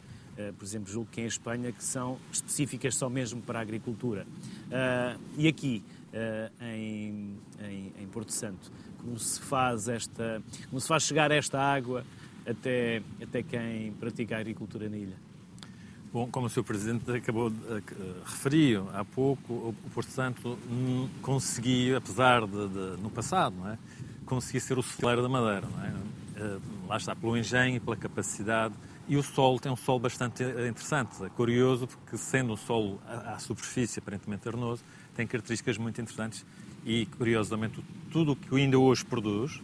por 0.57 0.65
exemplo, 0.65 0.91
julgo 0.91 1.09
que 1.11 1.21
em 1.21 1.25
Espanha, 1.25 1.71
que 1.71 1.83
são 1.83 2.17
específicas 2.31 2.95
só 2.95 3.09
mesmo 3.09 3.41
para 3.41 3.59
a 3.59 3.61
agricultura. 3.61 4.25
Uh, 4.67 5.19
e 5.37 5.47
aqui, 5.47 5.83
uh, 6.13 6.63
em, 6.63 7.35
em, 7.99 8.07
Porto 8.07 8.31
Santo, 8.31 8.71
como 8.97 9.17
se 9.19 9.39
faz 9.39 9.87
esta, 9.87 10.41
como 10.69 10.79
se 10.79 10.87
faz 10.87 11.03
chegar 11.03 11.31
esta 11.31 11.59
água 11.59 12.05
até, 12.45 13.01
até 13.21 13.43
quem 13.43 13.93
pratica 13.93 14.35
a 14.37 14.39
agricultura 14.39 14.89
na 14.89 14.97
ilha? 14.97 15.17
Bom, 16.13 16.27
como 16.27 16.47
o 16.47 16.49
Sr. 16.49 16.63
Presidente 16.63 17.09
acabou 17.11 17.49
de 17.49 17.57
uh, 17.57 17.83
referir 18.25 18.81
há 18.93 19.05
pouco, 19.05 19.53
o 19.53 19.75
Porto 19.93 20.11
Santo 20.11 20.59
conseguiu, 21.21 21.95
apesar 21.97 22.45
de, 22.45 22.67
de, 22.67 23.01
no 23.01 23.09
passado, 23.09 23.55
não 23.55 23.69
é? 23.69 23.77
conseguir 24.25 24.61
ser 24.61 24.77
o 24.77 24.83
celeiro 24.83 25.21
da 25.21 25.27
Madeira. 25.27 25.67
Não 25.67 25.83
é? 25.83 25.89
Uh, 25.89 26.61
lá 26.87 26.97
está, 26.97 27.13
pelo 27.13 27.37
engenho 27.37 27.75
e 27.75 27.79
pela 27.79 27.97
capacidade. 27.97 28.73
E 29.11 29.17
o 29.17 29.21
solo 29.21 29.59
tem 29.59 29.69
um 29.69 29.75
solo 29.75 29.99
bastante 29.99 30.41
interessante. 30.41 31.21
É 31.25 31.27
curioso, 31.27 31.85
porque 31.85 32.17
sendo 32.17 32.53
um 32.53 32.55
solo 32.55 32.97
à, 33.05 33.33
à 33.33 33.39
superfície 33.39 33.99
aparentemente 33.99 34.47
arenoso, 34.47 34.85
tem 35.13 35.27
características 35.27 35.77
muito 35.77 35.99
interessantes 35.99 36.45
e, 36.85 37.05
curiosamente, 37.17 37.83
tudo 38.09 38.31
o 38.31 38.35
que 38.37 38.55
ainda 38.55 38.79
hoje 38.79 39.03
produz, 39.03 39.61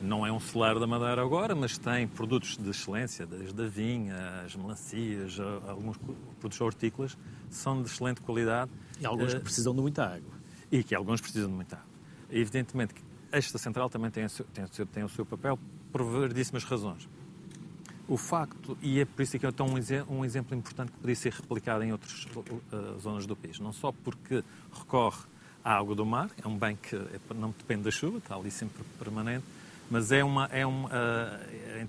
não 0.00 0.26
é 0.26 0.32
um 0.32 0.40
celular 0.40 0.78
da 0.78 0.86
Madeira 0.86 1.20
agora, 1.20 1.54
mas 1.54 1.76
tem 1.76 2.08
produtos 2.08 2.56
de 2.56 2.70
excelência, 2.70 3.26
desde 3.26 3.62
a 3.62 3.68
vinha, 3.68 4.40
as 4.46 4.56
melancias, 4.56 5.38
alguns 5.68 5.98
produtos 6.38 6.58
hortícolas, 6.58 7.18
são 7.50 7.82
de 7.82 7.90
excelente 7.90 8.22
qualidade. 8.22 8.70
E 8.98 9.04
alguns 9.04 9.34
que 9.34 9.40
eh, 9.40 9.42
precisam 9.42 9.74
de 9.74 9.82
muita 9.82 10.02
água. 10.06 10.32
E 10.72 10.82
que 10.82 10.94
alguns 10.94 11.20
precisam 11.20 11.50
de 11.50 11.54
muita 11.54 11.76
água. 11.76 11.88
Evidentemente 12.30 12.94
que 12.94 13.02
esta 13.30 13.58
central 13.58 13.90
também 13.90 14.10
tem 14.10 14.24
o 14.24 14.30
seu, 14.30 14.46
tem 14.46 14.64
o 14.64 14.68
seu, 14.68 14.86
tem 14.86 15.04
o 15.04 15.10
seu 15.10 15.26
papel 15.26 15.58
por 15.92 16.02
variedíssimas 16.02 16.64
razões. 16.64 17.06
O 18.08 18.16
facto, 18.16 18.76
e 18.80 19.00
é 19.00 19.04
por 19.04 19.20
isso 19.20 19.38
que 19.38 19.44
é 19.44 19.52
tão 19.52 19.66
um, 20.08 20.24
exemplo 20.24 20.56
importante 20.56 20.90
que 20.90 20.98
podia 20.98 21.14
ser 21.14 21.30
replicado 21.30 21.84
em 21.84 21.92
outras 21.92 22.24
uh, 22.24 22.98
zonas 22.98 23.26
do 23.26 23.36
país, 23.36 23.60
não 23.60 23.70
só 23.70 23.92
porque 23.92 24.42
recorre 24.72 25.24
à 25.62 25.76
água 25.76 25.94
do 25.94 26.06
mar, 26.06 26.30
é 26.42 26.48
um 26.48 26.56
bem 26.56 26.74
que 26.74 26.96
é, 26.96 27.20
não 27.34 27.50
depende 27.50 27.82
da 27.82 27.90
chuva, 27.90 28.16
está 28.16 28.34
ali 28.34 28.50
sempre 28.50 28.82
permanente, 28.98 29.44
mas 29.90 30.10
é 30.10 30.24
uma, 30.24 30.46
é 30.46 30.66
uh, 30.66 30.78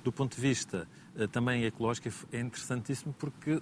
do 0.04 0.12
ponto 0.12 0.36
de 0.36 0.42
vista 0.42 0.86
uh, 1.16 1.28
também 1.30 1.64
ecológico, 1.64 2.10
é 2.34 2.42
interessantíssimo 2.42 3.16
porque 3.18 3.54
uh, 3.54 3.62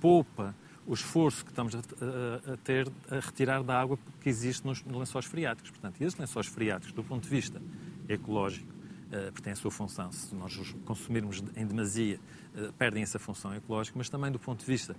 poupa 0.00 0.54
o 0.86 0.94
esforço 0.94 1.44
que 1.44 1.50
estamos 1.50 1.74
a, 1.74 1.78
a, 1.78 2.54
a, 2.54 2.56
ter 2.58 2.88
a 3.10 3.16
retirar 3.16 3.62
da 3.62 3.80
água 3.80 3.98
que 4.20 4.28
existe 4.28 4.64
nos, 4.64 4.82
lençóis 4.84 5.24
freáticos. 5.24 5.70
Portanto, 5.70 6.00
esses 6.00 6.18
lençóis 6.18 6.46
freáticos, 6.46 6.92
do 6.92 7.04
ponto 7.04 7.24
de 7.24 7.28
vista 7.28 7.60
ecológico, 8.08 8.79
porque 9.26 9.42
têm 9.42 9.52
a 9.52 9.56
sua 9.56 9.70
função, 9.70 10.12
se 10.12 10.34
nós 10.34 10.56
os 10.56 10.72
consumirmos 10.84 11.42
em 11.56 11.66
demasia, 11.66 12.20
uh, 12.54 12.72
perdem 12.74 13.02
essa 13.02 13.18
função 13.18 13.54
ecológica, 13.54 13.98
mas 13.98 14.08
também 14.08 14.30
do 14.30 14.38
ponto 14.38 14.60
de 14.60 14.66
vista 14.66 14.94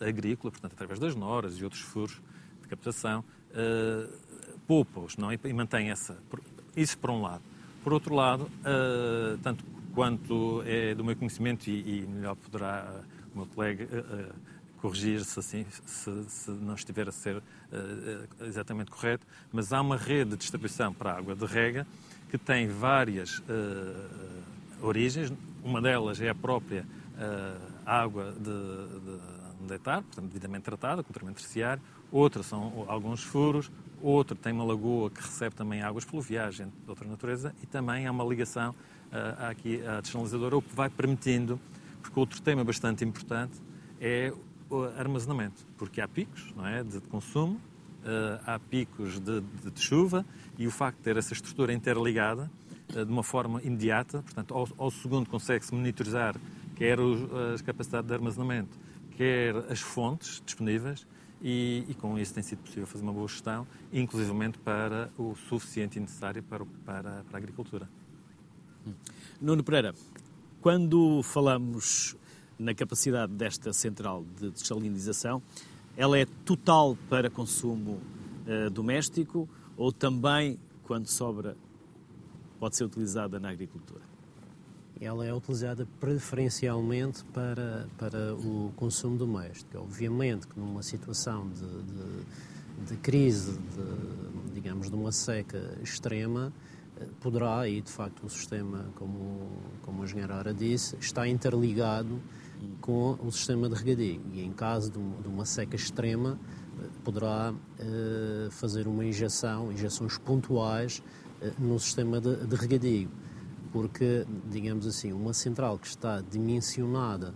agrícola, 0.00 0.50
portanto, 0.50 0.72
através 0.72 0.98
das 0.98 1.14
noras 1.14 1.58
e 1.58 1.64
outros 1.64 1.82
furos 1.82 2.20
de 2.62 2.68
captação, 2.68 3.24
uh, 3.50 4.56
poupa-os 4.66 5.16
não? 5.16 5.32
e, 5.32 5.38
e 5.44 5.52
mantém 5.52 5.90
essa. 5.90 6.16
Isso 6.76 6.98
por 6.98 7.10
um 7.10 7.22
lado. 7.22 7.42
Por 7.82 7.92
outro 7.92 8.14
lado, 8.16 8.50
tanto 9.44 9.64
quanto 9.94 10.60
é 10.66 10.92
do 10.92 11.04
meu 11.04 11.14
conhecimento, 11.14 11.70
e, 11.70 12.04
melhor 12.04 12.34
poderá 12.34 13.00
o 13.32 13.38
meu 13.38 13.46
colega 13.46 13.86
corrigir-se 14.86 15.38
assim, 15.38 15.66
se, 15.86 16.24
se, 16.28 16.50
não 16.50 16.74
estiver 16.74 17.08
a 17.08 17.12
ser 17.12 17.36
uh, 17.36 18.44
exatamente 18.44 18.90
correto, 18.90 19.26
mas 19.52 19.72
há 19.72 19.80
uma 19.80 19.96
rede 19.96 20.30
de 20.30 20.36
distribuição 20.36 20.92
para 20.92 21.12
a 21.12 21.18
água 21.18 21.34
de 21.34 21.44
rega 21.44 21.86
que 22.38 22.44
tem 22.44 22.68
várias 22.68 23.42
origens. 24.80 25.32
Uma 25.64 25.80
delas 25.80 26.20
é 26.20 26.28
a 26.28 26.34
própria 26.34 26.86
água 27.84 28.32
de, 28.32 28.42
de, 28.42 29.60
de 29.60 29.68
deitar, 29.68 30.02
portanto, 30.02 30.26
devidamente 30.26 30.64
tratada, 30.64 31.02
com 31.02 31.12
tratamento 31.12 31.40
terciário. 31.40 31.82
Outra 32.12 32.42
são 32.42 32.84
alguns 32.88 33.22
furos, 33.22 33.70
Outro 34.02 34.36
tem 34.36 34.52
uma 34.52 34.64
lagoa 34.64 35.10
que 35.10 35.20
recebe 35.20 35.54
também 35.54 35.82
águas 35.82 36.04
pluviais 36.04 36.56
de 36.56 36.66
outra 36.86 37.08
natureza 37.08 37.54
e 37.62 37.66
também 37.66 38.06
há 38.06 38.12
uma 38.12 38.24
ligação 38.24 38.70
uh, 38.70 39.46
aqui 39.48 39.84
à 39.86 40.00
descenalizadora, 40.00 40.56
o 40.56 40.62
que 40.62 40.74
vai 40.74 40.90
permitindo, 40.90 41.58
porque 42.02 42.18
outro 42.20 42.40
tema 42.42 42.62
bastante 42.62 43.04
importante 43.04 43.54
é 44.00 44.32
o 44.68 44.82
armazenamento, 44.98 45.64
porque 45.78 46.00
há 46.00 46.08
picos 46.08 46.52
não 46.54 46.66
é, 46.66 46.82
de 46.82 47.00
consumo, 47.02 47.60
há 48.46 48.58
picos 48.58 49.18
de, 49.18 49.40
de, 49.40 49.70
de, 49.70 49.80
chuva 49.80 50.24
e 50.58 50.66
o 50.66 50.70
facto 50.70 50.98
de 50.98 51.04
ter 51.04 51.16
essa 51.16 51.32
estrutura 51.32 51.72
interligada 51.72 52.50
uh, 52.94 53.04
de 53.04 53.12
uma 53.12 53.22
forma 53.22 53.60
imediata, 53.62 54.22
portanto, 54.22 54.54
ao, 54.54 54.68
ao 54.78 54.90
segundo 54.90 55.28
consegue-se 55.28 55.74
monitorizar 55.74 56.36
quer 56.76 56.98
as 57.54 57.62
capacidades 57.62 58.06
de 58.06 58.14
armazenamento, 58.14 58.78
quer 59.16 59.56
as 59.70 59.80
fontes 59.80 60.42
disponíveis 60.44 61.06
e, 61.42 61.84
e, 61.88 61.94
com 61.94 62.18
isso 62.18 62.34
tem 62.34 62.42
sido 62.42 62.60
possível 62.60 62.86
fazer 62.86 63.02
uma 63.02 63.12
boa 63.12 63.26
gestão, 63.26 63.66
inclusivamente 63.92 64.58
para 64.58 65.10
o 65.18 65.34
suficiente 65.34 65.98
e 65.98 66.00
necessário 66.00 66.42
para, 66.42 66.64
para, 66.84 67.24
para 67.24 67.34
a 67.34 67.36
agricultura. 67.36 67.88
Nuno 69.40 69.64
Pereira, 69.64 69.94
quando 70.60 71.22
falamos 71.22 72.16
na 72.58 72.74
capacidade 72.74 73.32
desta 73.32 73.72
central 73.72 74.24
de 74.38 74.50
desalinização, 74.50 75.42
ela 75.96 76.18
é 76.18 76.26
total 76.44 76.96
para 77.08 77.30
consumo 77.30 78.00
uh, 78.46 78.70
doméstico 78.70 79.48
ou 79.76 79.92
também, 79.92 80.58
quando 80.84 81.06
sobra, 81.06 81.56
pode 82.58 82.76
ser 82.76 82.84
utilizada 82.84 83.38
na 83.38 83.50
agricultura? 83.50 84.16
ela 85.00 85.26
é 85.26 85.34
utilizada 85.34 85.86
preferencialmente 86.00 87.22
para, 87.26 87.86
para 87.98 88.34
o 88.34 88.72
consumo 88.76 89.16
doméstico. 89.16 89.78
Obviamente 89.78 90.46
que 90.46 90.58
numa 90.58 90.82
situação 90.82 91.48
de, 91.48 91.82
de, 91.82 92.86
de 92.88 92.96
crise, 93.02 93.52
de, 93.52 94.54
digamos, 94.54 94.88
de 94.88 94.96
uma 94.96 95.12
seca 95.12 95.78
extrema, 95.82 96.52
eh, 96.98 97.06
poderá, 97.20 97.68
e 97.68 97.82
de 97.82 97.90
facto 97.90 98.24
o 98.24 98.30
sistema, 98.30 98.86
como, 98.94 99.48
como 99.82 100.00
a 100.00 100.04
engenheira 100.06 100.34
Ara 100.36 100.54
disse, 100.54 100.96
está 100.98 101.28
interligado 101.28 102.18
com 102.80 103.18
o 103.22 103.30
sistema 103.30 103.68
de 103.68 103.74
regadio. 103.74 104.20
E 104.32 104.42
em 104.42 104.52
caso 104.52 104.90
de, 104.90 105.28
uma 105.28 105.44
seca 105.44 105.76
extrema, 105.76 106.38
eh, 106.78 106.88
poderá 107.04 107.52
uh, 107.52 108.50
fazer 108.50 108.86
uma 108.86 109.04
injeção, 109.04 109.72
injeções 109.72 110.18
pontuais 110.18 111.02
uh, 111.42 111.62
no 111.62 111.78
sistema 111.78 112.20
de, 112.20 112.36
de 112.46 112.56
regadio 112.56 113.10
porque, 113.76 114.26
digamos 114.50 114.86
assim, 114.86 115.12
uma 115.12 115.34
central 115.34 115.78
que 115.78 115.86
está 115.86 116.22
dimensionada 116.22 117.34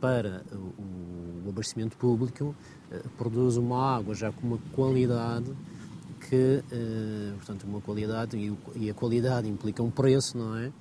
para 0.00 0.44
o, 0.52 1.48
abastecimento 1.48 1.96
público 1.96 2.54
eh, 2.90 3.02
produz 3.18 3.56
uma 3.56 3.96
água 3.96 4.14
já 4.14 4.30
com 4.30 4.46
uma 4.46 4.58
qualidade 4.72 5.52
que, 6.28 6.62
eh, 6.70 7.32
portanto, 7.34 7.64
uma 7.64 7.80
qualidade, 7.80 8.36
e, 8.76 8.88
a 8.88 8.94
qualidade 8.94 9.48
implica 9.48 9.82
um 9.82 9.90
preço, 9.90 10.38
não 10.38 10.56
é? 10.56 10.72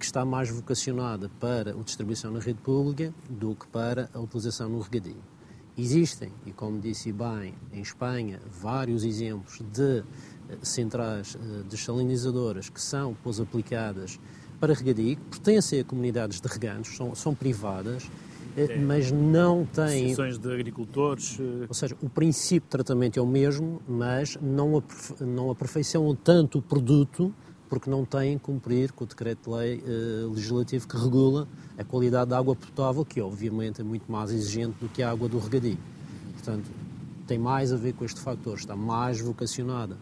Eh, 0.00 0.04
que 0.04 0.04
está 0.06 0.24
mais 0.24 0.50
vocacionada 0.50 1.30
para 1.38 1.72
a 1.72 1.82
distribuição 1.82 2.32
na 2.32 2.40
rede 2.40 2.58
pública 2.60 3.12
do 3.28 3.54
que 3.54 3.66
para 3.66 4.08
a 4.14 4.18
utilização 4.18 4.68
no 4.68 4.80
regadio. 4.80 5.22
Existem, 5.76 6.32
e 6.46 6.52
como 6.52 6.80
disse 6.80 7.12
bem, 7.12 7.54
em 7.72 7.80
Espanha, 7.80 8.40
vários 8.50 9.04
exemplos 9.04 9.62
de 9.72 10.02
centrais 10.62 11.36
eh, 11.36 11.62
desalinizadoras 11.68 12.68
que 12.68 12.80
são 12.80 13.12
depois 13.12 13.40
aplicadas 13.40 14.18
para 14.58 14.74
regadio, 14.74 15.16
que 15.16 15.22
pertencem 15.38 15.80
a 15.80 15.84
comunidades 15.84 16.40
de 16.40 16.48
regantes, 16.48 16.96
são, 16.96 17.14
são 17.14 17.34
privadas, 17.34 18.10
é, 18.56 18.76
mas 18.78 19.10
não 19.12 19.64
têm... 19.64 20.12
Associações 20.12 20.38
de 20.38 20.52
agricultores... 20.52 21.38
Eh, 21.38 21.66
Ou 21.68 21.74
seja, 21.74 21.96
o 22.02 22.08
princípio 22.08 22.66
de 22.66 22.70
tratamento 22.70 23.18
é 23.18 23.22
o 23.22 23.26
mesmo, 23.26 23.80
mas 23.88 24.36
não 24.40 25.50
aperfeiçoam 25.50 26.14
tanto 26.14 26.58
o 26.58 26.62
produto 26.62 27.32
porque 27.70 27.88
não 27.88 28.04
têm 28.04 28.36
cumprir 28.36 28.90
com 28.90 29.04
o 29.04 29.06
decreto-lei 29.06 29.80
eh, 29.86 30.26
legislativo 30.26 30.88
que 30.88 30.96
regula 30.96 31.46
a 31.78 31.84
qualidade 31.84 32.30
da 32.30 32.36
água 32.36 32.56
potável, 32.56 33.04
que 33.04 33.20
obviamente 33.20 33.80
é 33.80 33.84
muito 33.84 34.10
mais 34.10 34.32
exigente 34.32 34.76
do 34.80 34.88
que 34.88 35.04
a 35.04 35.10
água 35.10 35.28
do 35.28 35.38
regadio. 35.38 35.78
Portanto, 36.32 36.68
tem 37.28 37.38
mais 37.38 37.72
a 37.72 37.76
ver 37.76 37.92
com 37.92 38.04
este 38.04 38.20
fator, 38.20 38.58
está 38.58 38.74
mais 38.74 39.20
vocacionada 39.20 39.96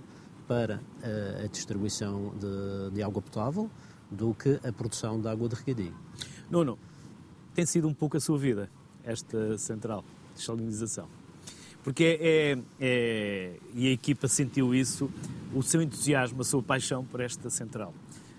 para 0.49 0.81
a, 1.03 1.45
a 1.45 1.47
distribuição 1.47 2.33
de, 2.41 2.95
de, 2.95 3.03
água 3.03 3.21
potável 3.21 3.71
do 4.11 4.33
que 4.33 4.59
a 4.67 4.73
produção 4.73 5.21
de 5.21 5.29
água 5.29 5.47
de 5.47 5.55
regadio. 5.55 5.95
Nuno, 6.51 6.79
tem 7.55 7.67
sido 7.67 7.87
um 7.87 7.93
pouco 7.93 8.17
a 8.17 8.21
sua 8.21 8.39
vida 8.39 8.71
esta 9.05 9.59
central 9.59 10.03
de 10.35 10.43
salinização? 10.43 11.18
Porque 11.83 12.19
é, 12.21 12.59
é, 12.81 13.53
e 13.75 13.89
a 13.89 13.91
equipa 13.91 14.29
sentiu 14.29 14.75
isso, 14.75 15.11
o 15.55 15.63
seu 15.63 15.81
entusiasmo, 15.81 16.41
a 16.41 16.45
sua 16.45 16.63
paixão 16.63 17.05
por 17.05 17.21
esta 17.21 17.49
central. 17.51 17.95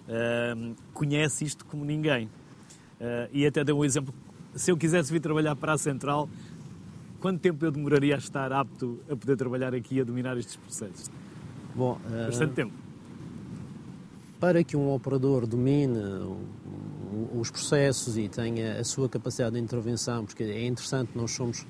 Uh, 0.08 0.76
conhece 0.94 1.46
isto 1.46 1.66
como 1.66 1.86
ninguém. 1.86 2.26
Uh, 2.26 3.30
e 3.32 3.46
até 3.46 3.64
deu 3.64 3.78
um 3.78 3.86
exemplo, 3.86 4.14
se 4.56 4.72
eu 4.72 4.78
quisesse 4.78 5.12
vir 5.12 5.20
trabalhar 5.20 5.56
para 5.56 5.74
a 5.74 5.78
central, 5.78 6.30
quanto 7.20 7.40
tempo 7.40 7.64
eu 7.66 7.72
demoraria 7.72 8.16
a 8.16 8.18
estar 8.18 8.52
apto 8.52 9.00
a 9.10 9.16
poder 9.16 9.38
trabalhar 9.38 9.74
aqui 9.74 9.96
e 9.96 10.02
a 10.02 10.04
dominar 10.04 10.38
estes 10.38 10.56
processos? 10.56 11.10
Bom, 11.76 12.00
uh, 12.06 12.26
Bastante 12.26 12.54
tempo. 12.54 12.74
Para 14.40 14.64
que 14.64 14.76
um 14.76 14.92
operador 14.94 15.46
domine 15.46 16.00
os 17.38 17.52
processos 17.52 18.18
e 18.18 18.30
tenha 18.30 18.80
a 18.80 18.84
sua 18.84 19.10
capacidade 19.10 19.56
de 19.56 19.62
intervenção, 19.62 20.26
porque 20.26 20.44
é 20.44 20.66
interessante, 20.66 21.12
nós 21.14 21.32
somos 21.32 21.66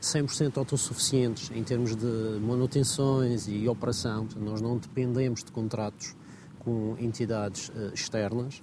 100% 0.00 0.56
autossuficientes 0.56 1.50
em 1.54 1.62
termos 1.62 1.94
de 1.94 2.40
manutenções 2.40 3.46
e 3.46 3.68
operação, 3.68 4.26
nós 4.36 4.60
não 4.60 4.78
dependemos 4.78 5.44
de 5.44 5.52
contratos 5.52 6.16
com 6.58 6.96
entidades 6.98 7.68
uh, 7.68 7.92
externas. 7.92 8.58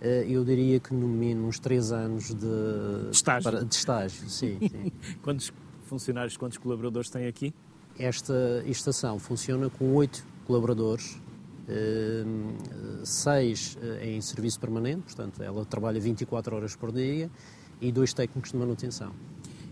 Uh, 0.00 0.22
eu 0.28 0.44
diria 0.44 0.78
que 0.78 0.94
no 0.94 1.08
mínimo 1.08 1.48
uns 1.48 1.58
3 1.58 1.92
anos 1.92 2.34
de 2.34 3.10
estágio. 3.10 3.50
Para, 3.50 3.64
de 3.64 3.74
estágio 3.74 4.28
sim, 4.28 4.58
sim. 4.62 4.92
quantos 5.22 5.52
funcionários, 5.86 6.36
quantos 6.36 6.58
colaboradores 6.58 7.10
tem 7.10 7.26
aqui? 7.26 7.52
Esta 7.98 8.62
estação 8.66 9.18
funciona 9.18 9.68
com 9.70 9.92
8 9.94 10.24
colaboradores, 10.46 11.20
6 13.02 13.76
uh, 13.76 14.04
em 14.04 14.20
serviço 14.20 14.60
permanente, 14.60 15.02
portanto 15.02 15.42
ela 15.42 15.64
trabalha 15.64 16.00
24 16.00 16.54
horas 16.54 16.76
por 16.76 16.92
dia, 16.92 17.28
e 17.80 17.90
dois 17.90 18.14
técnicos 18.14 18.52
de 18.52 18.56
manutenção 18.56 19.12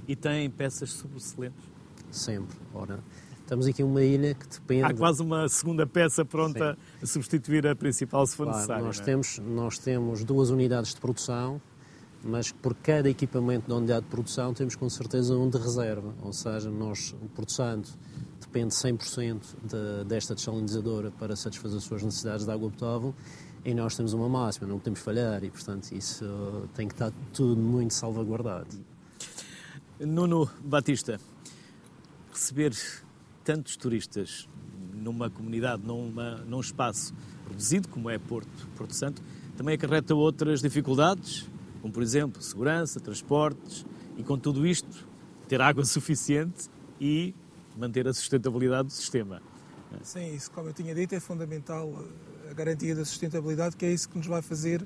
e 0.07 0.17
tem 0.17 0.49
peças 0.51 0.93
subexcelentes? 0.93 1.65
Sempre. 2.11 2.57
Ora, 2.73 3.01
estamos 3.41 3.67
aqui 3.67 3.83
uma 3.83 4.03
ilha 4.03 4.35
que 4.35 4.47
depende... 4.47 4.85
Há 4.85 4.95
quase 4.95 5.23
uma 5.23 5.49
segunda 5.49 5.87
peça 5.87 6.25
pronta 6.25 6.75
Sim. 6.75 7.03
a 7.03 7.07
substituir 7.07 7.67
a 7.67 7.75
principal 7.75 8.27
se 8.27 8.37
for 8.37 8.45
claro, 8.45 8.59
necessário. 8.59 8.85
Nós, 8.85 9.01
é? 9.01 9.03
temos, 9.03 9.39
nós 9.39 9.79
temos 9.79 10.25
duas 10.25 10.51
unidades 10.51 10.95
de 10.95 11.01
produção, 11.01 11.61
mas 12.23 12.53
por 12.53 12.75
cada 12.75 13.09
equipamento 13.11 13.69
da 13.69 13.77
unidade 13.77 14.05
de 14.05 14.11
produção 14.11 14.55
temos 14.55 14.75
com 14.77 14.89
certeza 14.89 15.37
um 15.37 15.49
de 15.49 15.59
reserva. 15.59 16.15
Ou 16.23 16.33
seja, 16.33 16.71
nós, 16.71 17.15
o 17.21 17.29
produzando 17.29 17.89
depende 18.41 18.75
100% 18.75 19.43
de, 19.63 20.05
desta 20.07 20.35
desalinizadora 20.35 21.11
para 21.11 21.35
satisfazer 21.35 21.79
as 21.79 21.85
suas 21.85 22.03
necessidades 22.03 22.47
de 22.47 22.53
água 22.53 22.71
potável 22.71 23.15
e 23.65 23.75
nós 23.75 23.97
temos 23.97 24.13
uma 24.13 24.29
máxima, 24.29 24.69
não 24.69 24.79
podemos 24.79 25.01
falhar 25.01 25.43
e, 25.43 25.51
portanto, 25.51 25.91
isso 25.93 26.69
tem 26.75 26.87
que 26.87 26.95
estar 26.95 27.11
tudo 27.33 27.61
muito 27.61 27.95
salvaguardado. 27.95 28.69
Nuno 30.01 30.51
Batista, 30.65 31.21
receber 32.33 32.75
tantos 33.45 33.77
turistas 33.77 34.49
numa 34.93 35.31
comunidade, 35.31 35.83
numa, 35.85 36.37
num 36.39 36.61
espaço 36.61 37.15
reduzido 37.49 37.89
como 37.89 38.11
é 38.11 38.19
Porto, 38.19 38.69
Porto 38.77 38.93
Santo, 38.93 39.23
também 39.57 39.75
acarreta 39.75 40.15
outras 40.15 40.61
dificuldades, 40.61 41.49
como 41.81 41.93
por 41.93 42.03
exemplo 42.03 42.43
segurança, 42.43 42.99
transportes 42.99 43.87
e 44.17 44.25
com 44.25 44.39
tudo 44.39 44.67
isto 44.67 45.07
ter 45.49 45.61
água 45.61 45.85
suficiente 45.87 46.69
e 47.01 47.35
manter 47.77 48.09
a 48.09 48.13
sustentabilidade 48.13 48.89
do 48.89 48.93
sistema. 48.93 49.41
Sim, 50.03 50.35
isso, 50.35 50.51
como 50.51 50.71
eu 50.71 50.73
tinha 50.73 50.93
dito, 50.95 51.15
é 51.15 51.21
fundamental 51.21 52.05
a 52.51 52.53
garantia 52.53 52.97
da 52.97 53.05
sustentabilidade, 53.05 53.77
que 53.77 53.85
é 53.85 53.93
isso 53.93 54.09
que 54.09 54.19
nos 54.19 54.27
vai 54.27 54.43
fazer 54.43 54.85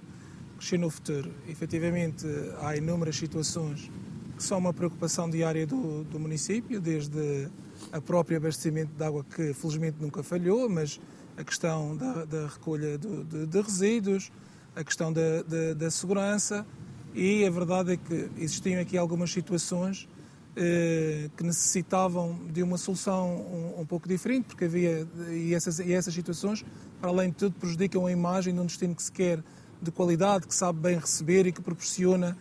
crescer 0.59 0.77
no 0.77 0.91
futuro. 0.91 1.33
Efetivamente, 1.49 2.27
há 2.61 2.77
inúmeras 2.77 3.17
situações 3.17 3.91
que 4.39 4.45
são 4.45 4.57
uma 4.57 4.73
preocupação 4.73 5.29
diária 5.29 5.67
do, 5.67 6.05
do 6.05 6.21
município, 6.21 6.81
desde 6.81 7.49
a 7.93 8.01
própria 8.01 8.37
abastecimento 8.37 8.93
de 8.97 9.05
água, 9.05 9.25
que 9.25 9.53
felizmente 9.53 9.97
nunca 10.01 10.23
falhou, 10.23 10.69
mas 10.69 11.01
a 11.37 11.43
questão 11.43 11.97
da, 11.97 12.25
da 12.25 12.47
recolha 12.47 12.97
de, 12.97 13.47
de, 13.47 13.61
resíduos, 13.61 14.31
a 14.77 14.85
questão 14.85 15.13
da, 15.13 15.43
da, 15.43 15.75
da, 15.75 15.91
segurança 15.91 16.65
e 17.13 17.45
a 17.45 17.51
verdade 17.51 17.95
é 17.95 17.97
que 17.97 18.31
existiam 18.39 18.81
aqui 18.81 18.97
algumas 18.97 19.33
situações 19.33 20.09
eh, 20.55 21.29
que 21.37 21.43
necessitavam 21.43 22.39
de 22.53 22.63
uma 22.63 22.79
solução 22.79 23.37
um, 23.37 23.81
um, 23.81 23.87
pouco 23.87 24.09
diferente, 24.09 24.45
porque 24.47 24.67
havia, 24.67 25.05
e 25.33 25.53
essas, 25.53 25.81
e 25.81 25.93
essas 25.93 26.15
situações, 26.15 26.65
para 27.01 27.11
além 27.11 27.31
de 27.31 27.37
tudo, 27.37 27.57
prejudicam 27.59 28.07
a 28.07 28.13
imagem 28.13 28.55
de 28.55 28.61
um 28.61 28.67
destino 28.67 28.95
que 28.95 29.03
se 29.03 29.11
quer 29.11 29.43
de 29.81 29.91
qualidade, 29.91 30.47
que 30.47 30.55
sabe 30.55 30.81
bem 30.81 30.99
receber 30.99 31.47
e 31.47 31.53
que 31.53 31.61
proporciona 31.61 32.37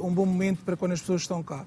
uh, 0.00 0.06
um 0.06 0.12
bom 0.12 0.26
momento 0.26 0.62
para 0.64 0.76
quando 0.76 0.92
as 0.92 1.00
pessoas 1.00 1.22
estão 1.22 1.42
cá. 1.42 1.64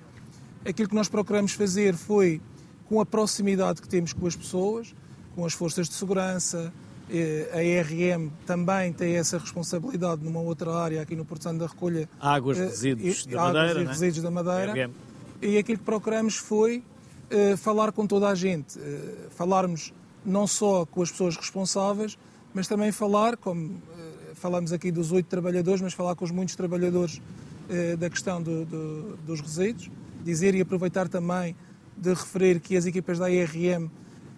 Aquilo 0.63 0.87
que 0.87 0.95
nós 0.95 1.09
procuramos 1.09 1.53
fazer 1.53 1.95
foi, 1.95 2.39
com 2.87 3.01
a 3.01 3.05
proximidade 3.05 3.81
que 3.81 3.89
temos 3.89 4.13
com 4.13 4.27
as 4.27 4.35
pessoas, 4.35 4.93
com 5.35 5.45
as 5.45 5.53
forças 5.53 5.89
de 5.89 5.95
segurança, 5.95 6.71
uh, 7.09 7.57
a 7.57 7.63
ERM 7.63 8.29
também 8.45 8.93
tem 8.93 9.15
essa 9.15 9.37
responsabilidade 9.39 10.23
numa 10.23 10.39
outra 10.39 10.73
área 10.73 11.01
aqui 11.01 11.15
no 11.15 11.25
Porto 11.25 11.43
Santo 11.43 11.59
da 11.59 11.67
Recolha. 11.67 12.07
Águas, 12.19 12.59
uh, 12.59 12.61
resíduos 12.61 13.25
da 13.25 13.41
Madeira. 13.41 13.71
Águas 13.71 13.77
e 13.77 13.83
é? 13.83 13.87
resíduos 13.87 14.23
da 14.23 14.31
Madeira. 14.31 14.91
E 15.41 15.57
aquilo 15.57 15.79
que 15.79 15.85
procuramos 15.85 16.35
foi 16.35 16.83
falar 17.57 17.93
com 17.93 18.05
toda 18.05 18.27
a 18.27 18.35
gente, 18.35 18.77
falarmos 19.29 19.93
não 20.23 20.45
só 20.45 20.85
com 20.85 21.01
as 21.01 21.09
pessoas 21.09 21.37
responsáveis, 21.37 22.17
mas 22.53 22.67
também 22.67 22.91
falar, 22.91 23.37
como 23.37 23.81
falamos 24.41 24.73
aqui 24.73 24.91
dos 24.91 25.11
oito 25.11 25.27
trabalhadores, 25.27 25.81
mas 25.81 25.93
falar 25.93 26.15
com 26.15 26.25
os 26.25 26.31
muitos 26.31 26.55
trabalhadores 26.55 27.21
eh, 27.69 27.95
da 27.95 28.09
questão 28.09 28.41
do, 28.41 28.65
do, 28.65 29.17
dos 29.17 29.39
resíduos, 29.39 29.91
dizer 30.25 30.55
e 30.55 30.61
aproveitar 30.61 31.07
também 31.07 31.55
de 31.95 32.09
referir 32.09 32.59
que 32.59 32.75
as 32.75 32.87
equipas 32.87 33.19
da 33.19 33.29
IRM 33.29 33.87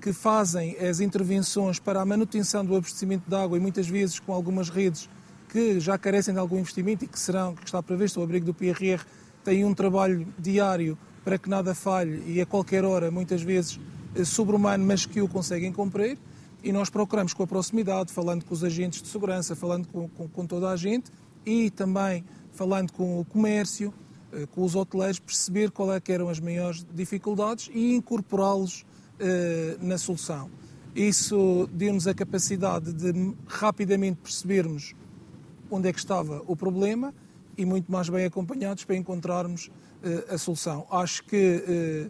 que 0.01 0.11
fazem 0.11 0.77
as 0.77 0.99
intervenções 0.99 1.79
para 1.79 2.01
a 2.01 2.05
manutenção 2.05 2.65
do 2.65 2.75
abastecimento 2.75 3.23
de 3.29 3.33
água 3.33 3.57
e 3.57 3.61
muitas 3.61 3.87
vezes 3.87 4.19
com 4.19 4.33
algumas 4.33 4.69
redes 4.69 5.09
que 5.47 5.79
já 5.79 5.97
carecem 5.97 6.33
de 6.33 6.39
algum 6.41 6.59
investimento 6.59 7.05
e 7.05 7.07
que 7.07 7.17
serão, 7.17 7.55
que 7.55 7.63
está 7.63 7.81
previsto 7.81 8.19
o 8.19 8.23
abrigo 8.23 8.45
do 8.45 8.53
PRR, 8.53 9.01
têm 9.45 9.63
um 9.63 9.73
trabalho 9.73 10.27
diário 10.37 10.97
para 11.23 11.37
que 11.37 11.49
nada 11.49 11.73
falhe 11.73 12.21
e 12.27 12.41
a 12.41 12.45
qualquer 12.45 12.83
hora, 12.83 13.09
muitas 13.09 13.41
vezes 13.41 13.79
eh, 14.13 14.25
sobre-humano, 14.25 14.85
mas 14.85 15.05
que 15.05 15.21
o 15.21 15.29
conseguem 15.29 15.71
cumprir 15.71 16.17
e 16.63 16.71
nós 16.71 16.89
procuramos 16.89 17.33
com 17.33 17.43
a 17.43 17.47
proximidade, 17.47 18.11
falando 18.11 18.45
com 18.45 18.53
os 18.53 18.63
agentes 18.63 19.01
de 19.01 19.07
segurança, 19.07 19.55
falando 19.55 19.87
com, 19.87 20.07
com, 20.09 20.27
com 20.27 20.45
toda 20.45 20.69
a 20.69 20.75
gente 20.75 21.11
e 21.45 21.69
também 21.69 22.23
falando 22.53 22.91
com 22.93 23.19
o 23.19 23.25
comércio, 23.25 23.93
eh, 24.31 24.47
com 24.51 24.63
os 24.63 24.75
hoteleiros, 24.75 25.19
perceber 25.19 25.71
qual 25.71 25.93
é 25.93 25.99
que 25.99 26.11
eram 26.11 26.29
as 26.29 26.39
maiores 26.39 26.85
dificuldades 26.93 27.69
e 27.73 27.95
incorporá-los 27.95 28.85
eh, 29.19 29.77
na 29.81 29.97
solução. 29.97 30.49
Isso 30.95 31.67
deu-nos 31.73 32.07
a 32.07 32.13
capacidade 32.13 32.93
de 32.93 33.33
rapidamente 33.47 34.19
percebermos 34.21 34.93
onde 35.69 35.89
é 35.89 35.93
que 35.93 35.99
estava 35.99 36.43
o 36.45 36.55
problema 36.55 37.13
e 37.57 37.65
muito 37.65 37.91
mais 37.91 38.09
bem 38.09 38.25
acompanhados 38.25 38.83
para 38.85 38.95
encontrarmos 38.95 39.71
eh, 40.03 40.25
a 40.29 40.37
solução. 40.37 40.85
Acho 40.91 41.23
que 41.23 41.63
eh, 41.67 42.09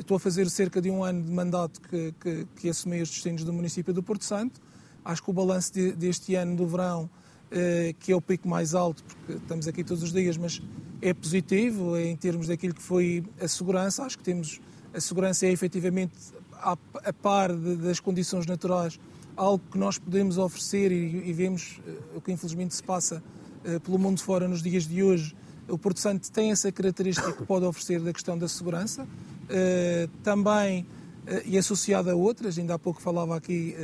estou 0.00 0.16
a 0.16 0.20
fazer 0.20 0.48
cerca 0.50 0.80
de 0.80 0.90
um 0.90 1.04
ano 1.04 1.22
de 1.22 1.30
mandato 1.30 1.80
que, 1.80 2.14
que, 2.20 2.46
que 2.56 2.68
assumi 2.68 3.00
os 3.00 3.10
destinos 3.10 3.44
do 3.44 3.52
município 3.52 3.92
do 3.92 4.02
Porto 4.02 4.24
Santo. 4.24 4.60
Acho 5.04 5.22
que 5.22 5.30
o 5.30 5.32
balanço 5.32 5.72
de, 5.72 5.92
deste 5.92 6.34
ano 6.34 6.56
do 6.56 6.66
verão, 6.66 7.08
eh, 7.50 7.94
que 7.98 8.12
é 8.12 8.16
o 8.16 8.20
pico 8.20 8.48
mais 8.48 8.74
alto, 8.74 9.02
porque 9.04 9.32
estamos 9.34 9.66
aqui 9.66 9.82
todos 9.82 10.02
os 10.02 10.12
dias, 10.12 10.36
mas 10.36 10.60
é 11.00 11.14
positivo 11.14 11.96
em 11.96 12.16
termos 12.16 12.48
daquilo 12.48 12.74
que 12.74 12.82
foi 12.82 13.24
a 13.40 13.48
segurança. 13.48 14.04
Acho 14.04 14.18
que 14.18 14.24
temos 14.24 14.60
a 14.92 15.00
segurança 15.00 15.46
é 15.46 15.52
efetivamente 15.52 16.14
a, 16.54 16.76
a 17.04 17.12
par 17.12 17.54
de, 17.54 17.76
das 17.76 18.00
condições 18.00 18.46
naturais 18.46 18.98
algo 19.36 19.62
que 19.70 19.78
nós 19.78 19.98
podemos 19.98 20.36
oferecer 20.36 20.90
e, 20.90 21.28
e 21.28 21.32
vemos 21.32 21.80
eh, 21.86 21.92
o 22.16 22.20
que 22.20 22.32
infelizmente 22.32 22.74
se 22.74 22.82
passa 22.82 23.22
eh, 23.64 23.78
pelo 23.78 23.98
mundo 23.98 24.20
fora 24.20 24.48
nos 24.48 24.62
dias 24.62 24.86
de 24.86 25.02
hoje. 25.02 25.34
O 25.68 25.78
Porto 25.78 26.00
Santo 26.00 26.30
tem 26.32 26.50
essa 26.50 26.72
característica 26.72 27.32
que 27.32 27.44
pode 27.44 27.64
oferecer 27.64 28.00
da 28.00 28.12
questão 28.12 28.36
da 28.36 28.48
segurança. 28.48 29.06
Eh, 29.50 30.08
também, 30.22 30.82
uh, 30.82 31.42
e 31.46 31.56
associada 31.56 32.12
a 32.12 32.14
outras, 32.14 32.58
ainda 32.58 32.74
há 32.74 32.78
pouco 32.78 33.00
falava 33.00 33.34
aqui 33.34 33.74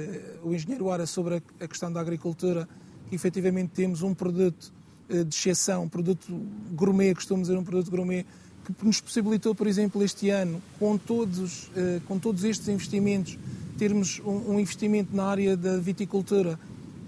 uh, 0.42 0.48
o 0.48 0.54
engenheiro 0.54 0.90
Ara 0.90 1.06
sobre 1.06 1.42
a, 1.58 1.66
questão 1.66 1.90
da 1.90 2.00
agricultura, 2.00 2.68
que 3.08 3.14
efetivamente 3.14 3.70
temos 3.70 4.02
um 4.02 4.14
produto 4.14 4.72
de 5.06 5.36
exceção, 5.36 5.84
um 5.84 5.88
produto 5.88 6.26
gourmet, 6.72 7.14
costumo 7.14 7.42
dizer 7.42 7.58
um 7.58 7.62
produto 7.62 7.90
gourmet, 7.90 8.24
que 8.64 8.86
nos 8.86 9.02
possibilitou, 9.02 9.54
por 9.54 9.66
exemplo, 9.66 10.02
este 10.02 10.30
ano, 10.30 10.62
com 10.78 10.96
todos, 10.96 11.70
com 12.08 12.18
todos 12.18 12.42
estes 12.42 12.68
investimentos, 12.68 13.38
termos 13.76 14.22
um, 14.24 14.58
investimento 14.58 15.14
na 15.14 15.24
área 15.24 15.58
da 15.58 15.76
viticultura 15.76 16.58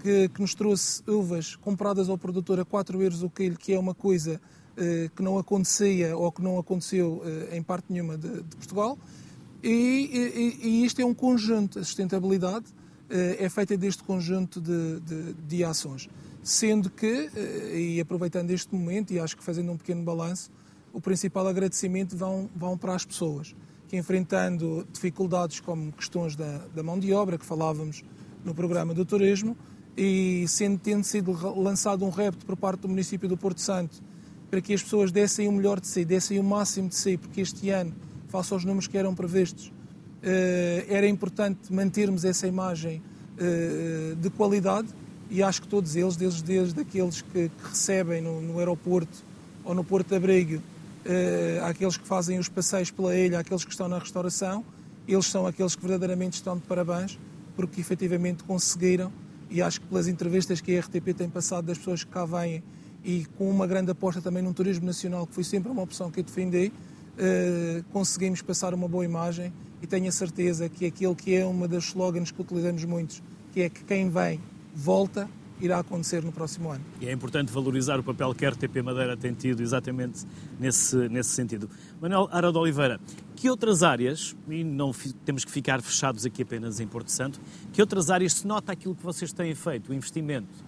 que, 0.03 0.29
que, 0.29 0.39
nos 0.39 0.53
trouxe 0.53 1.01
uvas 1.07 1.55
compradas 1.55 2.07
ao 2.07 2.19
produtor 2.19 2.59
a 2.59 2.65
4 2.65 3.01
euros 3.01 3.23
o 3.23 3.31
quilo, 3.31 3.57
que 3.57 3.73
é 3.73 3.79
uma 3.79 3.95
coisa 3.95 4.33
eh, 4.33 4.39
que 5.15 5.23
não 5.23 5.37
acontecia 5.37 6.15
ou 6.15 6.31
que 6.31 6.41
não 6.41 6.59
aconteceu 6.59 7.21
eh, 7.25 7.57
em 7.57 7.63
parte 7.63 7.85
nenhuma 7.89 8.17
de, 8.17 8.43
de 8.43 8.55
Portugal. 8.55 8.97
E, 9.63 9.69
e, 10.61 10.67
e, 10.67 10.85
isto 10.85 11.01
é 11.01 11.05
um 11.05 11.13
conjunto, 11.13 11.79
a 11.79 11.83
sustentabilidade 11.83 12.65
é 13.09 13.47
feita 13.47 13.77
deste 13.77 14.03
conjunto 14.03 14.59
de, 14.59 14.99
de, 14.99 15.33
de 15.33 15.63
ações. 15.63 16.09
Sendo 16.43 16.89
que, 16.89 17.29
e 17.73 17.99
aproveitando 18.01 18.51
este 18.51 18.75
momento, 18.75 19.13
e 19.13 19.19
acho 19.19 19.35
que 19.35 19.43
fazendo 19.43 19.71
um 19.71 19.77
pequeno 19.77 20.03
balanço, 20.03 20.51
o 20.91 20.99
principal 20.99 21.47
agradecimento 21.47 22.17
vão, 22.17 22.49
vão 22.55 22.77
para 22.77 22.93
as 22.93 23.05
pessoas 23.05 23.55
que, 23.87 23.95
enfrentando 23.95 24.85
dificuldades 24.91 25.59
como 25.59 25.91
questões 25.93 26.35
da, 26.35 26.59
da 26.75 26.83
mão 26.83 26.99
de 26.99 27.13
obra, 27.13 27.37
que 27.37 27.45
falávamos 27.45 28.03
no 28.43 28.53
programa 28.53 28.93
do 28.93 29.05
turismo, 29.05 29.55
e 29.95 30.45
sendo, 30.47 30.77
tendo 30.77 31.03
sido 31.03 31.31
lançado 31.59 32.05
um 32.05 32.09
repto 32.09 32.45
por 32.45 32.55
parte 32.55 32.81
do 32.81 32.89
município 32.89 33.27
do 33.27 33.35
Porto 33.35 33.61
Santo 33.61 34.01
para 34.49 34.61
que 34.61 34.73
as 34.73 34.81
pessoas 34.81 35.11
dessem 35.11 35.47
o 35.47 35.51
melhor 35.51 35.79
de 35.79 35.87
si, 35.87 36.05
dessem 36.05 36.39
o 36.39 36.43
máximo 36.43 36.89
de 36.89 36.95
si, 36.95 37.17
porque 37.17 37.41
este 37.41 37.69
ano, 37.69 37.93
face 38.29 38.53
aos 38.53 38.63
números 38.63 38.87
que 38.87 38.97
eram 38.97 39.13
previstos, 39.13 39.71
eh, 40.23 40.85
era 40.89 41.07
importante 41.07 41.71
mantermos 41.71 42.25
essa 42.25 42.47
imagem 42.47 43.01
eh, 43.37 44.15
de 44.19 44.29
qualidade 44.29 44.87
e 45.29 45.43
acho 45.43 45.61
que 45.61 45.67
todos 45.67 45.95
eles, 45.95 46.15
desde, 46.15 46.43
desde 46.43 46.79
aqueles 46.79 47.21
que, 47.21 47.49
que 47.49 47.69
recebem 47.69 48.21
no, 48.21 48.41
no, 48.41 48.59
aeroporto 48.59 49.23
ou 49.63 49.75
no 49.75 49.83
Porto 49.83 50.09
de 50.09 50.15
Abrigo, 50.15 50.61
eh, 51.05 51.61
aqueles 51.63 51.97
que 51.97 52.07
fazem 52.07 52.39
os 52.39 52.47
passeios 52.47 52.89
pela 52.89 53.15
ilha, 53.15 53.39
aqueles 53.39 53.63
que 53.63 53.71
estão 53.71 53.87
na 53.87 53.99
restauração, 53.99 54.63
eles 55.07 55.25
são 55.27 55.45
aqueles 55.45 55.75
que 55.75 55.81
verdadeiramente 55.81 56.33
estão 56.33 56.55
de 56.55 56.63
parabéns 56.63 57.19
porque 57.55 57.81
efetivamente 57.81 58.43
conseguiram 58.43 59.11
e 59.49 59.61
acho 59.61 59.81
que 59.81 59.87
pelas 59.87 60.07
entrevistas 60.07 60.61
que 60.61 60.77
a 60.77 60.79
RTP 60.81 61.13
tem 61.15 61.29
passado 61.29 61.65
das 61.65 61.77
pessoas 61.77 62.03
que 62.03 62.11
cá 62.11 62.25
vêm 62.25 62.63
e 63.03 63.25
com 63.37 63.49
uma 63.49 63.67
grande 63.67 63.91
aposta 63.91 64.21
também 64.21 64.43
num 64.43 64.53
turismo 64.53 64.85
nacional, 64.85 65.25
que 65.25 65.33
foi 65.33 65.43
sempre 65.43 65.71
uma 65.71 65.81
opção 65.81 66.11
que 66.11 66.19
eu 66.19 66.23
defendi, 66.23 66.71
eh, 67.17 67.83
conseguimos 67.91 68.41
passar 68.41 68.73
uma 68.73 68.87
boa 68.87 69.03
imagem 69.03 69.51
e 69.81 69.87
tenho 69.87 70.07
a 70.07 70.11
certeza 70.11 70.69
que 70.69 70.85
aquilo 70.85 71.15
que 71.15 71.35
é 71.35 71.45
uma 71.45 71.67
das 71.67 71.85
slogans 71.85 72.31
que 72.31 72.41
utilizamos 72.41 72.83
muitos, 72.85 73.21
que 73.53 73.61
é 73.61 73.69
que 73.69 73.83
quem 73.83 74.09
vem 74.09 74.39
volta, 74.75 75.27
irá 75.59 75.79
acontecer 75.79 76.23
no 76.23 76.31
próximo 76.31 76.71
ano. 76.71 76.83
E 77.01 77.07
é 77.07 77.11
importante 77.11 77.51
valorizar 77.51 77.99
o 77.99 78.03
papel 78.03 78.33
que 78.35 78.45
a 78.45 78.49
RTP 78.49 78.81
Madeira 78.83 79.17
tem 79.17 79.33
tido 79.33 79.61
exatamente 79.61 80.25
nesse, 80.59 80.95
nesse 81.09 81.29
sentido. 81.29 81.69
Manuel 81.99 82.29
Ara 82.31 82.51
de 82.51 82.57
Oliveira, 82.57 82.99
que 83.35 83.49
outras 83.49 83.83
áreas, 83.83 84.35
e 84.47 84.63
não 84.63 84.91
temos 85.25 85.43
que 85.43 85.51
ficar 85.51 85.81
fechados 85.81 86.25
aqui 86.25 86.43
apenas 86.43 86.79
em 86.79 86.87
Porto 86.87 87.11
Santo, 87.11 87.39
que 87.73 87.81
outras 87.81 88.09
áreas 88.09 88.33
se 88.33 88.47
nota 88.47 88.71
aquilo 88.71 88.95
que 88.95 89.03
vocês 89.03 89.33
têm 89.33 89.55
feito, 89.55 89.91
o 89.91 89.93
investimento? 89.95 90.66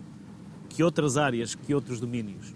Que 0.80 0.84
outras 0.84 1.18
áreas, 1.18 1.56
que 1.56 1.76
outros 1.76 2.00
domínios? 2.00 2.56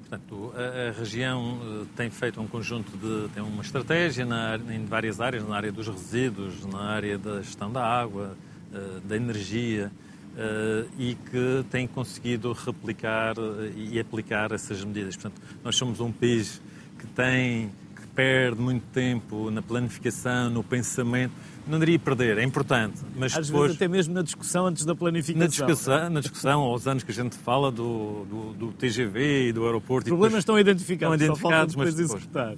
Portanto, 0.00 0.52
a, 0.56 0.88
a, 0.88 0.90
região 0.90 1.56
eh, 1.62 1.86
tem 1.94 2.10
feito 2.10 2.40
um 2.40 2.48
conjunto 2.48 2.90
de. 2.96 3.32
tem 3.32 3.40
uma 3.40 3.62
estratégia 3.62 4.26
na, 4.26 4.56
em 4.56 4.84
várias 4.84 5.20
áreas, 5.20 5.46
na 5.46 5.54
área 5.54 5.70
dos 5.70 5.86
resíduos, 5.86 6.66
na 6.66 6.80
área 6.80 7.16
da 7.16 7.40
gestão 7.40 7.70
da 7.70 7.80
água, 7.80 8.36
eh, 8.74 9.00
da 9.04 9.14
energia, 9.14 9.92
Uh, 10.28 10.88
e 10.96 11.16
que 11.16 11.64
tem 11.68 11.88
conseguido 11.88 12.52
replicar 12.52 13.34
e 13.74 13.98
aplicar 13.98 14.52
essas 14.52 14.84
medidas. 14.84 15.16
Portanto, 15.16 15.42
nós 15.64 15.74
somos 15.74 15.98
um 15.98 16.12
país 16.12 16.62
que 16.96 17.08
tem, 17.08 17.72
que 17.96 18.06
perde 18.14 18.60
muito 18.60 18.84
tempo 18.92 19.50
na 19.50 19.60
planificação, 19.60 20.48
no 20.48 20.62
pensamento 20.62 21.32
não 21.68 21.78
diria 21.78 21.98
perder, 21.98 22.38
é 22.38 22.44
importante. 22.44 23.00
Mas 23.16 23.36
Às 23.36 23.46
depois, 23.46 23.68
vezes 23.68 23.76
até 23.76 23.88
mesmo 23.88 24.14
na 24.14 24.22
discussão 24.22 24.66
antes 24.66 24.84
da 24.84 24.94
planificação. 24.94 25.40
Na 25.40 25.46
discussão, 25.46 26.10
na 26.10 26.20
discussão 26.20 26.60
aos 26.60 26.86
anos 26.86 27.02
que 27.02 27.10
a 27.10 27.14
gente 27.14 27.36
fala 27.36 27.70
do, 27.70 28.24
do, 28.24 28.52
do 28.54 28.72
TGV 28.72 29.48
e 29.48 29.52
do 29.52 29.64
aeroporto... 29.64 30.06
Os 30.06 30.10
problemas 30.10 30.38
estão 30.40 30.58
identificados, 30.58 31.20
estão 31.20 31.34
identificados 31.34 31.76
mas 31.76 31.94
depois, 31.94 32.14
executar. 32.14 32.56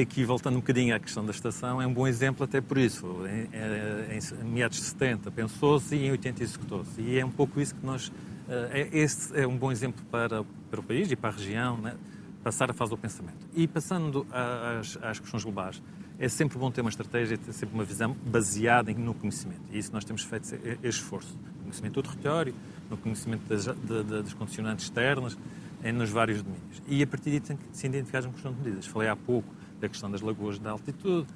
Aqui, 0.00 0.24
voltando 0.24 0.56
um 0.56 0.60
bocadinho 0.60 0.94
à 0.94 0.98
questão 0.98 1.24
da 1.24 1.32
estação, 1.32 1.80
é 1.82 1.86
um 1.86 1.92
bom 1.92 2.06
exemplo 2.06 2.44
até 2.44 2.60
por 2.60 2.78
isso. 2.78 3.06
Em, 3.26 4.14
em, 4.14 4.46
em 4.46 4.50
meados 4.50 4.78
de 4.78 4.84
70 4.84 5.30
pensou-se 5.30 5.94
e 5.94 6.06
em 6.06 6.10
80 6.12 6.42
executou-se. 6.42 7.00
E 7.00 7.18
é 7.18 7.24
um 7.24 7.30
pouco 7.30 7.60
isso 7.60 7.74
que 7.74 7.84
nós... 7.84 8.12
É, 8.48 8.88
este 8.92 9.38
é 9.38 9.46
um 9.46 9.56
bom 9.56 9.72
exemplo 9.72 10.04
para, 10.10 10.44
para 10.70 10.80
o 10.80 10.82
país 10.82 11.10
e 11.10 11.16
para 11.16 11.30
a 11.30 11.32
região, 11.32 11.78
né? 11.78 11.94
passar 12.42 12.70
a 12.70 12.74
fase 12.74 12.90
do 12.90 12.98
pensamento. 12.98 13.46
E 13.54 13.66
passando 13.66 14.26
às, 14.30 14.98
às 15.02 15.20
questões 15.20 15.44
globais, 15.44 15.82
é 16.22 16.28
sempre 16.28 16.56
bom 16.56 16.70
ter 16.70 16.82
uma 16.82 16.88
estratégia, 16.88 17.36
ter 17.36 17.52
sempre 17.52 17.74
uma 17.74 17.82
visão 17.82 18.16
baseada 18.26 18.92
no 18.92 19.12
conhecimento. 19.12 19.62
E 19.72 19.78
isso 19.78 19.92
nós 19.92 20.04
temos 20.04 20.22
feito 20.22 20.54
este 20.54 21.00
esforço. 21.00 21.36
No 21.56 21.62
conhecimento 21.64 21.94
do 21.94 22.02
território, 22.04 22.54
no 22.88 22.96
conhecimento 22.96 23.42
das, 23.48 23.64
de, 23.64 23.74
de, 23.74 24.22
das 24.22 24.32
condicionantes 24.32 24.84
externas, 24.84 25.36
em, 25.82 25.90
nos 25.90 26.10
vários 26.10 26.40
domínios. 26.40 26.80
E 26.86 27.02
a 27.02 27.06
partir 27.08 27.30
daí 27.30 27.40
tem 27.40 27.56
que 27.56 27.64
se 27.72 27.88
identificar 27.88 28.24
um 28.24 28.30
conjunto 28.30 28.54
de 28.54 28.62
medidas. 28.62 28.86
Falei 28.86 29.08
há 29.08 29.16
pouco 29.16 29.52
da 29.80 29.88
questão 29.88 30.08
das 30.08 30.20
lagoas 30.20 30.60
de 30.60 30.68
altitude, 30.68 31.26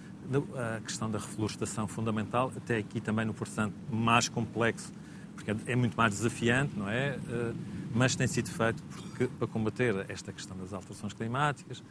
a 0.54 0.80
questão 0.80 1.10
da 1.10 1.18
reflorestação 1.18 1.88
fundamental, 1.88 2.52
até 2.56 2.76
aqui 2.76 3.00
também 3.00 3.26
no 3.26 3.34
Porto 3.34 3.72
mais 3.90 4.28
complexo, 4.28 4.92
porque 5.34 5.52
é 5.66 5.74
muito 5.74 5.96
mais 5.96 6.14
desafiante, 6.14 6.78
não 6.78 6.88
é? 6.88 7.18
Eh, 7.28 7.52
mas 7.92 8.14
tem 8.14 8.28
sido 8.28 8.50
feito 8.50 8.80
porque, 8.84 9.26
para 9.26 9.48
combater 9.48 10.06
esta 10.08 10.32
questão 10.32 10.56
das 10.56 10.72
alterações 10.72 11.12
climáticas, 11.12 11.82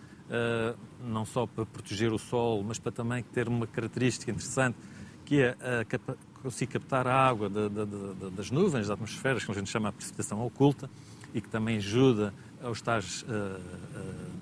não 1.01 1.25
só 1.25 1.45
para 1.45 1.65
proteger 1.65 2.11
o 2.11 2.17
solo, 2.17 2.63
mas 2.63 2.79
para 2.79 2.91
também 2.91 3.23
ter 3.23 3.47
uma 3.47 3.67
característica 3.67 4.31
interessante, 4.31 4.77
que 5.23 5.41
é 5.41 5.51
uh, 5.51 6.17
conseguir 6.41 6.73
captar 6.73 7.07
a 7.07 7.13
água 7.13 7.49
de, 7.49 7.69
de, 7.69 7.85
de, 7.85 8.29
das 8.31 8.51
nuvens, 8.51 8.87
da 8.87 8.93
atmosfera, 8.93 9.39
que 9.39 9.51
a 9.51 9.53
gente 9.53 9.69
chama 9.69 9.89
a 9.89 9.91
precipitação 9.91 10.45
oculta, 10.45 10.89
e 11.33 11.41
que 11.41 11.49
também 11.49 11.77
ajuda 11.77 12.33
aos 12.63 12.81
tais 12.81 13.23
uh, 13.23 13.25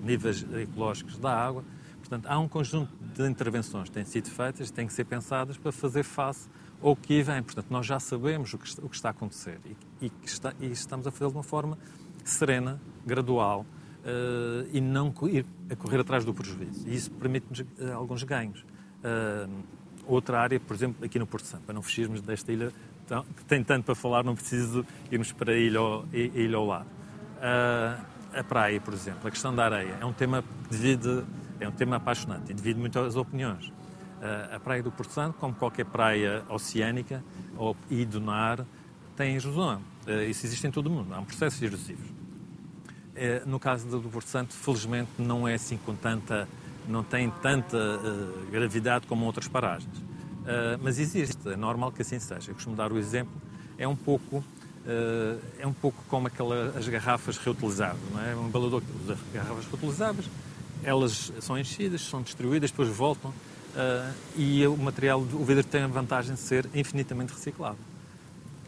níveis 0.02 0.44
ecológicos 0.54 1.18
da 1.18 1.34
água. 1.34 1.64
Portanto, 1.98 2.26
há 2.26 2.38
um 2.38 2.46
conjunto 2.46 2.92
de 3.14 3.26
intervenções 3.26 3.88
que 3.88 3.94
têm 3.94 4.04
sido 4.04 4.30
feitas, 4.30 4.70
têm 4.70 4.86
que 4.86 4.92
ser 4.92 5.04
pensadas 5.04 5.56
para 5.56 5.72
fazer 5.72 6.02
face 6.02 6.48
ao 6.82 6.94
que 6.94 7.22
vem. 7.22 7.42
Portanto, 7.42 7.66
nós 7.70 7.86
já 7.86 7.98
sabemos 7.98 8.52
o 8.52 8.58
que 8.58 8.68
está, 8.68 8.82
o 8.84 8.88
que 8.88 8.96
está 8.96 9.08
a 9.08 9.10
acontecer 9.10 9.58
e, 9.64 10.06
e, 10.06 10.12
está, 10.22 10.52
e 10.60 10.66
estamos 10.66 11.06
a 11.06 11.10
fazê-lo 11.10 11.30
de 11.30 11.36
uma 11.38 11.42
forma 11.42 11.78
serena, 12.22 12.80
gradual, 13.06 13.66
uh, 14.04 14.68
e 14.72 14.80
não 14.80 15.12
ir 15.28 15.46
a 15.70 15.76
correr 15.76 16.00
atrás 16.00 16.24
do 16.24 16.34
prejuízo. 16.34 16.86
E 16.86 16.94
isso 16.94 17.10
permite-nos 17.12 17.60
uh, 17.60 17.94
alguns 17.94 18.22
ganhos. 18.22 18.60
Uh, 18.60 19.50
outra 20.06 20.40
área, 20.40 20.60
por 20.60 20.74
exemplo, 20.74 21.04
aqui 21.04 21.18
no 21.18 21.26
Porto 21.26 21.46
Santo, 21.46 21.64
para 21.64 21.74
não 21.74 21.82
fugirmos 21.82 22.20
desta 22.20 22.52
ilha, 22.52 22.72
que 23.36 23.44
tem 23.44 23.62
tanto 23.62 23.84
para 23.84 23.94
falar, 23.94 24.22
não 24.22 24.34
preciso 24.34 24.84
irmos 25.10 25.32
para 25.32 25.52
a 25.52 25.56
ilha 25.56 25.80
a 25.80 26.16
ilha 26.16 26.56
ao 26.56 26.66
lado. 26.66 26.86
a 28.32 28.44
praia, 28.44 28.80
por 28.80 28.94
exemplo, 28.94 29.28
a 29.28 29.30
questão 29.30 29.54
da 29.54 29.64
areia, 29.64 29.98
é 30.00 30.06
um 30.06 30.12
tema 30.12 30.42
que 30.42 30.70
divide, 30.70 31.22
é 31.60 31.68
um 31.68 31.72
tema 31.72 31.96
apaixonante 31.96 32.50
e 32.50 32.54
divide 32.54 32.80
muito 32.80 32.98
as 32.98 33.14
opiniões. 33.14 33.70
a 34.50 34.58
praia 34.58 34.82
do 34.82 34.90
Porto 34.90 35.12
Santo, 35.12 35.36
como 35.38 35.54
qualquer 35.54 35.84
praia 35.84 36.42
oceânica 36.48 37.22
ou, 37.58 37.76
e 37.90 38.06
do 38.06 38.22
mar, 38.22 38.64
tem 39.16 39.36
erosão. 39.36 39.82
isso 40.28 40.46
existe 40.46 40.66
em 40.66 40.70
todo 40.70 40.86
o 40.86 40.90
mundo. 40.90 41.12
Há 41.12 41.20
um 41.20 41.26
processo 41.26 41.62
erosivo. 41.62 42.23
É, 43.16 43.42
no 43.46 43.60
caso 43.60 43.86
do 43.86 44.10
Porto 44.10 44.28
Santo, 44.28 44.54
felizmente 44.54 45.10
não 45.18 45.46
é 45.46 45.54
assim 45.54 45.76
com 45.76 45.94
tanta, 45.94 46.48
não 46.88 47.04
tem 47.04 47.30
tanta 47.30 47.76
uh, 47.76 48.50
gravidade 48.50 49.06
como 49.06 49.24
outras 49.24 49.46
paragens. 49.46 49.96
Uh, 49.96 50.78
mas 50.82 50.98
existe, 50.98 51.48
é 51.48 51.56
normal 51.56 51.92
que 51.92 52.02
assim 52.02 52.18
seja. 52.18 52.50
Eu 52.50 52.54
costumo 52.54 52.74
dar 52.74 52.92
o 52.92 52.98
exemplo, 52.98 53.32
é 53.78 53.86
um 53.86 53.94
pouco, 53.94 54.38
uh, 54.38 55.40
é 55.58 55.66
um 55.66 55.72
pouco 55.72 56.02
como 56.08 56.26
aquela, 56.26 56.74
as 56.76 56.88
garrafas 56.88 57.38
reutilizáveis, 57.38 58.02
não 58.12 58.20
é? 58.20 58.34
Um 58.34 58.48
embalador 58.48 58.82
usa 59.04 59.16
garrafas 59.32 59.64
reutilizáveis, 59.66 60.28
elas 60.82 61.32
são 61.40 61.56
enchidas, 61.56 62.00
são 62.02 62.20
distribuídas, 62.20 62.70
depois 62.70 62.88
voltam 62.88 63.32
e 64.36 64.64
o 64.68 64.76
material, 64.76 65.20
o 65.20 65.44
vidro 65.44 65.64
tem 65.64 65.82
a 65.82 65.88
vantagem 65.88 66.34
de 66.34 66.40
ser 66.40 66.68
infinitamente 66.72 67.32
reciclado. 67.32 67.78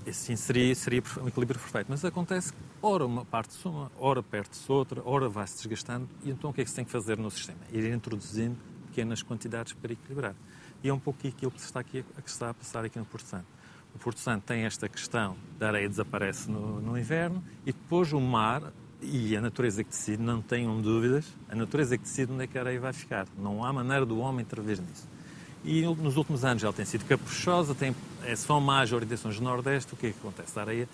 Assim 0.07 0.37
seria, 0.37 0.75
seria 0.75 1.03
um 1.21 1.29
equilíbrio 1.29 1.59
perfeito. 1.59 1.89
Mas 1.89 2.05
acontece 2.05 2.53
ora 2.81 3.05
uma 3.05 3.25
parte 3.25 3.55
suma, 3.55 3.91
ora 3.99 4.23
perde-se 4.23 4.71
outra, 4.71 5.03
ora 5.05 5.29
vai-se 5.29 5.57
desgastando. 5.57 6.09
E 6.23 6.31
então 6.31 6.51
o 6.51 6.53
que 6.53 6.61
é 6.61 6.65
que 6.65 6.71
se 6.71 6.77
tem 6.77 6.85
que 6.85 6.91
fazer 6.91 7.19
no 7.19 7.31
sistema? 7.31 7.59
Ir 7.73 7.93
introduzindo 7.93 8.57
pequenas 8.87 9.23
quantidades 9.23 9.73
para 9.73 9.93
equilibrar. 9.93 10.35
E 10.83 10.89
é 10.89 10.95
um 10.95 10.99
pouco 10.99 11.27
aquilo 11.27 11.51
que 11.51 11.61
está, 11.61 11.81
aqui, 11.81 12.03
que 12.03 12.31
está 12.31 12.51
a 12.51 12.55
passar 12.55 12.85
aqui 12.85 12.99
no 12.99 13.05
Porto 13.05 13.27
Santo. 13.27 13.47
O 13.95 13.99
Porto 13.99 14.21
Santo 14.21 14.45
tem 14.45 14.65
esta 14.65 14.89
questão 14.89 15.37
da 15.59 15.69
areia 15.69 15.89
desaparece 15.89 16.51
no, 16.51 16.81
no 16.81 16.99
inverno 16.99 17.43
e 17.65 17.73
depois 17.73 18.13
o 18.13 18.21
mar 18.21 18.73
e 19.01 19.37
a 19.37 19.41
natureza 19.41 19.83
que 19.83 19.91
decide, 19.91 20.23
não 20.23 20.41
tenham 20.41 20.81
dúvidas, 20.81 21.27
a 21.49 21.55
natureza 21.55 21.97
que 21.97 22.05
decide 22.05 22.33
onde 22.33 22.45
é 22.45 22.47
que 22.47 22.57
a 22.57 22.61
areia 22.61 22.81
vai 22.81 22.93
ficar. 22.93 23.27
Não 23.39 23.65
há 23.65 23.73
maneira 23.73 24.07
do 24.07 24.19
homem 24.19 24.43
intervir 24.43 24.81
nisso. 24.81 25.09
E 25.67 25.83
nos 25.83 26.17
últimos 26.17 26.45
anos 26.45 26.63
ela 26.63 26.73
tem 26.73 26.85
sido 26.85 27.05
caprichosa, 27.05 27.75
tem, 27.75 27.95
é 28.25 28.37
só 28.37 28.61
mais 28.61 28.93
orientações 28.93 29.37
do 29.37 29.43
Nordeste. 29.43 29.95
O 29.95 29.97
que 29.97 30.07
é 30.07 30.11
que 30.13 30.19
acontece? 30.21 30.57
A 30.57 30.63
areia 30.63 30.89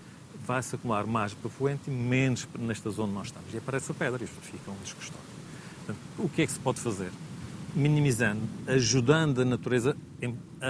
vai-se 0.47 0.75
acumular 0.75 1.07
mais 1.07 1.35
para 1.35 1.51
Fuente 1.51 1.83
e 1.89 1.91
menos 1.91 2.49
nesta 2.59 2.89
zona 2.89 3.09
onde 3.09 3.15
nós 3.15 3.27
estamos. 3.27 3.53
E 3.53 3.59
aparece 3.59 3.93
a 3.93 3.95
pedra 3.95 4.23
e 4.23 4.25
isto 4.25 4.41
fica 4.41 4.71
um 4.71 4.77
desgostoso. 4.83 5.23
o 6.19 6.27
que 6.27 6.41
é 6.41 6.47
que 6.47 6.53
se 6.53 6.59
pode 6.59 6.81
fazer? 6.81 7.11
Minimizando, 7.75 8.41
ajudando 8.67 9.43
a 9.43 9.45
natureza 9.45 9.95
a, 10.63 10.67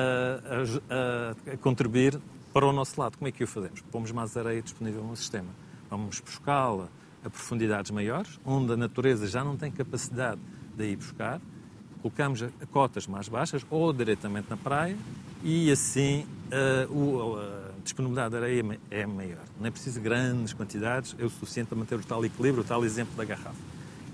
a, 0.90 1.52
a, 1.52 1.56
contribuir 1.58 2.18
para 2.52 2.66
o 2.66 2.72
nosso 2.72 3.00
lado. 3.00 3.16
Como 3.16 3.28
é 3.28 3.32
que 3.32 3.44
o 3.44 3.46
fazemos? 3.46 3.82
Pomos 3.82 4.10
mais 4.10 4.36
areia 4.36 4.60
disponível 4.60 5.04
no 5.04 5.16
sistema. 5.16 5.48
Vamos 5.88 6.18
buscá-la 6.18 6.88
a 7.24 7.30
profundidades 7.30 7.92
maiores, 7.92 8.40
onde 8.44 8.72
a 8.72 8.76
natureza 8.76 9.28
já 9.28 9.44
não 9.44 9.56
tem 9.56 9.70
capacidade 9.70 10.40
de 10.76 10.90
ir 10.90 10.96
buscar. 10.96 11.40
Colocamos 12.02 12.42
a 12.42 12.66
cotas 12.70 13.06
mais 13.06 13.28
baixas 13.28 13.64
ou 13.70 13.92
diretamente 13.92 14.50
na 14.50 14.56
praia 14.56 14.96
e 15.42 15.70
assim 15.70 16.26
uh, 16.90 16.92
uh, 16.92 17.72
disponibilidade 17.82 18.30
de 18.30 18.36
areia 18.36 18.80
é 18.90 19.06
maior. 19.06 19.44
Não 19.60 19.68
é 19.68 19.70
preciso 19.70 20.00
grandes 20.00 20.52
quantidades, 20.52 21.14
é 21.18 21.24
o 21.24 21.30
suficiente 21.30 21.68
para 21.68 21.78
manter 21.78 21.94
o 21.94 22.02
tal 22.02 22.24
equilíbrio, 22.24 22.64
o 22.64 22.66
tal 22.66 22.84
exemplo 22.84 23.14
da 23.16 23.24
garrafa. 23.24 23.54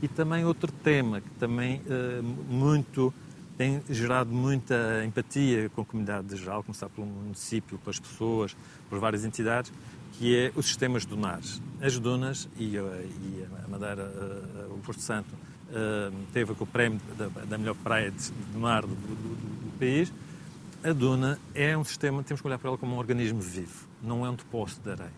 E 0.03 0.07
também 0.07 0.45
outro 0.45 0.71
tema 0.71 1.21
que 1.21 1.31
também 1.39 1.81
uh, 1.87 2.23
muito 2.23 3.13
tem 3.57 3.83
gerado 3.91 4.31
muita 4.31 5.05
empatia 5.05 5.69
com 5.71 5.83
a 5.83 5.85
comunidade 5.85 6.37
geral, 6.37 6.63
começar 6.63 6.89
pelo 6.89 7.09
município, 7.09 7.77
pelas 7.79 7.99
pessoas, 7.99 8.57
por 8.89 9.01
várias 9.01 9.25
entidades, 9.25 9.73
que 10.13 10.37
é 10.37 10.53
os 10.55 10.67
sistemas 10.67 11.05
dunares. 11.05 11.61
As 11.83 11.99
dunas 11.99 12.49
e, 12.57 12.77
e 12.77 13.47
a 13.65 13.69
Madeira, 13.69 14.05
uh, 14.05 14.75
o 14.75 14.79
Porto 14.79 15.01
Santo, 15.01 15.35
teve 16.33 16.55
com 16.55 16.65
o 16.65 16.67
prémio 16.67 17.01
da, 17.17 17.29
da 17.45 17.59
melhor 17.59 17.75
praia 17.77 18.11
de 18.11 18.33
dunar 18.53 18.83
do, 18.83 18.89
do, 18.89 18.95
do 18.95 19.79
país, 19.79 20.13
a 20.83 20.93
duna 20.93 21.39
é 21.55 21.77
um 21.77 21.85
sistema, 21.85 22.23
temos 22.23 22.41
que 22.41 22.47
olhar 22.47 22.59
para 22.59 22.69
ela 22.69 22.79
como 22.79 22.95
um 22.95 22.99
organismo 22.99 23.41
vivo, 23.41 23.89
não 24.03 24.25
é 24.25 24.31
um 24.31 24.35
depósito 24.35 24.83
de 24.83 24.91
areia. 24.91 25.13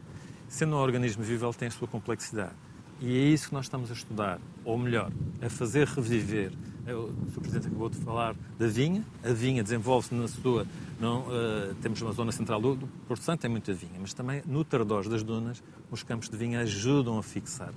Sendo 0.49 0.75
um 0.75 0.79
organismo 0.79 1.23
vivo, 1.23 1.47
ele 1.47 1.55
tem 1.55 1.69
a 1.69 1.71
sua 1.71 1.87
complexidade. 1.87 2.55
E 3.01 3.17
é 3.17 3.25
isso 3.29 3.49
que 3.49 3.55
nós 3.55 3.67
estamos 3.67 3.91
a 3.91 3.95
estudar, 3.95 4.41
ou 4.65 4.77
melhor, 4.77 5.13
a 5.41 5.49
fazer 5.49 5.87
reviver. 5.87 6.53
O 6.87 7.31
Sr. 7.31 7.41
Presidente 7.41 7.67
acabou 7.69 7.89
de 7.89 7.99
falar 7.99 8.35
da 8.59 8.67
vinha. 8.67 9.05
A 9.23 9.33
vinha 9.33 9.63
desenvolve-se 9.63 10.15
na 10.15 10.27
sua. 10.29 10.67
Não, 10.99 11.21
uh, 11.21 11.75
temos 11.81 12.01
uma 12.03 12.13
zona 12.13 12.33
central 12.33 12.61
do, 12.61 12.75
do 12.75 12.87
Porto 13.07 13.23
Santo, 13.23 13.41
tem 13.41 13.51
muita 13.51 13.73
vinha, 13.73 13.99
mas 13.99 14.13
também 14.13 14.43
no 14.45 14.65
Tardós 14.65 15.09
das 15.09 15.23
Dunas, 15.23 15.63
os 15.91 16.03
campos 16.03 16.29
de 16.29 16.37
vinha 16.37 16.61
ajudam 16.61 17.17
a 17.17 17.23
fixar 17.23 17.73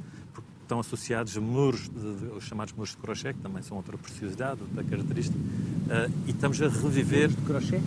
estão 0.73 0.79
associados 0.79 1.37
muros, 1.37 1.89
de, 1.89 2.15
de, 2.15 2.25
os 2.35 2.43
chamados 2.45 2.73
muros 2.73 2.91
de 2.91 2.97
crochê, 2.97 3.33
que 3.33 3.39
também 3.39 3.61
são 3.61 3.77
outra 3.77 3.97
preciosidade, 3.97 4.61
outra 4.61 4.83
característica, 4.83 5.37
uh, 5.37 6.11
e 6.25 6.31
estamos 6.31 6.61
a 6.61 6.67
reviver... 6.67 7.29
Muros 7.29 7.35
de 7.35 7.45
crochê? 7.45 7.81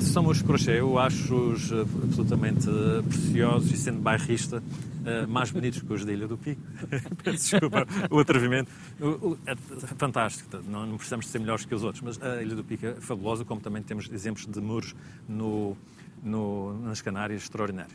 São 0.00 0.22
muros 0.22 0.38
de 0.38 0.44
crochê, 0.44 0.80
eu 0.80 0.98
acho-os 0.98 1.70
eh, 1.70 1.80
absolutamente 2.02 2.66
preciosos 3.08 3.70
e 3.70 3.76
sendo 3.76 4.00
bairrista, 4.00 4.58
uh, 4.58 5.28
mais 5.28 5.50
bonitos 5.50 5.80
que 5.80 5.92
os 5.92 6.04
da 6.04 6.12
Ilha 6.12 6.26
do 6.26 6.36
Pico. 6.36 6.60
Peço 7.22 7.50
desculpa 7.50 7.86
o 8.10 8.18
atrevimento. 8.18 8.70
É 9.46 9.54
fantástico, 9.96 10.58
não, 10.66 10.86
não 10.86 10.96
precisamos 10.96 11.26
ser 11.28 11.38
melhores 11.38 11.64
que 11.64 11.74
os 11.74 11.84
outros, 11.84 12.02
mas 12.02 12.20
a 12.22 12.42
Ilha 12.42 12.54
do 12.54 12.64
Pico 12.64 12.86
é 12.86 12.94
fabulosa, 12.94 13.44
como 13.44 13.60
também 13.60 13.82
temos 13.82 14.10
exemplos 14.10 14.46
de 14.46 14.60
muros 14.60 14.94
no, 15.28 15.76
no, 16.22 16.78
nas 16.82 17.00
Canárias 17.00 17.42
extraordinários 17.42 17.94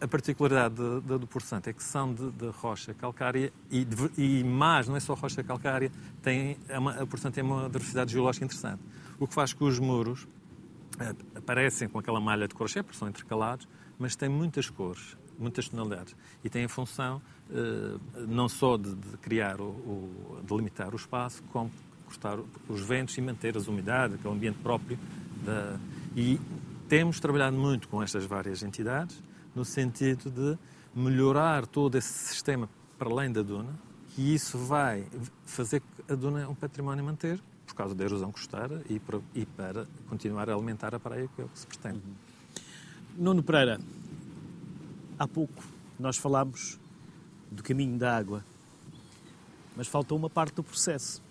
a 0.00 0.08
particularidade 0.08 0.74
de, 0.74 1.00
de, 1.00 1.18
do 1.18 1.26
Porto 1.26 1.46
Santo 1.46 1.68
é 1.68 1.72
que 1.72 1.82
são 1.82 2.12
de, 2.12 2.30
de 2.32 2.48
rocha 2.48 2.92
calcária 2.94 3.52
e, 3.70 3.84
de, 3.84 4.10
e, 4.16 4.44
mais, 4.44 4.88
não 4.88 4.96
é 4.96 5.00
só 5.00 5.14
rocha 5.14 5.42
calcária, 5.42 5.90
tem, 6.22 6.56
é 6.68 6.78
uma, 6.78 6.92
a 6.92 7.06
Porto 7.06 7.18
Santo 7.18 7.34
tem 7.34 7.44
uma 7.44 7.68
diversidade 7.68 8.12
geológica 8.12 8.44
interessante. 8.44 8.82
O 9.18 9.26
que 9.26 9.34
faz 9.34 9.52
que 9.52 9.62
os 9.62 9.78
muros 9.78 10.24
uh, 10.24 11.16
aparecem 11.36 11.88
com 11.88 11.98
aquela 11.98 12.20
malha 12.20 12.48
de 12.48 12.54
crochê, 12.54 12.82
porque 12.82 12.98
são 12.98 13.08
intercalados, 13.08 13.68
mas 13.98 14.16
têm 14.16 14.28
muitas 14.28 14.68
cores, 14.68 15.16
muitas 15.38 15.68
tonalidades. 15.68 16.16
E 16.42 16.50
têm 16.50 16.64
a 16.64 16.68
função 16.68 17.22
uh, 17.50 18.26
não 18.26 18.48
só 18.48 18.76
de, 18.76 18.94
criar, 19.22 19.60
o, 19.60 19.64
o, 19.64 20.40
de 20.44 20.54
limitar 20.54 20.92
o 20.92 20.96
espaço, 20.96 21.42
como 21.52 21.70
cortar 22.06 22.38
os 22.68 22.80
ventos 22.80 23.16
e 23.16 23.20
manter 23.20 23.56
as 23.56 23.68
umidades, 23.68 24.16
aquele 24.16 24.34
ambiente 24.34 24.58
próprio. 24.62 24.98
Da... 25.44 25.78
E 26.16 26.38
temos 26.88 27.18
trabalhado 27.18 27.56
muito 27.56 27.88
com 27.88 28.02
estas 28.02 28.24
várias 28.24 28.62
entidades 28.62 29.22
no 29.54 29.64
sentido 29.64 30.30
de 30.30 30.58
melhorar 30.94 31.66
todo 31.66 31.96
esse 31.96 32.12
sistema 32.12 32.68
para 32.98 33.10
além 33.10 33.32
da 33.32 33.42
duna, 33.42 33.74
e 34.16 34.34
isso 34.34 34.56
vai 34.58 35.04
fazer 35.44 35.80
que 35.80 36.12
a 36.12 36.14
duna 36.14 36.42
é 36.42 36.46
um 36.46 36.54
património 36.54 37.04
manter, 37.04 37.40
por 37.66 37.74
causa 37.74 37.94
da 37.94 38.04
erosão 38.04 38.30
costeira 38.30 38.82
e 38.88 39.00
para, 39.00 39.20
e 39.34 39.44
para 39.44 39.86
continuar 40.08 40.48
a 40.48 40.54
alimentar 40.54 40.94
a 40.94 41.00
praia, 41.00 41.28
que 41.34 41.42
é 41.42 41.44
o 41.44 41.48
que 41.48 41.58
se 41.58 41.66
pretende. 41.66 41.98
Uhum. 41.98 42.14
Nuno 43.16 43.42
Pereira, 43.42 43.80
há 45.18 45.26
pouco 45.26 45.62
nós 45.98 46.16
falámos 46.16 46.78
do 47.50 47.62
caminho 47.62 47.98
da 47.98 48.16
água, 48.16 48.44
mas 49.76 49.88
faltou 49.88 50.16
uma 50.16 50.30
parte 50.30 50.54
do 50.54 50.62
processo, 50.62 51.22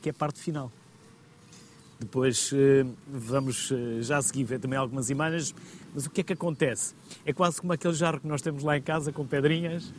que 0.00 0.08
é 0.08 0.12
a 0.12 0.14
parte 0.14 0.40
final. 0.40 0.72
Depois 2.00 2.50
eh, 2.54 2.86
vamos 3.06 3.70
eh, 3.70 4.00
já 4.00 4.22
seguir 4.22 4.44
ver 4.44 4.58
também 4.58 4.78
algumas 4.78 5.10
imagens, 5.10 5.54
mas 5.94 6.06
o 6.06 6.10
que 6.10 6.22
é 6.22 6.24
que 6.24 6.32
acontece? 6.32 6.94
É 7.26 7.32
quase 7.32 7.60
como 7.60 7.74
aquele 7.74 7.92
jarro 7.92 8.18
que 8.18 8.26
nós 8.26 8.40
temos 8.40 8.64
lá 8.64 8.78
em 8.78 8.80
casa 8.80 9.12
com 9.12 9.26
pedrinhas? 9.26 9.92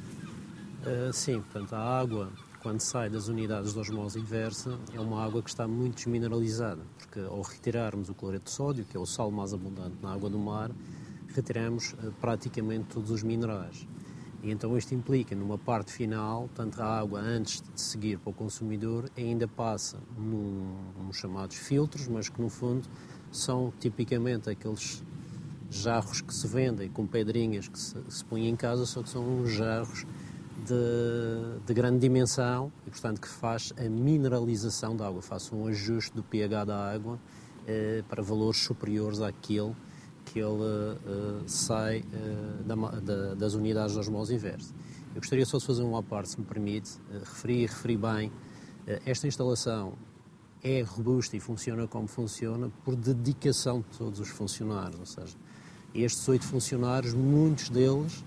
Uh, 0.84 1.14
sim, 1.14 1.40
portanto, 1.42 1.74
a 1.74 2.00
água, 2.00 2.32
quando 2.64 2.80
sai 2.80 3.08
das 3.08 3.28
unidades 3.28 3.74
de 3.74 3.80
osmose 3.80 4.20
inversa, 4.20 4.80
é 4.96 5.00
uma 5.00 5.24
água 5.24 5.44
que 5.44 5.50
está 5.52 5.68
muito 5.68 5.98
desmineralizada, 5.98 6.82
porque 6.98 7.20
ao 7.20 7.44
retirarmos 7.44 8.10
o 8.10 8.16
cloreto 8.16 8.46
de 8.46 8.52
sódio, 8.52 8.84
que 8.84 8.98
é 8.98 9.00
o 9.00 9.06
sal 9.06 9.30
mais 9.30 9.54
abundante 9.54 9.96
na 10.02 10.12
água 10.12 10.28
do 10.28 10.40
mar, 10.40 10.72
retiramos 11.36 11.94
uh, 11.94 12.12
praticamente 12.20 12.86
todos 12.86 13.12
os 13.12 13.22
minerais. 13.22 13.88
E 14.44 14.52
então 14.52 14.76
isto 14.76 14.96
implica, 14.96 15.36
numa 15.36 15.58
parte 15.58 15.92
final, 15.92 16.50
tanto 16.56 16.82
a 16.82 17.00
água 17.00 17.20
antes 17.20 17.62
de 17.62 17.80
seguir 17.80 18.18
para 18.18 18.32
o 18.32 18.34
consumidor 18.34 19.10
ainda 19.16 19.48
passa 19.48 19.98
num, 20.18 20.76
num 20.98 21.14
chamados 21.14 21.58
filtros, 21.58 22.08
mas 22.08 22.28
que 22.28 22.42
no 22.42 22.50
fundo 22.50 22.88
são 23.32 23.72
tipicamente 23.80 24.50
aqueles 24.50 25.04
jarros 25.70 26.22
que 26.22 26.34
se 26.34 26.48
vendem 26.48 26.90
com 26.90 27.06
pedrinhas 27.06 27.68
que 27.68 27.80
se, 27.80 27.96
se 28.10 28.26
põem 28.26 28.48
em 28.48 28.56
casa, 28.56 28.86
só 28.86 29.04
que 29.04 29.10
são 29.10 29.46
jarros 29.46 30.06
de, 30.66 31.66
de, 31.66 31.74
grande 31.74 32.00
dimensão 32.00 32.72
e, 32.86 32.90
portanto, 32.90 33.22
que 33.22 33.28
faz 33.28 33.72
a 33.78 33.90
mineralização 33.90 34.96
da 34.96 35.08
água, 35.08 35.22
faz 35.22 35.52
um 35.52 35.68
ajuste 35.68 36.16
do 36.16 36.24
pH 36.24 36.66
da 36.66 36.92
água 36.92 37.20
eh, 37.68 38.04
para 38.10 38.22
valores 38.22 38.60
superiores 38.60 39.22
àquele 39.22 39.74
que 40.32 40.40
ele 40.40 40.64
eh, 40.64 41.44
sai 41.46 41.98
eh, 42.14 42.64
da, 42.66 42.76
da, 42.76 43.36
das 43.36 43.54
unidades 43.54 43.94
de 43.94 44.00
osmose 44.00 44.34
inversa. 44.34 44.74
Eu 45.14 45.20
gostaria 45.20 45.46
só 45.46 45.58
de 45.58 45.66
fazer 45.66 45.84
uma 45.84 46.02
parte, 46.02 46.30
se 46.30 46.40
me 46.40 46.46
permite, 46.46 46.92
eh, 47.12 47.20
referir, 47.20 47.68
referir 47.68 47.98
bem, 47.98 48.32
esta 49.06 49.28
instalação 49.28 49.94
é 50.64 50.82
robusta 50.82 51.36
e 51.36 51.40
funciona 51.40 51.88
como 51.88 52.08
funciona 52.08 52.72
por 52.84 52.96
dedicação 52.96 53.82
de 53.82 53.98
todos 53.98 54.20
os 54.20 54.30
funcionários, 54.30 55.00
ou 55.00 55.06
seja, 55.06 55.38
estes 55.94 56.28
oito 56.28 56.46
funcionários, 56.46 57.14
muitos 57.14 57.70
deles 57.70 58.24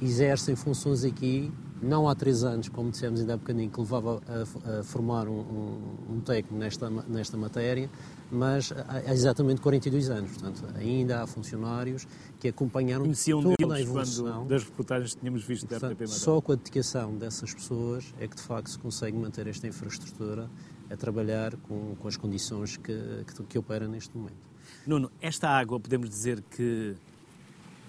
exercem 0.00 0.54
funções 0.54 1.02
aqui, 1.02 1.50
não 1.80 2.08
há 2.08 2.14
três 2.14 2.44
anos, 2.44 2.68
como 2.68 2.90
dissemos 2.90 3.20
ainda 3.20 3.34
há 3.34 3.36
bocadinho, 3.36 3.70
que 3.70 3.80
levava 3.80 4.22
a, 4.28 4.80
a 4.80 4.84
formar 4.84 5.26
um, 5.28 5.40
um, 5.40 6.14
um, 6.14 6.20
técnico 6.20 6.54
nesta, 6.54 6.88
nesta 6.90 7.36
matéria, 7.36 7.90
mas 8.32 8.72
há 8.88 9.12
exatamente 9.12 9.60
42 9.60 10.08
anos. 10.08 10.32
Portanto, 10.32 10.64
ainda 10.76 11.22
há 11.22 11.26
funcionários 11.26 12.06
que 12.40 12.48
acompanharam 12.48 13.04
Conheciam 13.04 13.42
toda 13.42 13.74
a 13.74 13.80
evolução. 13.80 14.46
das 14.46 14.64
reportagens 14.64 15.14
que 15.14 15.20
tínhamos 15.20 15.44
visto 15.44 15.66
da 15.66 15.76
RTP 15.76 16.06
Só 16.06 16.40
com 16.40 16.52
a 16.52 16.54
dedicação 16.54 17.14
dessas 17.16 17.52
pessoas 17.52 18.14
é 18.18 18.26
que, 18.26 18.34
de 18.34 18.42
facto, 18.42 18.70
se 18.70 18.78
consegue 18.78 19.16
manter 19.16 19.46
esta 19.46 19.66
infraestrutura 19.66 20.48
a 20.90 20.96
trabalhar 20.96 21.54
com, 21.68 21.94
com 21.96 22.08
as 22.08 22.16
condições 22.16 22.76
que, 22.76 23.24
que, 23.26 23.42
que 23.44 23.58
opera 23.58 23.86
neste 23.86 24.16
momento. 24.16 24.52
Nuno, 24.86 25.10
esta 25.20 25.48
água 25.48 25.78
podemos 25.78 26.08
dizer 26.08 26.42
que 26.50 26.94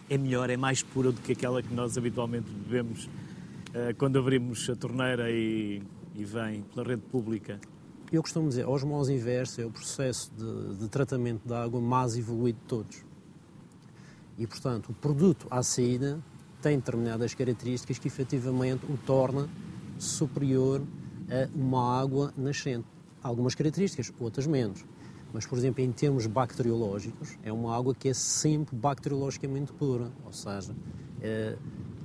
é 0.10 0.18
melhor, 0.18 0.50
é 0.50 0.58
mais 0.58 0.84
pura 0.84 1.12
do 1.12 1.22
que 1.22 1.32
aquela 1.32 1.62
que 1.62 1.74
nós 1.74 1.98
habitualmente 1.98 2.50
bebemos 2.50 3.06
uh, 3.06 3.96
quando 3.98 4.20
abrimos 4.20 4.70
a 4.70 4.76
torneira 4.76 5.32
e, 5.32 5.82
e, 6.16 6.24
vem 6.24 6.62
pela 6.62 6.86
rede 6.86 7.02
pública? 7.12 7.60
Eu 8.14 8.22
costumo 8.22 8.48
dizer, 8.48 8.68
osmose 8.68 9.12
inversa 9.12 9.64
é 9.64 9.66
o 9.66 9.72
processo 9.72 10.32
de, 10.38 10.76
de 10.76 10.88
tratamento 10.88 11.48
da 11.48 11.64
água 11.64 11.82
mais 11.82 12.16
evoluído 12.16 12.60
de 12.60 12.66
todos. 12.68 13.04
E, 14.38 14.46
portanto, 14.46 14.90
o 14.90 14.94
produto 14.94 15.48
à 15.50 15.64
saída 15.64 16.24
tem 16.62 16.78
determinadas 16.78 17.34
características 17.34 17.98
que 17.98 18.08
efetivamente 18.08 18.86
o 18.86 18.96
torna 18.98 19.50
superior 19.98 20.84
a 21.28 21.50
uma 21.58 22.00
água 22.00 22.32
nascente. 22.38 22.86
Algumas 23.24 23.56
características, 23.56 24.14
outras 24.20 24.46
menos. 24.46 24.86
Mas, 25.34 25.48
por 25.48 25.58
exemplo, 25.58 25.84
em 25.84 25.92
termos 25.92 26.28
bacteriológicos, 26.28 27.36
é 27.42 27.52
uma 27.52 27.76
água 27.76 27.96
que 27.96 28.10
é 28.10 28.14
sempre 28.14 28.76
bacteriologicamente 28.76 29.74
pura, 29.74 30.12
ou 30.24 30.32
seja, 30.32 30.76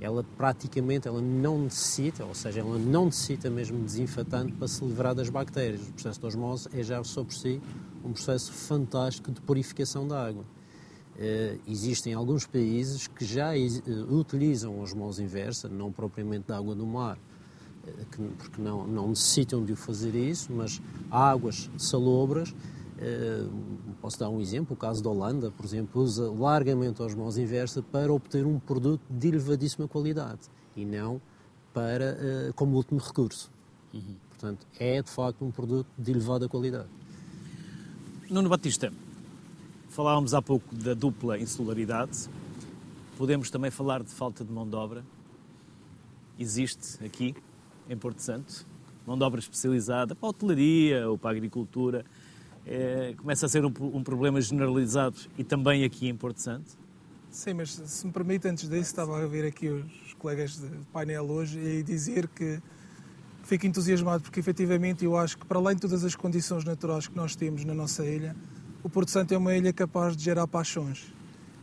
ela 0.01 0.23
praticamente 0.37 1.07
ela 1.07 1.21
não 1.21 1.63
necessita, 1.63 2.23
ou 2.25 2.33
seja, 2.33 2.61
ela 2.61 2.77
não 2.77 3.05
necessita 3.05 3.49
mesmo 3.49 3.83
desinfetante 3.83 4.53
para 4.53 4.67
se 4.67 4.83
livrar 4.83 5.13
das 5.13 5.29
bactérias. 5.29 5.81
O 5.81 5.93
processo 5.93 6.19
de 6.19 6.25
osmose 6.25 6.69
é 6.73 6.81
já 6.81 7.03
só 7.03 7.23
por 7.23 7.33
si 7.33 7.61
um 8.03 8.13
processo 8.13 8.51
fantástico 8.51 9.31
de 9.31 9.41
purificação 9.41 10.07
da 10.07 10.25
água. 10.25 10.45
É, 11.17 11.57
existem 11.67 12.13
alguns 12.13 12.45
países 12.45 13.07
que 13.07 13.25
já 13.25 13.51
utilizam 14.09 14.79
osmose 14.79 15.21
inversa, 15.21 15.67
não 15.67 15.91
propriamente 15.91 16.47
da 16.47 16.57
água 16.57 16.73
do 16.73 16.85
mar, 16.85 17.17
é, 17.85 17.91
porque 18.37 18.61
não, 18.61 18.87
não 18.87 19.09
necessitam 19.09 19.65
de 19.65 19.75
fazer 19.75 20.15
isso, 20.15 20.49
mas 20.53 20.81
águas 21.11 21.69
salobras 21.77 22.53
eh, 22.53 22.78
posso 24.01 24.19
dar 24.19 24.29
um 24.29 24.41
exemplo, 24.41 24.73
o 24.73 24.77
caso 24.77 25.03
da 25.03 25.09
Holanda, 25.09 25.51
por 25.51 25.65
exemplo, 25.65 26.01
usa 26.01 26.31
largamente 26.31 27.01
a 27.01 27.05
osmose 27.05 27.41
inversa 27.41 27.81
para 27.81 28.11
obter 28.11 28.45
um 28.45 28.59
produto 28.59 29.01
de 29.09 29.27
elevadíssima 29.29 29.87
qualidade 29.87 30.41
e 30.75 30.85
não 30.85 31.21
para 31.73 32.17
eh, 32.19 32.51
como 32.55 32.75
último 32.75 32.99
recurso. 32.99 33.51
Uhum. 33.93 34.15
Portanto, 34.29 34.67
é 34.79 35.01
de 35.01 35.09
facto 35.09 35.43
um 35.45 35.51
produto 35.51 35.87
de 35.97 36.11
elevada 36.11 36.47
qualidade. 36.47 36.89
Nuno 38.29 38.49
Batista, 38.49 38.91
falávamos 39.89 40.33
há 40.33 40.41
pouco 40.41 40.75
da 40.75 40.93
dupla 40.93 41.37
insularidade 41.39 42.29
podemos 43.19 43.49
também 43.49 43.69
falar 43.69 44.01
de 44.01 44.11
falta 44.11 44.45
de 44.45 44.51
mão 44.53 44.65
de 44.65 44.77
obra. 44.77 45.03
Existe 46.39 47.03
aqui, 47.03 47.35
em 47.89 47.97
Porto 47.97 48.21
Santo, 48.21 48.65
mão 49.05 49.17
de 49.17 49.25
obra 49.25 49.41
especializada 49.41 50.15
para 50.15 50.25
a 50.25 50.29
hotelaria 50.29 51.09
ou 51.09 51.17
para 51.17 51.31
a 51.31 51.33
agricultura. 51.33 52.05
É, 52.71 53.15
começa 53.17 53.47
a 53.47 53.49
ser 53.49 53.65
um, 53.65 53.73
um, 53.79 54.03
problema 54.03 54.39
generalizado 54.39 55.15
e 55.35 55.43
também 55.43 55.83
aqui 55.83 56.07
em 56.07 56.15
Porto 56.15 56.39
Santo? 56.39 56.69
Sim, 57.31 57.55
mas 57.55 57.71
se 57.71 58.05
me 58.05 58.13
permite, 58.13 58.47
antes 58.47 58.69
disso, 58.69 58.81
estava 58.81 59.23
a 59.23 59.25
ver 59.25 59.43
aqui 59.43 59.69
os 59.69 60.13
colegas 60.19 60.59
de 60.59 60.67
painel 60.93 61.27
hoje 61.27 61.57
e 61.57 61.81
dizer 61.81 62.27
que 62.27 62.61
fico 63.41 63.65
entusiasmado 63.65 64.21
porque 64.21 64.39
efetivamente 64.39 65.03
eu 65.03 65.17
acho 65.17 65.35
que 65.35 65.47
para 65.47 65.57
além 65.57 65.73
de 65.73 65.81
todas 65.81 66.03
as 66.03 66.13
condições 66.13 66.63
naturais 66.63 67.07
que 67.07 67.15
nós 67.15 67.35
temos 67.35 67.65
na 67.65 67.73
nossa 67.73 68.05
ilha, 68.05 68.35
o 68.83 68.89
Porto 68.89 69.09
Santo 69.09 69.33
é 69.33 69.37
uma 69.37 69.55
ilha 69.55 69.73
capaz 69.73 70.15
de 70.15 70.23
gerar 70.23 70.45
paixões. 70.45 71.11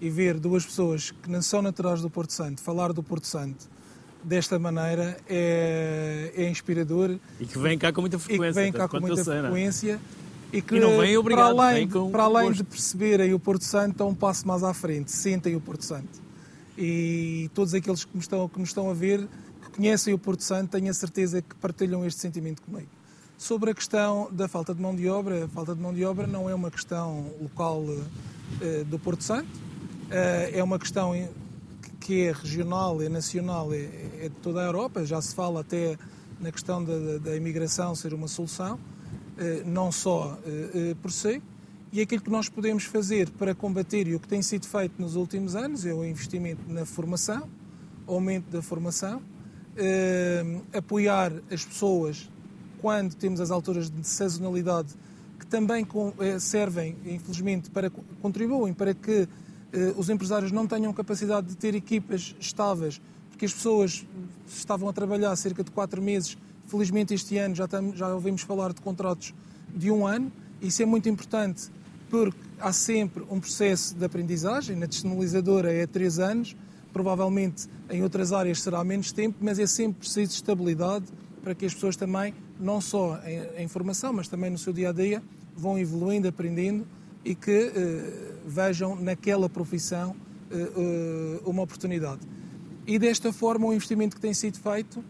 E 0.00 0.10
ver 0.10 0.40
duas 0.40 0.66
pessoas 0.66 1.12
que 1.12 1.30
não 1.30 1.40
são 1.40 1.62
naturais 1.62 2.02
do 2.02 2.10
Porto 2.10 2.32
Santo 2.32 2.60
falar 2.60 2.92
do 2.92 3.02
Porto 3.02 3.28
Santo 3.28 3.70
desta 4.24 4.58
maneira 4.58 5.16
é, 5.28 6.32
é 6.34 6.50
inspirador. 6.50 7.16
E 7.38 7.46
que 7.46 7.58
vem 7.60 7.78
cá 7.78 7.92
com 7.92 8.00
muita 8.00 8.18
frequência. 8.18 8.60
E 8.60 8.64
que 8.64 8.72
vem 8.72 8.72
cá 8.72 8.88
com 8.88 8.98
muita 8.98 9.24
frequência. 9.24 10.00
E 10.56 10.62
que 10.62 10.76
e 10.76 10.80
não 10.80 10.98
vem 10.98 11.16
obrigado, 11.18 11.54
para 11.54 11.68
além, 11.68 11.88
com 11.88 12.10
para 12.10 12.22
além 12.22 12.52
de 12.52 12.64
perceberem 12.64 13.34
o 13.34 13.38
Porto 13.38 13.64
Santo, 13.64 13.92
estão 13.92 14.08
um 14.08 14.14
passo 14.14 14.48
mais 14.48 14.62
à 14.62 14.72
frente, 14.72 15.12
sentem 15.12 15.54
o 15.54 15.60
Porto 15.60 15.84
Santo. 15.84 16.08
E 16.78 17.50
todos 17.54 17.74
aqueles 17.74 18.04
que 18.04 18.18
estão, 18.18 18.48
que 18.48 18.58
nos 18.58 18.70
estão 18.70 18.90
a 18.90 18.94
ver 18.94 19.28
conhecem 19.74 20.14
o 20.14 20.18
Porto 20.18 20.42
Santo, 20.42 20.70
tenho 20.70 20.90
a 20.90 20.94
certeza 20.94 21.42
que 21.42 21.54
partilham 21.56 22.06
este 22.06 22.20
sentimento 22.20 22.62
comigo. 22.62 22.88
Sobre 23.36 23.70
a 23.70 23.74
questão 23.74 24.30
da 24.32 24.48
falta 24.48 24.74
de 24.74 24.80
mão 24.80 24.96
de 24.96 25.06
obra, 25.06 25.44
a 25.44 25.48
falta 25.48 25.74
de 25.74 25.80
mão 25.82 25.92
de 25.92 26.02
obra 26.02 26.26
não 26.26 26.48
é 26.48 26.54
uma 26.54 26.70
questão 26.70 27.30
local 27.38 27.82
uh, 27.82 28.84
do 28.86 28.98
Porto 28.98 29.22
Santo, 29.22 29.46
uh, 29.46 30.50
é 30.54 30.62
uma 30.62 30.78
questão 30.78 31.12
que 32.00 32.22
é 32.22 32.32
regional, 32.32 33.02
é 33.02 33.10
nacional, 33.10 33.74
é, 33.74 33.80
é, 34.20 34.28
de 34.30 34.36
toda 34.42 34.62
a 34.62 34.64
Europa. 34.64 35.04
Já 35.04 35.20
se 35.20 35.34
fala 35.34 35.60
até 35.60 35.98
na 36.40 36.50
questão 36.50 36.82
da, 36.82 37.18
da 37.18 37.36
imigração 37.36 37.94
ser 37.94 38.14
uma 38.14 38.28
solução, 38.28 38.78
não 39.64 39.92
só 39.92 40.38
por 41.02 41.12
si. 41.12 41.42
E 41.92 42.00
aquilo 42.00 42.20
que 42.20 42.30
nós 42.30 42.48
podemos 42.48 42.84
fazer 42.84 43.30
para 43.30 43.54
combater, 43.54 44.06
e 44.06 44.14
o 44.14 44.20
que 44.20 44.28
tem 44.28 44.42
sido 44.42 44.66
feito 44.66 45.00
nos 45.00 45.14
últimos 45.14 45.54
anos, 45.54 45.86
é 45.86 45.94
o 45.94 46.04
investimento 46.04 46.60
na 46.68 46.84
formação, 46.84 47.48
aumento 48.06 48.50
da 48.50 48.60
formação, 48.60 49.22
apoiar 50.76 51.32
as 51.50 51.64
pessoas 51.64 52.30
quando 52.80 53.14
temos 53.14 53.40
as 53.40 53.50
alturas 53.50 53.90
de 53.90 54.06
sazonalidade 54.06 54.94
que 55.38 55.46
também 55.46 55.86
servem, 56.40 56.96
infelizmente, 57.04 57.70
para 57.70 57.90
contribuem 58.20 58.74
para 58.74 58.92
que 58.92 59.28
os 59.96 60.10
empresários 60.10 60.50
não 60.50 60.66
tenham 60.66 60.92
capacidade 60.92 61.46
de 61.46 61.56
ter 61.56 61.74
equipas 61.74 62.34
estáveis, 62.40 63.00
porque 63.30 63.44
as 63.44 63.52
pessoas 63.52 64.06
estavam 64.46 64.88
a 64.88 64.92
trabalhar 64.92 65.34
cerca 65.36 65.62
de 65.62 65.70
quatro 65.70 66.02
meses. 66.02 66.36
Felizmente 66.66 67.14
este 67.14 67.38
ano 67.38 67.54
já, 67.54 67.66
tam, 67.66 67.94
já 67.94 68.14
ouvimos 68.14 68.42
falar 68.42 68.72
de 68.72 68.80
contratos 68.80 69.34
de 69.74 69.90
um 69.90 70.06
ano. 70.06 70.30
Isso 70.60 70.82
é 70.82 70.86
muito 70.86 71.08
importante 71.08 71.70
porque 72.10 72.38
há 72.60 72.72
sempre 72.72 73.24
um 73.30 73.40
processo 73.40 73.94
de 73.94 74.04
aprendizagem. 74.04 74.76
Na 74.76 74.86
descentralizadora 74.86 75.72
é 75.72 75.86
três 75.86 76.18
anos, 76.18 76.56
Provavelmente 76.96 77.68
em 77.90 78.02
outras 78.02 78.32
áreas 78.32 78.62
será 78.62 78.82
menos 78.82 79.12
tempo, 79.12 79.36
mas 79.42 79.58
é 79.58 79.66
sempre 79.66 79.98
preciso 79.98 80.32
estabilidade 80.32 81.04
para 81.42 81.54
que 81.54 81.66
as 81.66 81.74
pessoas 81.74 81.94
também, 81.94 82.32
não 82.58 82.80
só 82.80 83.20
em, 83.26 83.64
em 83.64 83.68
formação, 83.68 84.14
mas 84.14 84.28
também 84.28 84.48
no 84.48 84.56
seu 84.56 84.72
dia 84.72 84.88
a 84.88 84.92
dia, 84.92 85.22
vão 85.54 85.78
evoluindo, 85.78 86.26
aprendendo 86.26 86.86
e 87.22 87.34
que 87.34 87.50
eh, 87.50 88.32
vejam 88.46 88.96
naquela 88.96 89.46
profissão 89.46 90.16
eh, 90.50 90.56
eh, 90.56 91.40
uma 91.44 91.60
oportunidade. 91.60 92.22
E 92.86 92.98
desta 92.98 93.30
forma, 93.30 93.66
o 93.66 93.74
investimento 93.74 94.16
que 94.16 94.22
tem 94.22 94.32
sido 94.32 94.58
feito 94.58 95.04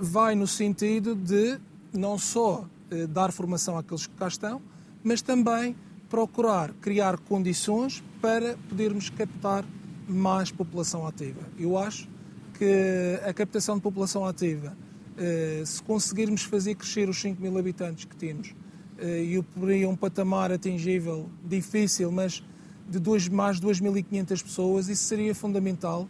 vai 0.00 0.34
no 0.34 0.46
sentido 0.46 1.14
de 1.14 1.58
não 1.92 2.18
só 2.18 2.68
eh, 2.90 3.06
dar 3.06 3.32
formação 3.32 3.76
àqueles 3.76 4.06
que 4.06 4.14
cá 4.14 4.28
estão, 4.28 4.62
mas 5.02 5.20
também 5.20 5.74
procurar 6.08 6.72
criar 6.74 7.18
condições 7.18 8.02
para 8.20 8.56
podermos 8.68 9.10
captar 9.10 9.64
mais 10.08 10.52
população 10.52 11.04
ativa. 11.04 11.40
Eu 11.58 11.76
acho 11.76 12.08
que 12.54 13.18
a 13.28 13.34
captação 13.34 13.76
de 13.76 13.82
população 13.82 14.24
ativa, 14.24 14.76
eh, 15.16 15.62
se 15.66 15.82
conseguirmos 15.82 16.42
fazer 16.42 16.76
crescer 16.76 17.08
os 17.08 17.20
5 17.20 17.42
mil 17.42 17.58
habitantes 17.58 18.04
que 18.04 18.14
temos, 18.14 18.54
eh, 18.98 19.24
e 19.24 19.42
por 19.42 19.68
aí 19.68 19.84
um 19.84 19.96
patamar 19.96 20.52
atingível, 20.52 21.28
difícil, 21.44 22.12
mas 22.12 22.42
de 22.88 23.00
dois, 23.00 23.28
mais 23.28 23.58
de 23.58 23.66
2.500 23.66 24.42
pessoas, 24.42 24.88
isso 24.88 25.04
seria 25.04 25.34
fundamental 25.34 26.08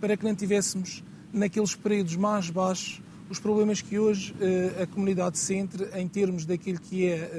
para 0.00 0.18
que 0.18 0.24
não 0.24 0.34
tivéssemos, 0.34 1.02
naqueles 1.32 1.74
períodos 1.74 2.16
mais 2.16 2.50
baixos, 2.50 3.00
os 3.28 3.38
problemas 3.38 3.80
que 3.80 3.98
hoje 3.98 4.34
eh, 4.40 4.82
a 4.82 4.86
comunidade 4.86 5.38
sente 5.38 5.76
em 5.94 6.08
termos 6.08 6.44
daquilo 6.44 6.80
que 6.80 7.06
é 7.06 7.30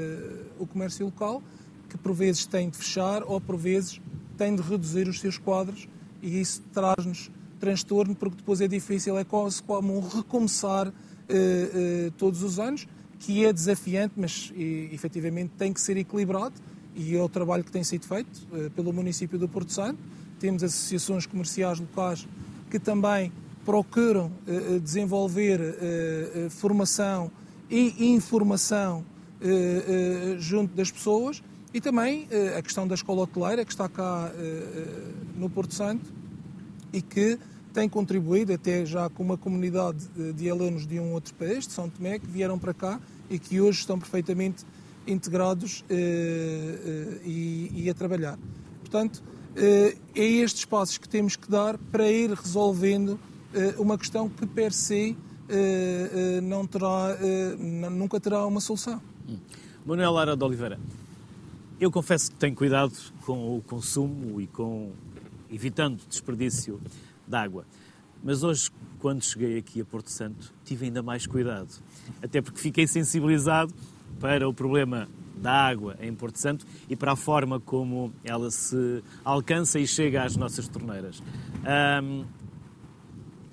o 0.58 0.66
comércio 0.66 1.06
local, 1.06 1.44
que 1.89 1.98
por 1.98 2.14
vezes 2.14 2.46
tem 2.46 2.70
de 2.70 2.78
fechar 2.78 3.24
ou 3.24 3.42
por 3.42 3.58
vezes 3.58 4.00
tem 4.38 4.56
de 4.56 4.62
reduzir 4.62 5.10
os 5.10 5.20
seus 5.20 5.38
quadros 5.38 5.89
e 6.22 6.39
isso 6.39 6.62
traz-nos 6.74 7.30
transtorno 7.60 8.16
porque 8.16 8.38
depois 8.38 8.62
é 8.62 8.68
difícil, 8.68 9.18
é 9.18 9.26
quase 9.26 9.62
como 9.62 9.98
um 9.98 10.00
recomeçar 10.00 10.88
uh, 10.88 12.12
todos 12.18 12.42
os 12.42 12.58
anos, 12.58 12.88
que 13.20 13.46
é 13.46 13.52
desafiante, 13.52 14.14
mas 14.16 14.52
e, 14.56 14.89
efetivamente 14.94 15.52
tem 15.58 15.74
que 15.74 15.82
ser 15.82 15.98
equilibrado 15.98 16.56
e 16.96 17.16
é 17.16 17.22
o 17.22 17.30
trabalho 17.30 17.64
que 17.64 17.72
tem 17.72 17.84
sido 17.84 18.08
feito 18.08 18.48
pelo 18.76 18.92
município 18.92 19.38
do 19.38 19.48
Porto 19.48 19.72
Santo. 19.72 20.00
Temos 20.39 20.64
associações 20.64 21.26
comerciais 21.26 21.80
locais 21.80 22.28
que 22.70 22.80
também 22.80 23.32
procuram 23.66 24.32
desenvolver 24.82 25.59
formação 26.49 27.32
e 27.70 28.14
informação 28.14 29.03
junto 30.39 30.76
das 30.76 30.91
pessoas 30.91 31.41
e 31.74 31.80
também 31.80 32.28
a 32.57 32.62
questão 32.62 32.88
da 32.88 32.95
escola 32.95 33.22
hoteleira, 33.22 33.64
que 33.64 33.72
está 33.72 33.88
cá 33.88 34.32
no 35.36 35.49
Porto 35.49 35.74
Santo 35.74 36.14
e 36.91 37.01
que 37.01 37.39
tem 37.74 37.88
contribuído 37.88 38.51
até 38.53 38.86
já 38.86 39.09
com 39.09 39.24
uma 39.24 39.38
comunidade 39.38 40.05
de 40.36 40.49
alunos 40.49 40.86
de 40.86 40.99
um 40.99 41.14
outro 41.14 41.34
país, 41.36 41.66
de 41.66 41.74
São 41.74 41.89
Tomé, 41.89 42.20
que 42.20 42.28
vieram 42.28 42.59
para 42.59 42.74
cá 42.74 42.99
e 43.30 43.39
que 43.39 43.62
hoje 43.62 43.80
estão 43.80 43.97
perfeitamente 43.97 44.66
integrados 45.07 45.84
e, 45.89 47.72
e, 47.74 47.89
a 47.89 47.93
trabalhar. 47.93 48.38
Portanto, 48.82 49.24
é 49.55 50.22
estes 50.22 50.66
passos 50.66 50.97
que 50.97 51.07
temos 51.07 51.36
que 51.36 51.49
dar 51.49 51.78
para 51.78 52.09
ir 52.12 52.32
resolvendo 52.32 53.20
uma 53.78 53.97
questão 53.97 54.30
que 54.30 54.45
per 54.45 54.72
se 54.72 55.18
não 56.43 56.66
terá, 56.66 57.18
nunca 57.89 58.20
terá 58.20 58.45
uma 58.45 58.62
solução. 58.62 59.02
Hum. 59.28 59.38
Manuel 59.86 60.12
Lara 60.12 60.38
de 60.38 60.43
Oliveira, 60.43 60.80
eu 61.80 61.89
confesso 61.89 62.32
que 62.32 62.38
tenho 62.38 62.56
cuidado 62.56 62.93
com 63.26 63.58
o 63.58 63.62
consumo 63.62 64.39
e 64.39 64.47
com 64.47 64.91
evitando 65.52 65.99
desperdício 66.08 66.80
de 67.28 67.36
água. 67.36 67.66
Mas 68.24 68.43
hoje, 68.43 68.70
quando 68.99 69.24
cheguei 69.24 69.58
aqui 69.58 69.82
a 69.82 69.86
Porto 69.86 70.12
Santo, 70.12 70.54
tive 70.64 70.86
ainda 70.86 71.02
mais 71.02 71.26
cuidado. 71.26 71.70
Até 72.22 72.39
porque 72.41 72.60
fiquei 72.60 72.86
sensibilizado 72.86 73.74
para 74.20 74.47
o 74.47 74.54
problema 74.54 75.10
da 75.36 75.52
água 75.52 75.97
em 75.99 76.14
Porto 76.14 76.38
Santo 76.38 76.66
e 76.88 76.95
para 76.95 77.14
a 77.14 77.16
forma 77.16 77.60
como 77.60 78.14
ela 78.24 78.52
se 78.52 79.04
alcança 79.26 79.80
e 79.80 79.88
chega 79.88 80.24
às 80.24 80.36
nossas 80.36 80.68
torneiras. 80.68 81.22
Um, 82.04 82.26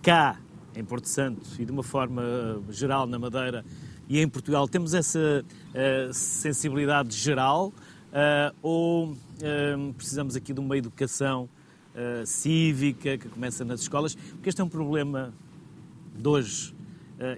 cá, 0.02 0.38
em 0.74 0.84
Porto 0.84 1.06
Santo, 1.06 1.42
e 1.58 1.64
de 1.64 1.72
uma 1.72 1.82
forma 1.82 2.22
geral 2.70 3.06
na 3.06 3.18
Madeira 3.18 3.64
e 4.08 4.20
em 4.20 4.28
Portugal, 4.28 4.66
temos 4.66 4.94
essa 4.94 5.44
uh, 5.44 6.12
sensibilidade 6.14 7.14
geral 7.14 7.66
uh, 7.68 8.56
ou 8.62 9.12
uh, 9.12 9.94
precisamos 9.94 10.34
aqui 10.34 10.52
de 10.52 10.60
uma 10.60 10.76
educação 10.76 11.48
cívica 12.24 13.18
que 13.18 13.28
começa 13.28 13.64
nas 13.64 13.80
escolas, 13.80 14.14
porque 14.14 14.50
este 14.50 14.60
é 14.60 14.64
um 14.64 14.68
problema 14.68 15.34
de 16.14 16.28
hoje 16.28 16.72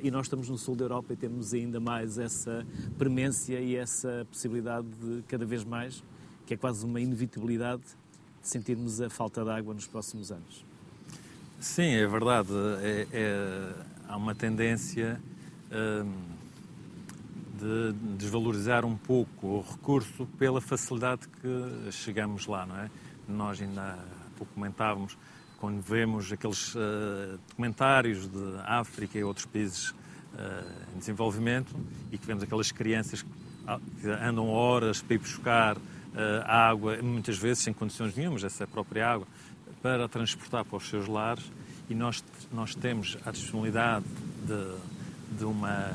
e 0.02 0.10
nós 0.10 0.26
estamos 0.26 0.50
no 0.50 0.58
sul 0.58 0.76
da 0.76 0.84
Europa 0.84 1.14
e 1.14 1.16
temos 1.16 1.54
ainda 1.54 1.80
mais 1.80 2.18
essa 2.18 2.66
premência 2.98 3.58
e 3.58 3.74
essa 3.74 4.26
possibilidade 4.30 4.86
de 5.02 5.22
cada 5.22 5.46
vez 5.46 5.64
mais, 5.64 6.04
que 6.44 6.52
é 6.52 6.58
quase 6.58 6.84
uma 6.84 7.00
inevitabilidade, 7.00 7.80
de 8.42 8.48
sentirmos 8.48 9.00
a 9.00 9.08
falta 9.08 9.42
de 9.42 9.50
água 9.50 9.72
nos 9.72 9.86
próximos 9.86 10.30
anos. 10.30 10.69
Sim, 11.60 11.94
é 11.94 12.06
verdade. 12.06 12.48
É, 12.82 13.06
é, 13.12 13.72
há 14.08 14.16
uma 14.16 14.34
tendência 14.34 15.20
de 17.60 17.92
desvalorizar 18.16 18.84
um 18.84 18.96
pouco 18.96 19.46
o 19.46 19.60
recurso 19.60 20.26
pela 20.38 20.60
facilidade 20.60 21.28
que 21.28 21.92
chegamos 21.92 22.46
lá, 22.46 22.64
não 22.64 22.76
é? 22.78 22.90
Nós 23.28 23.60
ainda 23.60 23.82
há 23.82 24.38
pouco 24.38 24.52
comentávamos, 24.54 25.16
quando 25.58 25.82
vemos 25.82 26.32
aqueles 26.32 26.74
uh, 26.74 27.38
documentários 27.50 28.26
de 28.26 28.56
África 28.64 29.18
e 29.18 29.22
outros 29.22 29.44
países 29.44 29.90
uh, 29.90 29.94
em 30.96 30.98
desenvolvimento 30.98 31.76
e 32.10 32.16
que 32.16 32.26
vemos 32.26 32.42
aquelas 32.42 32.72
crianças 32.72 33.22
que 33.22 34.08
andam 34.08 34.48
horas 34.48 35.02
para 35.02 35.14
ir 35.14 35.18
buscar 35.18 35.76
uh, 35.76 35.80
água, 36.46 36.96
muitas 37.02 37.36
vezes 37.36 37.62
sem 37.62 37.74
condições 37.74 38.16
nenhumas, 38.16 38.42
essa 38.42 38.66
própria 38.66 39.06
água, 39.06 39.26
para 39.82 40.08
transportar 40.08 40.64
para 40.64 40.76
os 40.76 40.88
seus 40.88 41.06
lares 41.06 41.44
e 41.88 41.94
nós, 41.94 42.22
nós 42.52 42.74
temos 42.74 43.18
a 43.24 43.30
disponibilidade 43.30 44.04
de, 44.46 45.38
de, 45.38 45.44
uma, 45.44 45.92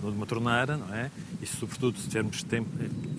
de 0.00 0.06
uma 0.06 0.26
torneira, 0.26 0.76
não 0.76 0.94
é? 0.94 1.10
E 1.40 1.46
sobretudo 1.46 1.98
se 1.98 2.06
tivermos 2.08 2.42
tempo, 2.42 2.68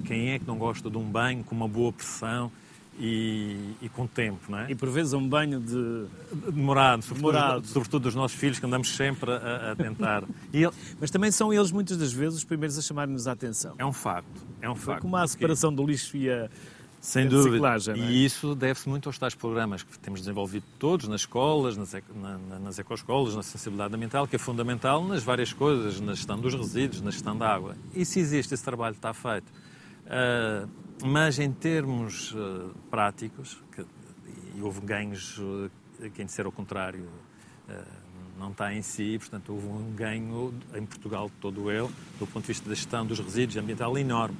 quem 0.06 0.32
é 0.32 0.39
que 0.39 0.45
não 0.45 0.58
gosta 0.58 0.89
de 0.89 0.97
um 0.97 1.04
banho 1.04 1.43
com 1.43 1.56
uma 1.56 1.68
boa 1.68 1.91
pressão 1.91 2.51
e, 2.99 3.76
e, 3.82 3.89
com 3.89 4.06
tempo, 4.06 4.51
não 4.51 4.60
é? 4.60 4.72
E 4.72 4.76
por 4.76 4.89
vezes 4.89 5.14
um 5.14 5.28
banho 5.28 5.60
de... 5.60 6.06
Demorado, 6.51 7.01
sobretudo, 7.01 7.32
Demorado. 7.32 7.68
sobretudo 7.68 8.04
dos 8.04 8.14
nossos 8.14 8.38
filhos, 8.38 8.60
que 8.60 8.66
andamos 8.66 8.95
sempre 8.95 9.32
a, 9.32 9.72
a 9.72 9.76
tentar. 9.76 10.24
Ele... 10.54 10.70
Mas 10.99 11.10
também 11.10 11.32
são 11.32 11.51
eles, 11.51 11.72
muitas 11.72 11.97
das 11.97 12.14
vezes, 12.14 12.38
os 12.39 12.43
primeiros 12.43 12.78
a 12.78 12.82
chamar-nos 12.82 13.28
a 13.28 13.32
atenção. 13.32 13.74
É 13.80 13.86
um 13.86 13.93
facto, 13.93 14.45
é 14.62 14.70
um 14.70 14.76
facto. 14.76 15.01
Como 15.01 15.18
a 15.18 15.28
separação 15.28 15.74
do 15.74 15.84
lixo 15.84 16.16
e 16.16 16.30
a, 16.30 16.47
sem 17.04 17.28
dúvida. 17.28 17.68
É? 17.91 17.97
E 17.97 18.24
isso 18.24 18.56
deve-se 18.56 18.88
muito 18.88 19.10
aos 19.10 19.20
tais 19.20 19.36
programas 19.36 19.84
que 19.84 19.99
temos 19.99 20.22
desenvolvido 20.22 20.64
todos 20.80 21.06
nas 21.10 21.22
escolas, 21.22 21.76
nas, 21.76 21.93
eco, 21.93 22.14
na, 22.18 22.38
nas 22.60 22.80
ecoescolas, 22.80 23.36
na 23.36 23.43
sensibilidade 23.43 23.93
ambiental, 23.93 24.26
que 24.26 24.38
é 24.38 24.39
fundamental 24.39 25.04
nas 25.04 25.22
várias 25.22 25.51
coisas, 25.51 25.99
na 25.99 26.14
gestão 26.14 26.39
dos 26.39 26.54
resíduos, 26.54 27.01
na 27.01 27.12
gestão 27.12 27.38
da 27.38 27.54
água. 27.54 27.76
Isso 27.93 28.18
existe, 28.20 28.54
esse 28.54 28.64
trabalho 28.64 28.95
está 28.95 29.14
feito. 29.14 29.51
Uh, 30.06 30.70
mas 31.06 31.39
em 31.39 31.51
termos 31.51 32.32
uh, 32.32 32.74
práticos, 32.89 33.62
que, 33.74 33.86
e 34.56 34.62
houve 34.62 34.80
ganhos, 34.80 35.38
uh, 35.39 35.70
quem 36.16 36.26
disser 36.26 36.45
ao 36.45 36.54
contrário 36.54 37.10
não 38.39 38.51
está 38.51 38.74
em 38.74 38.82
si, 38.82 39.18
portanto 39.20 39.54
houve 39.54 39.68
um 39.68 39.91
ganho 39.91 40.54
em 40.74 40.86
Portugal 40.86 41.30
todo 41.41 41.70
ele, 41.70 41.89
do 42.18 42.28
ponto 42.28 42.43
de 42.43 42.47
vista 42.47 42.68
da 42.68 42.76
gestão 42.76 43.06
dos 43.06 43.20
resíduos 43.20 43.58
ambiental 43.58 43.97
enorme. 43.97 44.38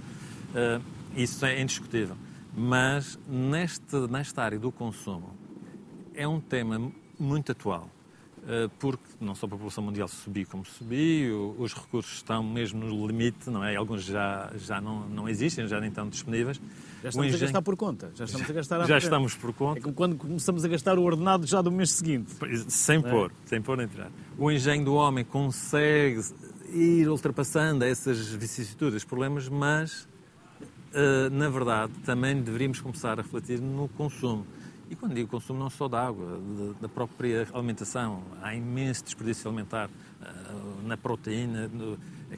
isso 1.16 1.46
é 1.46 1.62
indiscutível. 1.62 2.18
Mas 2.56 3.20
neste, 3.28 3.96
nesta 4.10 4.44
área 4.44 4.60
do 4.60 4.72
consumo 4.72 5.32
é 6.14 6.28
um 6.28 6.40
tema 6.40 6.92
muito 7.20 7.52
atual, 7.52 7.90
eh, 8.48 8.70
porque 8.78 9.04
não 9.20 9.34
só 9.34 9.48
a 9.48 9.50
população 9.50 9.84
mundial 9.84 10.08
subiu 10.08 10.46
como 10.48 10.64
subiu, 10.64 11.56
os 11.58 11.74
recursos 11.74 12.18
estão 12.18 12.44
mesmo 12.44 12.86
no 12.86 13.08
limite, 13.08 13.50
não 13.50 13.64
é? 13.64 13.76
Alguns 13.76 14.04
já, 14.04 14.52
já 14.56 14.80
não, 14.80 15.08
não 15.10 15.28
existem, 15.28 15.66
já 15.68 15.80
nem 15.80 15.90
estão 15.90 16.08
disponíveis. 16.08 16.62
Já 17.02 17.10
estamos 17.10 17.28
engenho... 17.28 17.44
a 17.44 17.46
gastar 17.46 17.62
por 17.64 17.76
conta. 17.76 18.12
Já 18.14 18.26
estamos 18.26 18.50
a 18.50 18.54
gastar 18.54 18.86
Já 18.86 18.98
estamos 19.00 19.36
por 19.36 19.54
conta. 19.54 19.80
É 19.80 19.82
como 19.82 19.96
quando 19.96 20.16
começamos 20.16 20.64
a 20.64 20.68
gastar 20.68 21.00
o 21.00 21.04
ordenado 21.04 21.48
já 21.48 21.60
do 21.60 21.72
mês 21.72 21.92
seguinte. 21.92 22.32
Sem 22.68 23.00
é? 23.00 23.02
pôr, 23.02 23.32
sem 23.46 23.62
pôr 23.62 23.78
nem 23.78 23.88
tirar. 23.88 24.12
O 24.38 24.52
engenho 24.52 24.86
do 24.86 24.94
homem 24.94 25.26
consegue 25.26 26.22
ir 26.72 27.10
ultrapassando 27.10 27.84
essas 27.84 28.30
vicissitudes, 28.30 29.04
problemas, 29.04 29.50
mas 29.50 30.08
na 31.32 31.50
verdade, 31.50 31.94
também 32.06 32.42
deveríamos 32.42 32.80
começar 32.80 33.20
a 33.20 33.22
refletir 33.22 33.60
no 33.60 33.88
consumo. 33.90 34.46
E 34.90 34.96
quando 34.96 35.16
digo 35.16 35.28
consumo, 35.28 35.60
não 35.60 35.72
só 35.72 35.88
da 35.88 36.06
água, 36.06 36.40
da 36.80 36.88
própria 36.88 37.48
alimentação. 37.52 38.22
Há 38.42 38.54
imenso 38.54 39.04
desperdício 39.04 39.48
alimentar 39.48 39.90
eh, 40.22 40.28
na 40.84 40.96
proteína. 40.96 41.68
É 42.30 42.38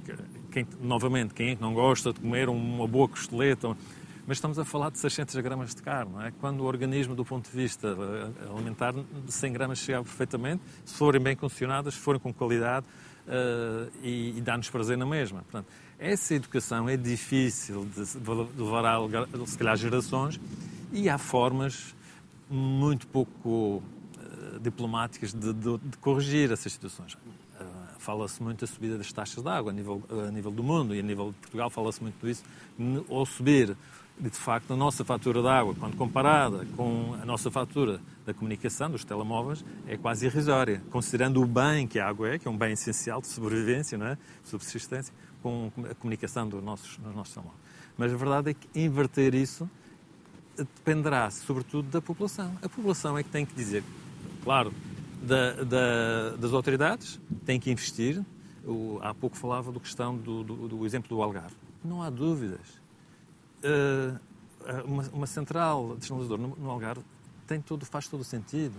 quem, 0.52 0.66
novamente, 0.80 1.34
quem 1.34 1.58
que 1.58 1.62
não 1.62 1.74
gosta 1.74 2.14
de 2.14 2.22
comer 2.22 2.48
uma 2.48 2.88
boa 2.88 3.10
costeleta? 3.10 3.76
Mas 4.26 4.38
estamos 4.38 4.58
a 4.58 4.64
falar 4.64 4.90
de 4.90 5.00
600 5.00 5.36
gramas 5.42 5.76
de 5.76 5.82
carne. 5.82 6.14
É? 6.28 6.32
Quando 6.40 6.62
o 6.62 6.64
organismo, 6.64 7.14
do 7.14 7.26
ponto 7.26 7.50
de 7.50 7.56
vista 7.58 7.90
eh, 7.90 8.50
alimentar, 8.50 8.94
100 9.28 9.52
gramas 9.52 9.80
chega 9.80 10.02
perfeitamente, 10.02 10.64
se 10.86 10.94
forem 10.96 11.22
bem 11.22 11.36
condicionadas, 11.36 11.96
se 11.96 12.00
forem 12.00 12.22
com 12.22 12.34
qualidade 12.34 12.86
uh, 13.28 13.92
e, 14.02 14.38
e 14.38 14.42
dá-nos 14.42 14.70
prazer 14.70 14.98
na 14.98 15.06
mesma. 15.06 15.42
Portanto, 15.42 15.68
essa 16.00 16.36
educação 16.36 16.90
é 16.90 16.98
difícil 16.98 17.86
de 17.86 18.62
levar 18.62 18.86
a, 18.86 18.98
se 19.46 19.58
calhar, 19.58 19.78
gerações 19.78 20.40
e 20.92 21.10
há 21.10 21.18
formas 21.18 21.96
muito 22.50 23.08
pouco 23.08 23.50
uh, 23.50 24.60
diplomáticas 24.62 25.34
de, 25.34 25.54
de, 25.54 25.78
de, 25.78 25.98
corrigir 25.98 26.52
essas 26.52 26.74
situações. 26.74 27.14
Uh, 27.14 27.20
fala-se 27.98 28.44
muito 28.44 28.62
da 28.62 28.68
subida 28.68 28.98
das 28.98 29.12
taxas 29.12 29.42
de 29.42 29.50
água 29.50 29.72
a 29.72 29.74
nível, 29.74 30.04
a 30.28 30.32
nível 30.32 30.52
do 30.52 30.64
mundo 30.64 30.94
e 30.94 31.00
a 31.00 31.04
nível 31.04 31.32
de 31.32 31.38
Portugal 31.38 31.70
fala-se 31.70 32.02
muito 32.02 32.26
disso. 32.26 32.44
Ao 33.10 33.26
subir, 33.26 33.76
de 34.20 34.30
facto, 34.30 34.74
a 34.74 34.76
nossa 34.76 35.04
fatura 35.04 35.42
de 35.42 35.48
água, 35.48 35.74
quando 35.76 35.96
comparada 35.96 36.66
com 36.76 37.18
a 37.22 37.26
nossa 37.26 37.50
fatura 37.50 38.00
da 38.26 38.34
comunicação, 38.34 38.92
dos 38.92 39.04
telemóveis, 39.04 39.64
é 39.88 39.98
quase 39.98 40.26
irrisória, 40.26 40.84
considerando 40.92 41.42
o 41.42 41.46
bem 41.46 41.88
que 41.88 42.00
a 42.00 42.08
água 42.08 42.30
é, 42.30 42.40
que 42.40 42.48
é 42.48 42.52
um 42.52 42.58
bem 42.58 42.74
essencial 42.74 43.22
de 43.22 43.28
sobrevivência, 43.28 43.98
não 43.98 44.08
é? 44.08 44.18
subsistência 44.44 45.14
com 45.46 45.72
a 45.88 45.94
comunicação 45.94 46.50
dos 46.50 46.64
nossos, 46.64 46.98
dos 46.98 47.14
nossos. 47.14 47.38
Mas 47.96 48.12
a 48.12 48.18
verdade 48.18 48.50
é 48.50 48.54
que 48.56 48.68
inverter 48.80 49.36
isso 49.36 49.70
dependerá, 50.58 51.30
sobretudo, 51.30 51.88
da 51.88 52.02
população. 52.02 52.52
A 52.64 52.68
população 52.68 53.16
é 53.16 53.22
que 53.22 53.30
tem 53.30 53.46
que 53.46 53.54
dizer, 53.54 53.84
claro, 54.44 54.74
da, 55.22 55.64
da, 55.64 56.30
das 56.40 56.52
autoridades, 56.52 57.20
tem 57.46 57.60
que 57.60 57.70
investir. 57.70 58.26
O, 58.66 58.98
há 59.04 59.14
pouco 59.14 59.38
falava 59.38 59.72
do 59.72 59.80
questão 59.80 60.18
do, 60.18 60.44
do, 60.44 60.68
do, 60.68 60.84
exemplo 60.84 61.10
do 61.10 61.22
Algarve. 61.22 61.56
Não 61.84 62.02
há 62.02 62.10
dúvidas. 62.10 62.82
Uh, 63.64 64.20
uma, 64.84 65.04
uma, 65.14 65.28
central 65.28 65.96
desnaladora 65.96 66.42
no, 66.42 66.56
no 66.56 66.72
Algarve 66.72 67.06
tem 67.46 67.62
todo, 67.62 67.86
faz 67.86 68.08
todo 68.08 68.22
o 68.22 68.24
sentido. 68.24 68.74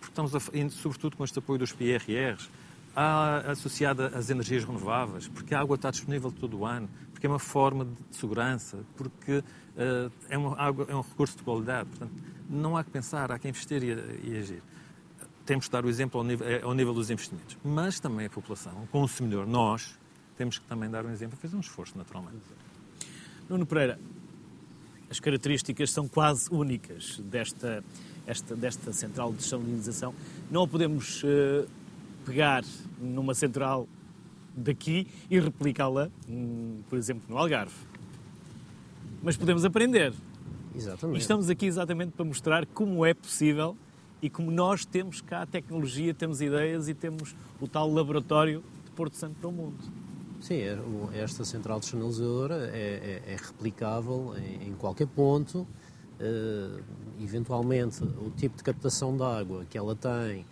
Porque 0.00 0.10
estamos, 0.10 0.34
a, 0.34 0.40
sobretudo 0.70 1.16
com 1.16 1.22
este 1.22 1.38
apoio 1.38 1.60
dos 1.60 1.72
PRRs, 1.72 2.50
associada 3.46 4.08
às 4.08 4.30
energias 4.30 4.64
renováveis, 4.64 5.28
porque 5.28 5.54
a 5.54 5.60
água 5.60 5.76
está 5.76 5.90
disponível 5.90 6.32
todo 6.32 6.58
o 6.58 6.66
ano, 6.66 6.88
porque 7.12 7.26
é 7.26 7.30
uma 7.30 7.38
forma 7.38 7.84
de 7.84 8.16
segurança, 8.16 8.78
porque 8.96 9.38
uh, 9.38 10.12
é, 10.28 10.38
uma 10.38 10.58
água, 10.60 10.86
é 10.88 10.94
um 10.94 11.00
recurso 11.00 11.36
de 11.36 11.42
qualidade. 11.42 11.88
Portanto, 11.88 12.12
não 12.48 12.76
há 12.76 12.84
que 12.84 12.90
pensar, 12.90 13.30
há 13.30 13.38
que 13.38 13.48
investir 13.48 13.82
e, 13.82 14.30
e 14.30 14.38
agir. 14.38 14.62
Temos 15.44 15.66
que 15.66 15.72
dar 15.72 15.84
o 15.84 15.88
exemplo 15.88 16.20
ao 16.20 16.26
nível, 16.26 16.46
eh, 16.46 16.60
ao 16.62 16.74
nível, 16.74 16.92
dos 16.92 17.10
investimentos, 17.10 17.56
mas 17.64 17.98
também 17.98 18.26
a 18.26 18.30
população, 18.30 18.72
o 18.82 18.86
consumidor, 18.86 19.46
nós, 19.46 19.98
temos 20.36 20.58
que 20.58 20.64
também 20.66 20.90
dar 20.90 21.04
um 21.06 21.10
exemplo, 21.10 21.38
fazer 21.38 21.56
um 21.56 21.60
esforço, 21.60 21.96
naturalmente. 21.96 22.38
Nuno 23.48 23.64
Pereira, 23.64 23.98
as 25.10 25.18
características 25.18 25.90
são 25.90 26.06
quase 26.06 26.48
únicas 26.52 27.18
desta, 27.18 27.82
esta, 28.26 28.54
desta 28.54 28.92
central 28.92 29.32
de 29.32 29.38
desalinização. 29.38 30.14
Não 30.50 30.64
a 30.64 30.68
podemos 30.68 31.22
uh, 31.24 31.66
pegar 32.28 32.62
numa 33.00 33.34
central 33.34 33.88
daqui 34.54 35.06
e 35.30 35.40
replicá-la, 35.40 36.10
hum, 36.28 36.80
por 36.88 36.98
exemplo, 36.98 37.22
no 37.26 37.38
Algarve. 37.38 37.74
Mas 39.22 39.36
podemos 39.36 39.64
aprender. 39.64 40.12
Exatamente. 40.76 41.18
E 41.18 41.20
estamos 41.20 41.48
aqui 41.48 41.66
exatamente 41.66 42.12
para 42.12 42.24
mostrar 42.24 42.66
como 42.66 43.04
é 43.04 43.14
possível 43.14 43.76
e 44.20 44.28
como 44.28 44.50
nós 44.50 44.84
temos 44.84 45.22
cá 45.22 45.42
a 45.42 45.46
tecnologia, 45.46 46.12
temos 46.12 46.42
ideias 46.42 46.88
e 46.88 46.94
temos 46.94 47.34
o 47.60 47.66
tal 47.66 47.90
laboratório 47.90 48.62
de 48.84 48.90
Porto 48.90 49.16
Santo 49.16 49.36
para 49.40 49.48
o 49.48 49.52
mundo. 49.52 49.78
Sim, 50.40 50.56
é, 50.56 50.78
esta 51.14 51.44
central 51.44 51.80
descenalizadora 51.80 52.70
é, 52.72 53.22
é, 53.26 53.32
é 53.32 53.36
replicável 53.36 54.34
em, 54.36 54.68
em, 54.68 54.74
qualquer 54.74 55.06
ponto. 55.06 55.66
Uh, 56.20 56.80
eventualmente, 57.20 58.02
o 58.02 58.30
tipo 58.36 58.56
de 58.56 58.62
captação 58.62 59.16
de 59.16 59.22
água 59.22 59.64
que 59.70 59.78
ela 59.78 59.94
tem, 59.94 60.44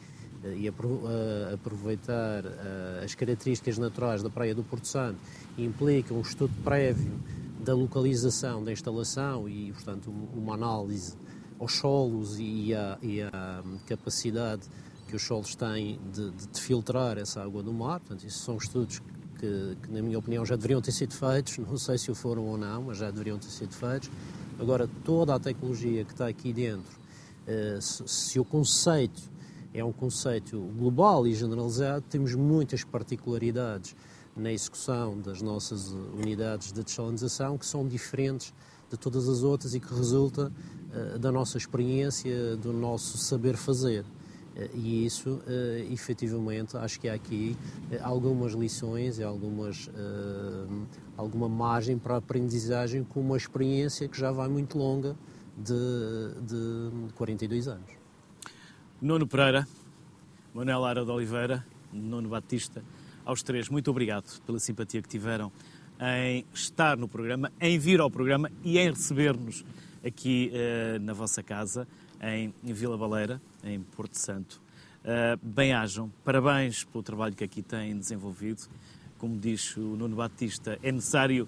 e 0.57 0.67
eh, 0.67 1.55
aproveitar 1.55 2.45
eh, 2.45 3.03
as 3.05 3.15
características 3.15 3.79
naturais 3.79 4.23
da 4.23 4.31
Praia 4.31 4.55
do 4.55 4.63
Porto 4.63 4.87
Santo 4.87 5.19
implica 5.57 6.13
um 6.13 6.21
estudo 6.21 6.53
prévio 6.63 7.19
da 7.61 7.75
localização 7.75 8.63
da 8.63 8.73
instalação 8.73 9.49
e, 9.49 9.73
portanto, 9.73 10.13
uma 10.35 10.55
análise 10.55 11.17
aos 11.59 11.75
solos 11.75 12.37
e 12.39 12.75
à, 12.75 12.99
e 13.03 13.23
hum, 13.23 13.79
capacidade 13.87 14.63
que 15.09 15.17
os 15.17 15.23
solos 15.23 15.55
têm 15.55 15.99
de, 16.13 16.31
de, 16.31 16.61
filtrar 16.61 17.19
essa 17.19 17.43
água 17.43 17.63
do 17.63 17.73
mar. 17.73 18.01
Portanto, 18.01 18.27
isso 18.27 18.41
são 18.45 18.57
estudos 18.57 19.01
que, 19.39 19.77
que, 19.83 19.91
na 19.91 20.03
minha 20.03 20.19
opinião, 20.19 20.45
já 20.45 20.55
deveriam 20.55 20.81
ter 20.81 20.93
sido 20.93 21.15
feitos. 21.15 21.59
Não 21.59 21.79
sei 21.79 21.97
se 21.97 22.11
o 22.11 22.15
foram 22.15 22.45
ou 22.45 22.59
não, 22.59 22.83
mas 22.83 22.99
já 22.99 23.11
deveriam 23.11 23.39
ter 23.39 23.49
sido 23.49 23.75
feitos. 23.75 24.11
Agora, 24.59 24.89
toda 25.05 25.35
a 25.35 25.41
tecnologia 25.41 26.05
que 26.05 26.13
está 26.13 26.29
aqui 26.29 26.53
dentro, 26.53 26.99
se, 27.81 28.03
se 28.07 28.41
o 28.41 28.45
conceito 28.45 29.23
é 29.73 29.85
um 29.85 29.93
conceito 29.93 30.61
global 30.79 31.27
e 31.27 31.35
generalizado, 31.35 32.05
temos 32.09 32.35
muitas 32.35 32.85
particularidades 32.85 33.95
na 34.37 34.53
execução 34.53 35.19
das 35.19 35.41
nossas 35.41 35.93
unidades 35.93 36.73
de 36.73 36.83
desalinização 36.83 37.57
que 37.57 37.65
são 37.65 37.89
diferentes 37.89 38.53
de 38.91 38.97
todas 38.97 39.29
as 39.29 39.43
outras 39.43 39.75
e 39.75 39.81
que 39.81 39.93
resulta 39.93 40.53
uh, 40.93 41.19
da 41.19 41.33
nossa 41.33 41.57
experiência, 41.57 42.57
do 42.57 42.73
nosso 42.73 43.19
saber 43.19 43.57
fazer. 43.57 44.03
Uh, 44.03 44.77
e 44.77 45.07
isso, 45.07 45.31
uh, 45.31 45.93
efetivamente, 45.93 46.77
acho 46.77 47.01
que 47.01 47.09
há 47.09 47.15
aqui 47.15 47.57
algumas 48.03 48.53
lições 48.53 49.19
e 49.19 49.23
algumas, 49.23 49.91
alguma 51.17 51.49
margem 51.49 51.99
para 51.99 52.15
a 52.15 52.19
aprendizagem 52.19 53.03
com 53.05 53.21
uma 53.21 53.37
experiência 53.37 54.07
que 54.07 54.19
já 54.19 54.31
vai 54.31 54.49
muito 54.49 54.79
longa 54.79 55.17
de, 55.57 55.75
de 56.43 57.13
42 57.15 57.69
anos. 57.69 58.06
Nuno 59.01 59.27
Pereira, 59.27 59.69
Manuel 60.55 60.81
Lara 60.81 61.05
de 61.05 61.11
Oliveira, 61.11 61.65
Nuno 61.93 62.31
Batista, 62.31 62.83
aos 63.27 63.43
três, 63.43 63.69
muito 63.69 63.91
obrigado 63.91 64.41
pela 64.47 64.59
simpatia 64.59 65.03
que 65.03 65.09
tiveram 65.09 65.53
em 66.01 66.47
estar 66.55 66.97
no 66.97 67.07
programa, 67.07 67.53
em 67.61 67.79
vir 67.79 68.01
ao 68.01 68.11
programa 68.11 68.51
e 68.65 68.79
em 68.79 68.89
receber-nos 68.89 69.65
aqui 70.05 70.51
uh, 70.51 70.99
na 71.01 71.13
vossa 71.13 71.43
casa. 71.43 71.87
em 72.23 72.53
Vila 72.73 72.97
Baleira, 72.97 73.41
em 73.63 73.81
Porto 73.81 74.15
Santo. 74.15 74.63
Uh, 75.05 75.39
Bem-ajam, 75.43 76.11
parabéns 76.25 76.85
pelo 76.85 77.05
trabalho 77.05 77.35
que 77.35 77.45
aqui 77.45 77.61
têm 77.61 77.99
desenvolvido. 77.99 78.63
Como 79.19 79.37
diz 79.39 79.77
o 79.77 79.81
Nuno 79.81 80.17
Batista, 80.17 80.79
é 80.83 80.91
necessário 80.91 81.47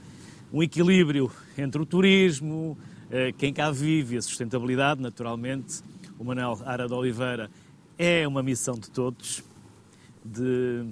um 0.53 0.63
equilíbrio 0.63 1.31
entre 1.57 1.81
o 1.81 1.87
turismo, 1.87 2.77
uh, 3.07 3.33
quem 3.39 3.55
cá 3.55 3.71
vive 3.71 4.17
e 4.17 4.19
a 4.19 4.23
sustentabilidade, 4.23 5.01
naturalmente. 5.01 5.83
O 6.19 6.25
Manuel 6.25 6.59
Ara 6.65 6.89
de 6.89 6.95
Oliveira 6.95 7.49
é 7.97 8.27
uma 8.27 8.43
missão 8.43 8.75
de 8.75 8.91
todos, 8.91 9.43
de 10.25 10.85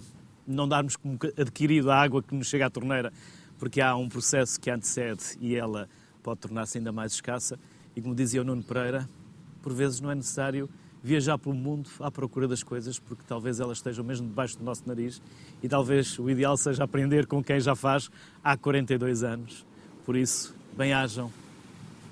não 0.47 0.69
darmos 0.69 0.97
como 0.97 1.19
adquirido 1.37 1.91
a 1.91 2.01
água 2.01 2.23
que 2.23 2.35
nos 2.35 2.47
chega 2.47 2.67
à 2.67 2.71
torneira, 2.71 3.13
porque 3.59 3.81
há 3.81 3.97
um 3.97 4.09
processo 4.09 4.61
que 4.61 4.71
antecede 4.71 5.23
e 5.41 5.57
ela 5.57 5.89
pode 6.23 6.41
tornar-se 6.41 6.79
ainda 6.79 6.93
mais 6.93 7.13
escassa. 7.13 7.59
E 7.95 8.01
como 8.01 8.15
dizia 8.15 8.41
o 8.41 8.45
Nuno 8.45 8.63
Pereira, 8.63 9.09
por 9.63 9.73
vezes 9.73 10.01
não 10.01 10.11
é 10.11 10.15
necessário 10.15 10.69
viajar 11.03 11.39
pelo 11.39 11.55
mundo 11.55 11.89
à 12.01 12.11
procura 12.11 12.47
das 12.47 12.63
coisas, 12.63 12.99
porque 12.99 13.23
talvez 13.27 13.61
elas 13.61 13.79
estejam 13.79 14.05
mesmo 14.05 14.29
debaixo 14.29 14.59
do 14.59 14.65
nosso 14.65 14.83
nariz 14.87 15.21
e 15.63 15.69
talvez 15.69 16.19
o 16.19 16.29
ideal 16.31 16.57
seja 16.57 16.85
aprender 16.85 17.27
com 17.27 17.43
quem 17.43 17.61
já 17.61 17.75
faz 17.75 18.11
há 18.43 18.57
42 18.57 19.23
anos. 19.23 19.67
Por 20.05 20.17
isso, 20.17 20.55
bem-ajam 20.77 21.33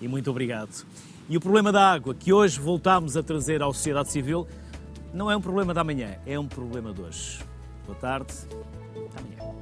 e 0.01 0.09
muito 0.09 0.31
obrigado. 0.31 0.85
E 1.29 1.37
o 1.37 1.41
problema 1.41 1.73
da 1.73 1.93
água 1.93 2.15
que 2.15 2.33
hoje 2.33 2.61
voltamos 2.61 3.17
a 3.17 3.23
trazer 3.23 3.63
à 3.63 3.67
sociedade 3.67 4.11
civil 4.11 4.47
não 5.13 5.31
é 5.31 5.37
um 5.37 5.41
problema 5.41 5.73
da 5.73 5.83
manhã, 5.83 6.19
é 6.27 6.39
um 6.39 6.47
problema 6.47 6.93
de 6.93 7.01
hoje. 7.01 7.41
Boa 7.87 7.99
tarde, 7.99 8.33
até 8.91 9.21
amanhã. 9.21 9.44